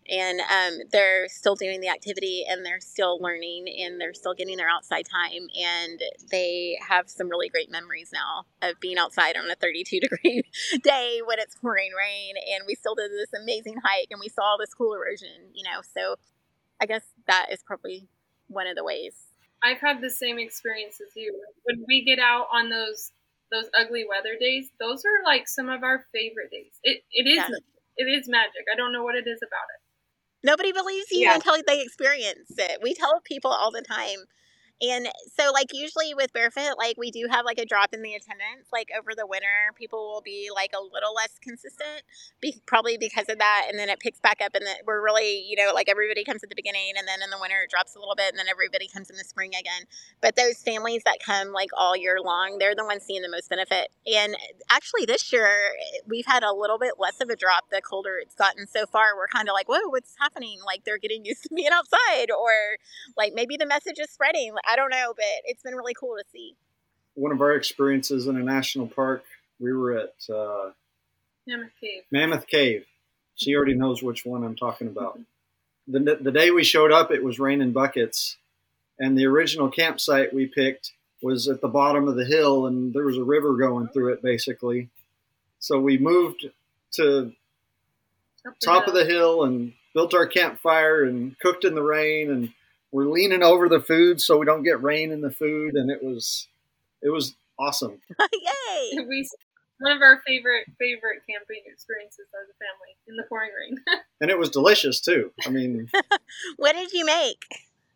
and 0.08 0.40
um, 0.40 0.80
they're 0.90 1.28
still 1.28 1.54
doing 1.54 1.80
the 1.80 1.88
activity 1.88 2.44
and 2.48 2.66
they're 2.66 2.80
still 2.80 3.18
learning 3.20 3.66
and 3.80 4.00
they're 4.00 4.14
still 4.14 4.34
getting 4.34 4.56
their 4.56 4.68
outside 4.68 5.06
time 5.06 5.46
and 5.58 6.02
they 6.30 6.76
have 6.86 7.08
some 7.08 7.28
really 7.28 7.48
great 7.48 7.70
memories 7.70 8.10
now 8.12 8.44
of 8.68 8.78
being 8.80 8.98
outside 8.98 9.36
on 9.36 9.48
a 9.50 9.54
32 9.54 10.00
degree 10.00 10.42
day 10.82 11.20
when 11.24 11.38
it's 11.38 11.54
pouring 11.56 11.90
rain 11.96 12.34
and 12.54 12.64
we 12.66 12.74
still 12.74 12.94
did 12.94 13.10
this 13.12 13.32
amazing 13.40 13.76
hike 13.84 14.08
and 14.10 14.20
we 14.20 14.28
saw 14.28 14.56
this 14.58 14.74
cool 14.74 14.94
erosion 14.94 15.50
you 15.54 15.64
know? 15.64 15.80
So 15.94 16.16
I 16.80 16.86
guess 16.86 17.04
that 17.26 17.46
is 17.52 17.62
probably 17.62 18.08
one 18.48 18.66
of 18.66 18.76
the 18.76 18.84
ways. 18.84 19.14
I've 19.62 19.78
had 19.78 20.00
the 20.00 20.10
same 20.10 20.38
experience 20.38 21.00
as 21.00 21.12
you. 21.14 21.38
When 21.64 21.84
we 21.86 22.04
get 22.04 22.18
out 22.18 22.46
on 22.52 22.70
those 22.70 23.12
those 23.52 23.66
ugly 23.78 24.06
weather 24.08 24.36
days, 24.38 24.70
those 24.78 25.04
are 25.04 25.24
like 25.24 25.48
some 25.48 25.68
of 25.68 25.82
our 25.82 26.04
favorite 26.12 26.50
days. 26.50 26.72
It 26.82 27.02
it 27.12 27.28
is 27.28 27.36
yeah. 27.36 27.48
it 27.96 28.04
is 28.04 28.28
magic. 28.28 28.64
I 28.72 28.76
don't 28.76 28.92
know 28.92 29.02
what 29.02 29.16
it 29.16 29.26
is 29.26 29.40
about 29.42 29.66
it. 29.74 29.80
Nobody 30.42 30.72
believes 30.72 31.10
you 31.10 31.20
yeah. 31.20 31.34
until 31.34 31.56
they 31.66 31.82
experience 31.82 32.52
it. 32.56 32.80
We 32.82 32.94
tell 32.94 33.20
people 33.20 33.50
all 33.50 33.70
the 33.70 33.82
time 33.82 34.24
and 34.80 35.08
so, 35.36 35.50
like, 35.52 35.72
usually 35.72 36.14
with 36.14 36.32
Barefoot, 36.32 36.76
like, 36.78 36.96
we 36.96 37.10
do 37.10 37.26
have 37.30 37.44
like 37.44 37.58
a 37.58 37.66
drop 37.66 37.92
in 37.92 38.02
the 38.02 38.14
attendance. 38.14 38.68
Like, 38.72 38.90
over 38.98 39.14
the 39.14 39.26
winter, 39.26 39.72
people 39.76 39.98
will 40.12 40.22
be 40.22 40.48
like 40.54 40.72
a 40.74 40.82
little 40.82 41.14
less 41.14 41.38
consistent, 41.40 42.02
be- 42.40 42.62
probably 42.66 42.96
because 42.96 43.28
of 43.28 43.38
that. 43.38 43.66
And 43.68 43.78
then 43.78 43.88
it 43.90 44.00
picks 44.00 44.20
back 44.20 44.40
up, 44.42 44.54
and 44.54 44.66
then 44.66 44.76
we're 44.86 45.02
really, 45.02 45.44
you 45.46 45.56
know, 45.56 45.72
like 45.74 45.88
everybody 45.88 46.24
comes 46.24 46.42
at 46.42 46.48
the 46.48 46.56
beginning, 46.56 46.92
and 46.98 47.06
then 47.06 47.20
in 47.22 47.30
the 47.30 47.38
winter, 47.40 47.56
it 47.62 47.70
drops 47.70 47.94
a 47.94 47.98
little 47.98 48.14
bit, 48.14 48.30
and 48.30 48.38
then 48.38 48.48
everybody 48.48 48.88
comes 48.88 49.10
in 49.10 49.16
the 49.16 49.24
spring 49.24 49.50
again. 49.50 49.84
But 50.20 50.36
those 50.36 50.62
families 50.62 51.02
that 51.04 51.18
come 51.24 51.52
like 51.52 51.70
all 51.76 51.96
year 51.96 52.18
long, 52.22 52.56
they're 52.58 52.74
the 52.74 52.84
ones 52.84 53.02
seeing 53.02 53.22
the 53.22 53.28
most 53.28 53.50
benefit. 53.50 53.88
And 54.06 54.36
actually, 54.70 55.04
this 55.04 55.32
year, 55.32 55.72
we've 56.06 56.26
had 56.26 56.42
a 56.42 56.52
little 56.52 56.78
bit 56.78 56.94
less 56.98 57.20
of 57.20 57.28
a 57.28 57.36
drop 57.36 57.70
the 57.70 57.82
colder 57.82 58.18
it's 58.18 58.34
gotten 58.34 58.66
so 58.66 58.86
far. 58.86 59.16
We're 59.16 59.28
kind 59.28 59.48
of 59.48 59.52
like, 59.52 59.68
whoa, 59.68 59.88
what's 59.88 60.14
happening? 60.18 60.58
Like, 60.64 60.84
they're 60.84 60.98
getting 60.98 61.24
used 61.24 61.42
to 61.44 61.54
being 61.54 61.68
outside, 61.72 62.30
or 62.30 62.50
like 63.16 63.32
maybe 63.34 63.56
the 63.56 63.66
message 63.66 63.98
is 63.98 64.10
spreading. 64.10 64.54
I 64.70 64.76
don't 64.76 64.90
know, 64.90 65.12
but 65.14 65.24
it's 65.44 65.62
been 65.62 65.74
really 65.74 65.94
cool 65.94 66.16
to 66.16 66.24
see. 66.32 66.54
One 67.14 67.32
of 67.32 67.40
our 67.40 67.54
experiences 67.54 68.26
in 68.26 68.36
a 68.36 68.42
national 68.42 68.86
park, 68.86 69.24
we 69.58 69.72
were 69.72 69.98
at 69.98 70.14
uh, 70.32 70.70
Mammoth 71.46 71.72
Cave. 71.80 72.02
Mammoth 72.10 72.46
Cave. 72.46 72.86
She 73.34 73.54
already 73.54 73.74
knows 73.74 74.02
which 74.02 74.24
one 74.24 74.44
I'm 74.44 74.56
talking 74.56 74.86
about. 74.86 75.18
the, 75.88 76.18
the 76.20 76.30
day 76.30 76.50
we 76.50 76.62
showed 76.62 76.92
up, 76.92 77.10
it 77.10 77.24
was 77.24 77.38
raining 77.38 77.72
buckets, 77.72 78.36
and 78.98 79.18
the 79.18 79.26
original 79.26 79.68
campsite 79.68 80.32
we 80.32 80.46
picked 80.46 80.92
was 81.22 81.48
at 81.48 81.60
the 81.60 81.68
bottom 81.68 82.06
of 82.06 82.16
the 82.16 82.24
hill, 82.24 82.66
and 82.66 82.94
there 82.94 83.04
was 83.04 83.18
a 83.18 83.24
river 83.24 83.56
going 83.56 83.88
through 83.88 84.12
it 84.12 84.22
basically. 84.22 84.88
So 85.58 85.80
we 85.80 85.98
moved 85.98 86.48
to 86.92 87.32
top 88.62 88.86
of 88.86 88.94
the 88.94 89.04
hill 89.04 89.44
and 89.44 89.74
built 89.94 90.14
our 90.14 90.26
campfire 90.26 91.04
and 91.04 91.38
cooked 91.40 91.64
in 91.64 91.74
the 91.74 91.82
rain 91.82 92.30
and 92.30 92.52
we're 92.92 93.08
leaning 93.08 93.42
over 93.42 93.68
the 93.68 93.80
food 93.80 94.20
so 94.20 94.38
we 94.38 94.46
don't 94.46 94.62
get 94.62 94.82
rain 94.82 95.12
in 95.12 95.20
the 95.20 95.30
food, 95.30 95.74
and 95.74 95.90
it 95.90 96.02
was 96.02 96.48
it 97.02 97.10
was 97.10 97.34
awesome. 97.58 98.00
Yay! 98.20 99.04
We 99.08 99.28
one 99.78 99.92
of 99.92 100.02
our 100.02 100.20
favorite 100.26 100.66
favorite 100.78 101.22
camping 101.28 101.62
experiences 101.66 102.26
as 102.34 102.48
a 102.48 102.56
family 102.58 102.96
in 103.08 103.16
the 103.16 103.24
pouring 103.28 103.50
rain. 103.58 103.78
and 104.20 104.30
it 104.30 104.38
was 104.38 104.50
delicious 104.50 105.00
too. 105.00 105.32
I 105.46 105.50
mean, 105.50 105.90
what 106.56 106.74
did 106.74 106.92
you 106.92 107.04
make? 107.04 107.42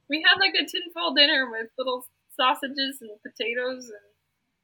We 0.08 0.22
had 0.22 0.38
like 0.40 0.54
a 0.54 0.66
tinfoil 0.66 1.14
dinner 1.14 1.50
with 1.50 1.68
little 1.78 2.06
sausages 2.36 3.00
and 3.00 3.10
potatoes 3.22 3.84
and 3.84 4.00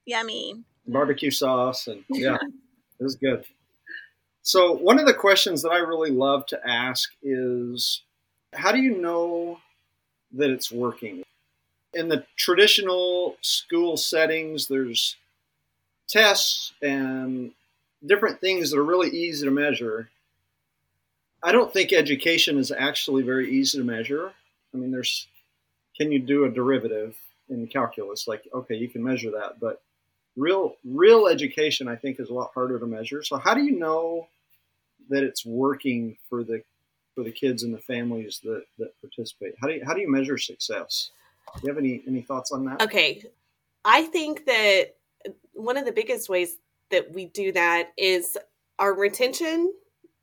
yummy 0.06 0.64
barbecue 0.86 1.30
sauce 1.30 1.86
and 1.86 2.04
yeah, 2.08 2.36
it 2.36 3.02
was 3.02 3.16
good. 3.16 3.44
So 4.42 4.72
one 4.72 4.98
of 4.98 5.06
the 5.06 5.14
questions 5.14 5.62
that 5.62 5.70
I 5.70 5.78
really 5.78 6.10
love 6.10 6.46
to 6.46 6.60
ask 6.66 7.10
is, 7.22 8.02
how 8.54 8.72
do 8.72 8.78
you 8.78 8.98
know 8.98 9.58
that 10.32 10.50
it's 10.50 10.70
working. 10.70 11.22
In 11.94 12.08
the 12.08 12.24
traditional 12.36 13.36
school 13.40 13.96
settings, 13.96 14.68
there's 14.68 15.16
tests 16.08 16.72
and 16.82 17.52
different 18.04 18.40
things 18.40 18.70
that 18.70 18.78
are 18.78 18.84
really 18.84 19.10
easy 19.10 19.44
to 19.44 19.50
measure. 19.50 20.08
I 21.42 21.52
don't 21.52 21.72
think 21.72 21.92
education 21.92 22.58
is 22.58 22.70
actually 22.70 23.22
very 23.22 23.50
easy 23.50 23.78
to 23.78 23.84
measure. 23.84 24.32
I 24.72 24.76
mean, 24.76 24.90
there's 24.90 25.26
can 25.96 26.12
you 26.12 26.18
do 26.18 26.44
a 26.44 26.50
derivative 26.50 27.16
in 27.48 27.66
calculus? 27.66 28.26
Like, 28.26 28.44
okay, 28.54 28.76
you 28.76 28.88
can 28.88 29.02
measure 29.02 29.30
that, 29.32 29.60
but 29.60 29.82
real 30.36 30.76
real 30.84 31.26
education, 31.26 31.88
I 31.88 31.96
think, 31.96 32.20
is 32.20 32.30
a 32.30 32.34
lot 32.34 32.52
harder 32.54 32.78
to 32.78 32.86
measure. 32.86 33.22
So, 33.22 33.36
how 33.36 33.54
do 33.54 33.62
you 33.62 33.78
know 33.78 34.28
that 35.08 35.22
it's 35.22 35.44
working 35.44 36.16
for 36.28 36.44
the 36.44 36.62
for 37.20 37.24
the 37.24 37.32
kids 37.32 37.62
and 37.62 37.74
the 37.74 37.78
families 37.78 38.40
that, 38.42 38.62
that 38.78 38.98
participate? 39.02 39.52
How 39.60 39.68
do 39.68 39.74
you, 39.74 39.82
how 39.84 39.92
do 39.92 40.00
you 40.00 40.10
measure 40.10 40.38
success? 40.38 41.10
Do 41.56 41.60
you 41.64 41.68
have 41.68 41.78
any 41.78 42.02
any 42.06 42.22
thoughts 42.22 42.50
on 42.50 42.64
that? 42.64 42.80
Okay, 42.80 43.24
I 43.84 44.02
think 44.04 44.46
that 44.46 44.94
one 45.52 45.76
of 45.76 45.84
the 45.84 45.92
biggest 45.92 46.28
ways 46.28 46.56
that 46.90 47.12
we 47.12 47.26
do 47.26 47.52
that 47.52 47.90
is 47.98 48.38
our 48.78 48.94
retention 48.94 49.72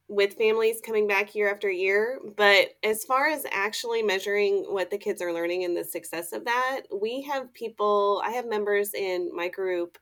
with 0.10 0.38
families 0.38 0.82
coming 0.84 1.06
back 1.06 1.36
year 1.36 1.52
after 1.52 1.70
year. 1.70 2.20
But 2.36 2.70
as 2.84 3.04
far 3.04 3.28
as 3.28 3.46
actually 3.52 4.02
measuring 4.02 4.64
what 4.70 4.90
the 4.90 4.98
kids 4.98 5.22
are 5.22 5.34
learning 5.34 5.66
and 5.66 5.76
the 5.76 5.84
success 5.84 6.32
of 6.32 6.46
that, 6.46 6.84
we 7.00 7.22
have 7.24 7.54
people, 7.54 8.22
I 8.26 8.32
have 8.32 8.48
members 8.48 8.94
in 8.94 9.30
my 9.36 9.50
group 9.50 9.98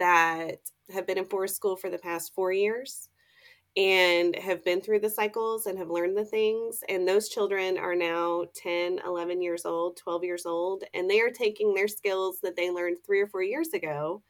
that 0.00 0.58
have 0.92 1.06
been 1.06 1.18
in 1.18 1.24
forest 1.24 1.56
school 1.56 1.76
for 1.76 1.88
the 1.88 1.98
past 1.98 2.34
four 2.34 2.52
years 2.52 3.08
and 3.76 4.36
have 4.36 4.64
been 4.64 4.80
through 4.80 5.00
the 5.00 5.10
cycles 5.10 5.66
and 5.66 5.76
have 5.76 5.90
learned 5.90 6.16
the 6.16 6.24
things. 6.24 6.80
And 6.88 7.06
those 7.06 7.28
children 7.28 7.76
are 7.76 7.96
now 7.96 8.44
10, 8.54 9.00
11 9.04 9.42
years 9.42 9.64
old, 9.64 9.96
12 9.96 10.24
years 10.24 10.46
old, 10.46 10.84
and 10.94 11.10
they 11.10 11.20
are 11.20 11.30
taking 11.30 11.74
their 11.74 11.88
skills 11.88 12.38
that 12.42 12.56
they 12.56 12.70
learned 12.70 12.98
three 13.04 13.20
or 13.20 13.26
four 13.26 13.42
years 13.42 13.72
ago 13.72 14.22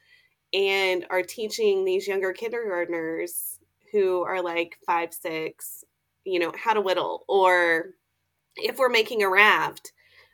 and 0.55 1.05
are 1.11 1.22
teaching 1.22 1.84
these 1.84 2.09
younger 2.09 2.32
kindergartners 2.32 3.59
who 3.92 4.22
are 4.22 4.42
like 4.42 4.78
five, 4.86 5.12
six, 5.12 5.84
you 6.24 6.38
know, 6.38 6.53
how 6.57 6.72
to 6.72 6.80
whittle. 6.80 7.24
Or 7.28 7.90
if 8.57 8.78
we're 8.78 8.88
making 8.88 9.22
a 9.22 9.28
raft, 9.28 9.92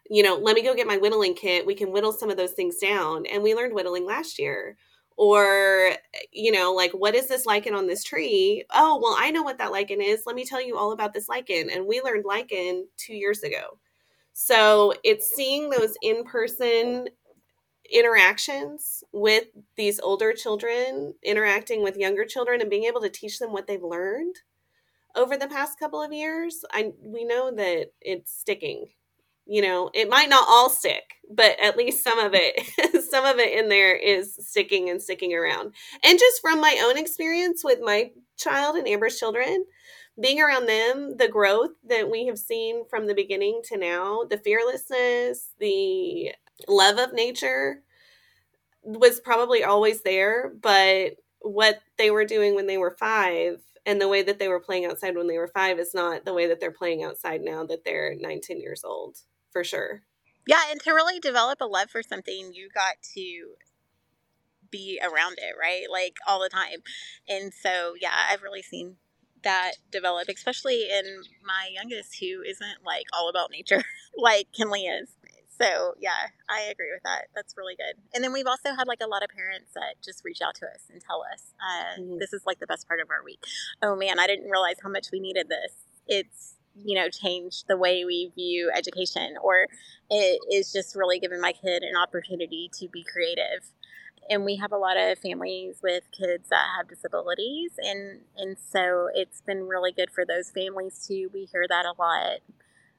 you 0.08 0.22
know, 0.22 0.36
let 0.36 0.54
me 0.54 0.62
go 0.62 0.74
get 0.74 0.86
my 0.86 0.98
whittling 0.98 1.34
kit. 1.34 1.66
We 1.66 1.74
can 1.74 1.92
whittle 1.92 2.12
some 2.12 2.30
of 2.30 2.36
those 2.36 2.52
things 2.52 2.76
down. 2.78 3.26
And 3.26 3.42
we 3.42 3.54
learned 3.54 3.74
whittling 3.74 4.06
last 4.06 4.38
year 4.38 4.76
or 5.20 5.92
you 6.32 6.50
know 6.50 6.72
like 6.72 6.92
what 6.92 7.14
is 7.14 7.28
this 7.28 7.44
lichen 7.44 7.74
on 7.74 7.86
this 7.86 8.02
tree? 8.02 8.64
Oh 8.72 8.98
well 9.02 9.14
i 9.18 9.30
know 9.30 9.42
what 9.42 9.58
that 9.58 9.70
lichen 9.70 10.00
is. 10.00 10.22
Let 10.24 10.34
me 10.34 10.46
tell 10.46 10.62
you 10.62 10.78
all 10.78 10.92
about 10.92 11.12
this 11.12 11.28
lichen. 11.28 11.68
And 11.68 11.86
we 11.86 12.00
learned 12.00 12.24
lichen 12.24 12.88
two 12.96 13.14
years 13.14 13.42
ago. 13.42 13.78
So 14.32 14.94
it's 15.04 15.28
seeing 15.28 15.68
those 15.68 15.94
in-person 16.00 17.08
interactions 17.92 19.04
with 19.12 19.44
these 19.76 20.00
older 20.00 20.32
children 20.32 21.12
interacting 21.22 21.82
with 21.82 21.98
younger 21.98 22.24
children 22.24 22.62
and 22.62 22.70
being 22.70 22.84
able 22.84 23.02
to 23.02 23.10
teach 23.10 23.38
them 23.38 23.52
what 23.52 23.66
they've 23.66 23.82
learned 23.82 24.36
over 25.16 25.36
the 25.36 25.48
past 25.48 25.78
couple 25.78 26.00
of 26.00 26.12
years 26.12 26.64
i 26.72 26.92
we 27.02 27.24
know 27.24 27.50
that 27.52 27.86
it's 28.00 28.32
sticking 28.32 28.86
you 29.50 29.60
know, 29.60 29.90
it 29.94 30.08
might 30.08 30.28
not 30.28 30.46
all 30.48 30.70
stick, 30.70 31.02
but 31.28 31.56
at 31.60 31.76
least 31.76 32.04
some 32.04 32.20
of 32.20 32.34
it, 32.34 33.02
some 33.10 33.24
of 33.24 33.38
it 33.40 33.58
in 33.58 33.68
there 33.68 33.96
is 33.96 34.36
sticking 34.38 34.88
and 34.88 35.02
sticking 35.02 35.34
around. 35.34 35.74
And 36.04 36.20
just 36.20 36.40
from 36.40 36.60
my 36.60 36.80
own 36.84 36.96
experience 36.96 37.62
with 37.64 37.80
my 37.82 38.12
child 38.36 38.76
and 38.76 38.86
Amber's 38.86 39.18
children, 39.18 39.64
being 40.20 40.40
around 40.40 40.66
them, 40.66 41.16
the 41.16 41.26
growth 41.26 41.72
that 41.88 42.08
we 42.08 42.26
have 42.26 42.38
seen 42.38 42.84
from 42.88 43.08
the 43.08 43.14
beginning 43.14 43.60
to 43.64 43.76
now, 43.76 44.22
the 44.30 44.38
fearlessness, 44.38 45.48
the 45.58 46.30
love 46.68 46.98
of 46.98 47.12
nature 47.12 47.82
was 48.84 49.18
probably 49.18 49.64
always 49.64 50.02
there, 50.02 50.52
but 50.62 51.14
what 51.40 51.80
they 51.98 52.12
were 52.12 52.24
doing 52.24 52.54
when 52.54 52.68
they 52.68 52.78
were 52.78 52.96
five 53.00 53.60
and 53.84 54.00
the 54.00 54.08
way 54.08 54.22
that 54.22 54.38
they 54.38 54.46
were 54.46 54.60
playing 54.60 54.84
outside 54.84 55.16
when 55.16 55.26
they 55.26 55.38
were 55.38 55.50
five 55.52 55.80
is 55.80 55.92
not 55.92 56.24
the 56.24 56.34
way 56.34 56.46
that 56.46 56.60
they're 56.60 56.70
playing 56.70 57.02
outside 57.02 57.40
now 57.40 57.64
that 57.64 57.84
they're 57.84 58.14
19 58.14 58.60
years 58.60 58.84
old, 58.84 59.16
for 59.52 59.64
sure. 59.64 60.02
Yeah, 60.46 60.62
and 60.70 60.80
to 60.82 60.92
really 60.92 61.20
develop 61.20 61.60
a 61.60 61.66
love 61.66 61.90
for 61.90 62.02
something, 62.02 62.52
you 62.52 62.68
got 62.74 62.94
to 63.14 63.54
be 64.70 65.00
around 65.02 65.38
it, 65.38 65.54
right? 65.60 65.84
Like 65.90 66.16
all 66.26 66.40
the 66.40 66.48
time. 66.48 66.82
And 67.28 67.52
so, 67.52 67.94
yeah, 68.00 68.12
I've 68.30 68.42
really 68.42 68.62
seen 68.62 68.96
that 69.42 69.72
develop, 69.90 70.28
especially 70.28 70.88
in 70.90 71.22
my 71.44 71.70
youngest 71.72 72.18
who 72.20 72.42
isn't 72.42 72.84
like 72.84 73.06
all 73.12 73.28
about 73.28 73.50
nature 73.50 73.82
like 74.16 74.48
Kinley 74.52 74.82
is. 74.82 75.08
So 75.60 75.94
yeah, 76.00 76.28
I 76.48 76.62
agree 76.62 76.90
with 76.92 77.02
that. 77.04 77.26
That's 77.34 77.54
really 77.56 77.76
good. 77.76 78.00
And 78.14 78.24
then 78.24 78.32
we've 78.32 78.46
also 78.46 78.74
had 78.74 78.88
like 78.88 79.00
a 79.02 79.06
lot 79.06 79.22
of 79.22 79.28
parents 79.28 79.72
that 79.74 80.00
just 80.02 80.24
reach 80.24 80.40
out 80.40 80.54
to 80.56 80.66
us 80.66 80.84
and 80.90 81.02
tell 81.02 81.22
us, 81.32 81.52
uh, 81.60 82.00
mm-hmm. 82.00 82.18
this 82.18 82.32
is 82.32 82.42
like 82.46 82.60
the 82.60 82.66
best 82.66 82.88
part 82.88 83.00
of 83.00 83.10
our 83.10 83.22
week. 83.22 83.44
Oh 83.82 83.94
man, 83.94 84.18
I 84.18 84.26
didn't 84.26 84.50
realize 84.50 84.76
how 84.82 84.88
much 84.88 85.08
we 85.12 85.20
needed 85.20 85.48
this. 85.48 85.72
It's 86.06 86.54
you 86.74 86.94
know 86.94 87.08
changed 87.08 87.66
the 87.68 87.76
way 87.76 88.04
we 88.04 88.30
view 88.34 88.70
education 88.74 89.34
or 89.42 89.66
it 90.10 90.40
is 90.52 90.72
just 90.72 90.96
really 90.96 91.18
giving 91.20 91.40
my 91.40 91.52
kid 91.52 91.82
an 91.82 91.96
opportunity 91.96 92.70
to 92.74 92.88
be 92.88 93.04
creative. 93.04 93.70
And 94.28 94.44
we 94.44 94.56
have 94.56 94.70
a 94.70 94.76
lot 94.76 94.96
of 94.96 95.18
families 95.18 95.78
with 95.82 96.04
kids 96.12 96.48
that 96.50 96.66
have 96.76 96.88
disabilities 96.88 97.72
and 97.78 98.20
and 98.36 98.56
so 98.58 99.08
it's 99.14 99.40
been 99.40 99.66
really 99.68 99.92
good 99.92 100.10
for 100.10 100.24
those 100.24 100.50
families 100.50 101.04
too. 101.06 101.30
We 101.32 101.46
hear 101.50 101.66
that 101.68 101.86
a 101.86 101.94
lot. 102.00 102.40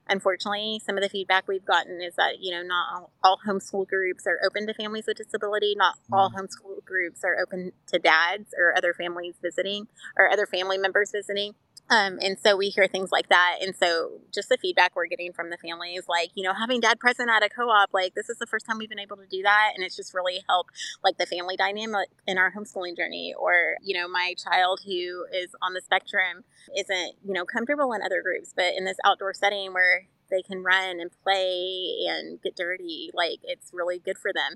Unfortunately 0.08 0.82
some 0.84 0.98
of 0.98 1.04
the 1.04 1.10
feedback 1.10 1.48
we've 1.48 1.66
gotten 1.66 2.02
is 2.02 2.16
that 2.16 2.40
you 2.40 2.52
know 2.52 2.64
not 2.64 2.86
all, 2.94 3.12
all 3.24 3.40
homeschool 3.48 3.88
groups 3.88 4.26
are 4.26 4.40
open 4.46 4.68
to 4.68 4.74
families 4.74 5.06
with 5.08 5.18
disability 5.18 5.76
not 5.78 5.96
all 6.12 6.32
mm. 6.32 6.36
homeschool 6.36 6.84
groups 6.84 7.24
are 7.24 7.38
open 7.40 7.72
to 7.88 8.00
dads 8.00 8.54
or 8.58 8.76
other 8.76 8.94
families 8.94 9.36
visiting 9.42 9.88
or 10.18 10.30
other 10.30 10.48
family 10.48 10.78
members 10.78 11.12
visiting 11.12 11.54
um, 11.92 12.20
and 12.22 12.39
so 12.39 12.56
we 12.56 12.70
hear 12.70 12.88
things 12.88 13.12
like 13.12 13.28
that. 13.28 13.58
And 13.62 13.76
so 13.76 14.22
just 14.34 14.48
the 14.48 14.58
feedback 14.58 14.96
we're 14.96 15.08
getting 15.08 15.34
from 15.34 15.50
the 15.50 15.58
families, 15.58 16.04
like, 16.08 16.32
you 16.36 16.44
know, 16.44 16.54
having 16.54 16.80
dad 16.80 17.02
present 17.02 17.30
at 17.30 17.44
a 17.44 17.50
co-op, 17.50 17.89
like 17.94 18.16
this 18.16 18.30
is 18.30 18.38
the 18.38 18.48
first 18.48 18.66
time 18.66 18.78
we've 18.78 18.88
been 18.88 18.98
able 18.98 19.18
to 19.18 19.28
do 19.30 19.44
that. 19.44 19.72
And 19.76 19.84
it's 19.84 19.98
just 19.98 20.14
really 20.14 20.42
helped 20.48 20.72
like 21.04 21.18
the 21.18 21.26
family 21.26 21.58
dynamic 21.58 22.08
in 22.26 22.38
our 22.38 22.54
homeschooling 22.54 22.96
journey. 22.96 23.36
Or, 23.38 23.76
you 23.84 23.94
know, 24.00 24.08
my 24.08 24.36
child 24.42 24.80
who 24.86 25.26
is 25.34 25.54
on 25.62 25.74
the 25.74 25.82
spectrum 25.82 26.46
isn't, 26.78 27.16
you 27.26 27.34
know, 27.34 27.44
comfortable 27.44 27.92
in 27.92 28.02
other 28.02 28.22
groups, 28.22 28.54
but 28.56 28.74
in 28.78 28.86
this 28.86 28.98
outdoor 29.04 29.34
setting 29.34 29.74
where 29.74 30.08
they 30.30 30.42
can 30.42 30.64
run 30.64 31.02
and 31.02 31.12
play 31.24 32.06
and 32.08 32.42
get 32.42 32.56
dirty, 32.56 33.12
like 33.14 33.39
it's 33.44 33.72
really 33.74 34.00
good 34.00 34.18
for 34.18 34.32
them. 34.32 34.56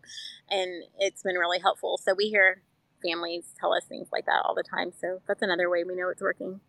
And 0.50 0.86
it's 1.00 1.22
been 1.22 1.36
really 1.36 1.60
helpful. 1.60 2.00
So 2.02 2.14
we 2.16 2.30
hear 2.30 2.62
families 3.04 3.54
tell 3.60 3.74
us 3.74 3.84
things 3.84 4.08
like 4.14 4.26
that 4.26 4.44
all 4.46 4.56
the 4.56 4.64
time. 4.64 4.94
So 4.98 5.20
that's 5.28 5.42
another 5.42 5.70
way 5.70 5.84
we 5.84 5.96
know 5.96 6.08
it's 6.08 6.22
working. 6.22 6.62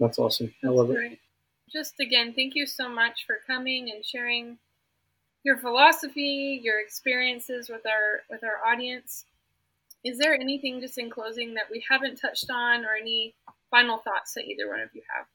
That's 0.00 0.18
awesome. 0.18 0.54
I 0.64 0.68
love 0.68 0.90
it. 0.90 1.18
Just 1.72 1.94
again, 2.00 2.34
thank 2.34 2.54
you 2.54 2.66
so 2.66 2.88
much 2.88 3.24
for 3.26 3.36
coming 3.46 3.90
and 3.90 4.04
sharing 4.04 4.58
your 5.44 5.58
philosophy, 5.58 6.60
your 6.62 6.80
experiences 6.80 7.68
with 7.68 7.82
our 7.86 8.22
with 8.30 8.42
our 8.44 8.64
audience. 8.66 9.24
Is 10.04 10.18
there 10.18 10.34
anything 10.34 10.80
just 10.80 10.98
in 10.98 11.10
closing 11.10 11.54
that 11.54 11.64
we 11.70 11.84
haven't 11.88 12.16
touched 12.16 12.50
on 12.50 12.84
or 12.84 12.94
any 13.00 13.34
final 13.70 13.98
thoughts 13.98 14.34
that 14.34 14.44
either 14.44 14.68
one 14.68 14.80
of 14.80 14.90
you 14.92 15.02
have? 15.14 15.26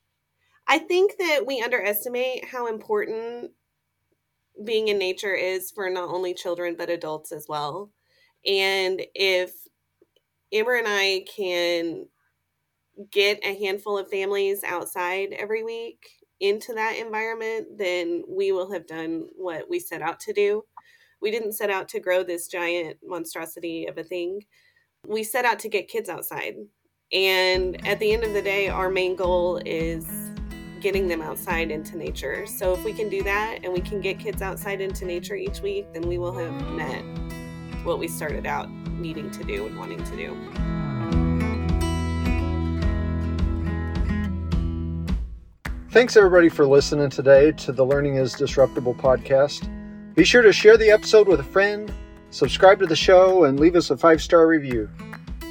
I 0.68 0.78
think 0.78 1.18
that 1.18 1.46
we 1.48 1.62
underestimate 1.62 2.46
how 2.46 2.68
important 2.68 3.52
being 4.64 4.90
in 4.90 5.00
nature 5.00 5.34
is 5.34 5.72
for 5.72 5.90
not 5.90 6.10
only 6.10 6.34
children 6.34 6.76
but 6.78 6.90
adults 6.90 7.32
as 7.32 7.48
well. 7.50 7.90
And 8.46 9.02
if 9.16 9.52
Amber 10.54 10.76
and 10.76 10.88
I 10.88 11.26
can 11.36 12.08
get 13.12 13.40
a 13.44 13.58
handful 13.58 13.98
of 13.98 14.10
families 14.10 14.64
outside 14.64 15.34
every 15.38 15.64
week 15.64 16.00
into 16.40 16.74
that 16.74 16.98
environment, 16.98 17.78
then 17.78 18.24
we 18.28 18.52
will 18.52 18.72
have 18.72 18.88
done 18.88 19.28
what 19.36 19.70
we 19.70 19.80
set 19.80 20.02
out 20.02 20.20
to 20.22 20.34
do. 20.34 20.64
We 21.22 21.32
didn't 21.32 21.54
set 21.54 21.70
out 21.70 21.90
to 21.90 22.00
grow 22.00 22.24
this 22.24 22.48
giant 22.48 22.98
monstrosity 23.04 23.88
of 23.88 23.98
a 23.98 24.04
thing. 24.04 24.44
We 25.08 25.24
set 25.24 25.46
out 25.46 25.60
to 25.60 25.70
get 25.70 25.90
kids 25.90 26.10
outside. 26.10 26.56
And 27.12 27.86
at 27.88 28.00
the 28.00 28.12
end 28.12 28.24
of 28.24 28.34
the 28.34 28.42
day, 28.42 28.70
our 28.70 28.90
main 28.90 29.16
goal 29.16 29.62
is 29.66 30.08
getting 30.80 31.08
them 31.08 31.22
outside 31.22 31.72
into 31.72 31.98
nature. 31.98 32.46
So 32.46 32.74
if 32.74 32.86
we 32.86 32.94
can 32.94 33.10
do 33.10 33.22
that 33.24 33.60
and 33.64 33.74
we 33.74 33.82
can 33.82 34.00
get 34.00 34.20
kids 34.20 34.42
outside 34.42 34.80
into 34.80 35.06
nature 35.06 35.36
each 35.36 35.62
week, 35.62 35.92
then 35.94 36.04
we 36.04 36.18
will 36.18 36.38
have 36.38 36.54
met 36.72 37.04
what 37.84 38.00
we 38.00 38.08
started 38.08 38.46
out 38.46 38.70
needing 38.94 39.30
to 39.32 39.44
do 39.44 39.66
and 39.66 39.78
wanting 39.78 40.04
to 40.04 40.16
do. 40.16 40.89
Thanks 45.92 46.16
everybody 46.16 46.50
for 46.50 46.68
listening 46.68 47.10
today 47.10 47.52
to 47.54 47.72
the 47.72 47.84
Learning 47.84 48.18
is 48.18 48.34
Disruptible 48.34 48.94
podcast. 48.94 49.68
Be 50.14 50.24
sure 50.24 50.44
to 50.44 50.54
share 50.54 50.78
the 50.78 50.92
episode 50.92 51.28
with 51.28 51.40
a 51.40 51.44
friend, 51.44 51.92
subscribe 52.30 52.78
to 52.82 52.86
the 52.86 52.96
show, 52.96 53.46
and 53.46 53.60
leave 53.60 53.76
us 53.76 53.90
a 53.90 53.98
five 53.98 54.22
star 54.22 54.46
review. 54.46 54.88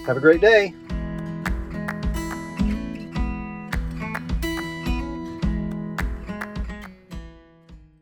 Have 0.06 0.16
a 0.16 0.20
great 0.20 0.40
day. 0.40 0.74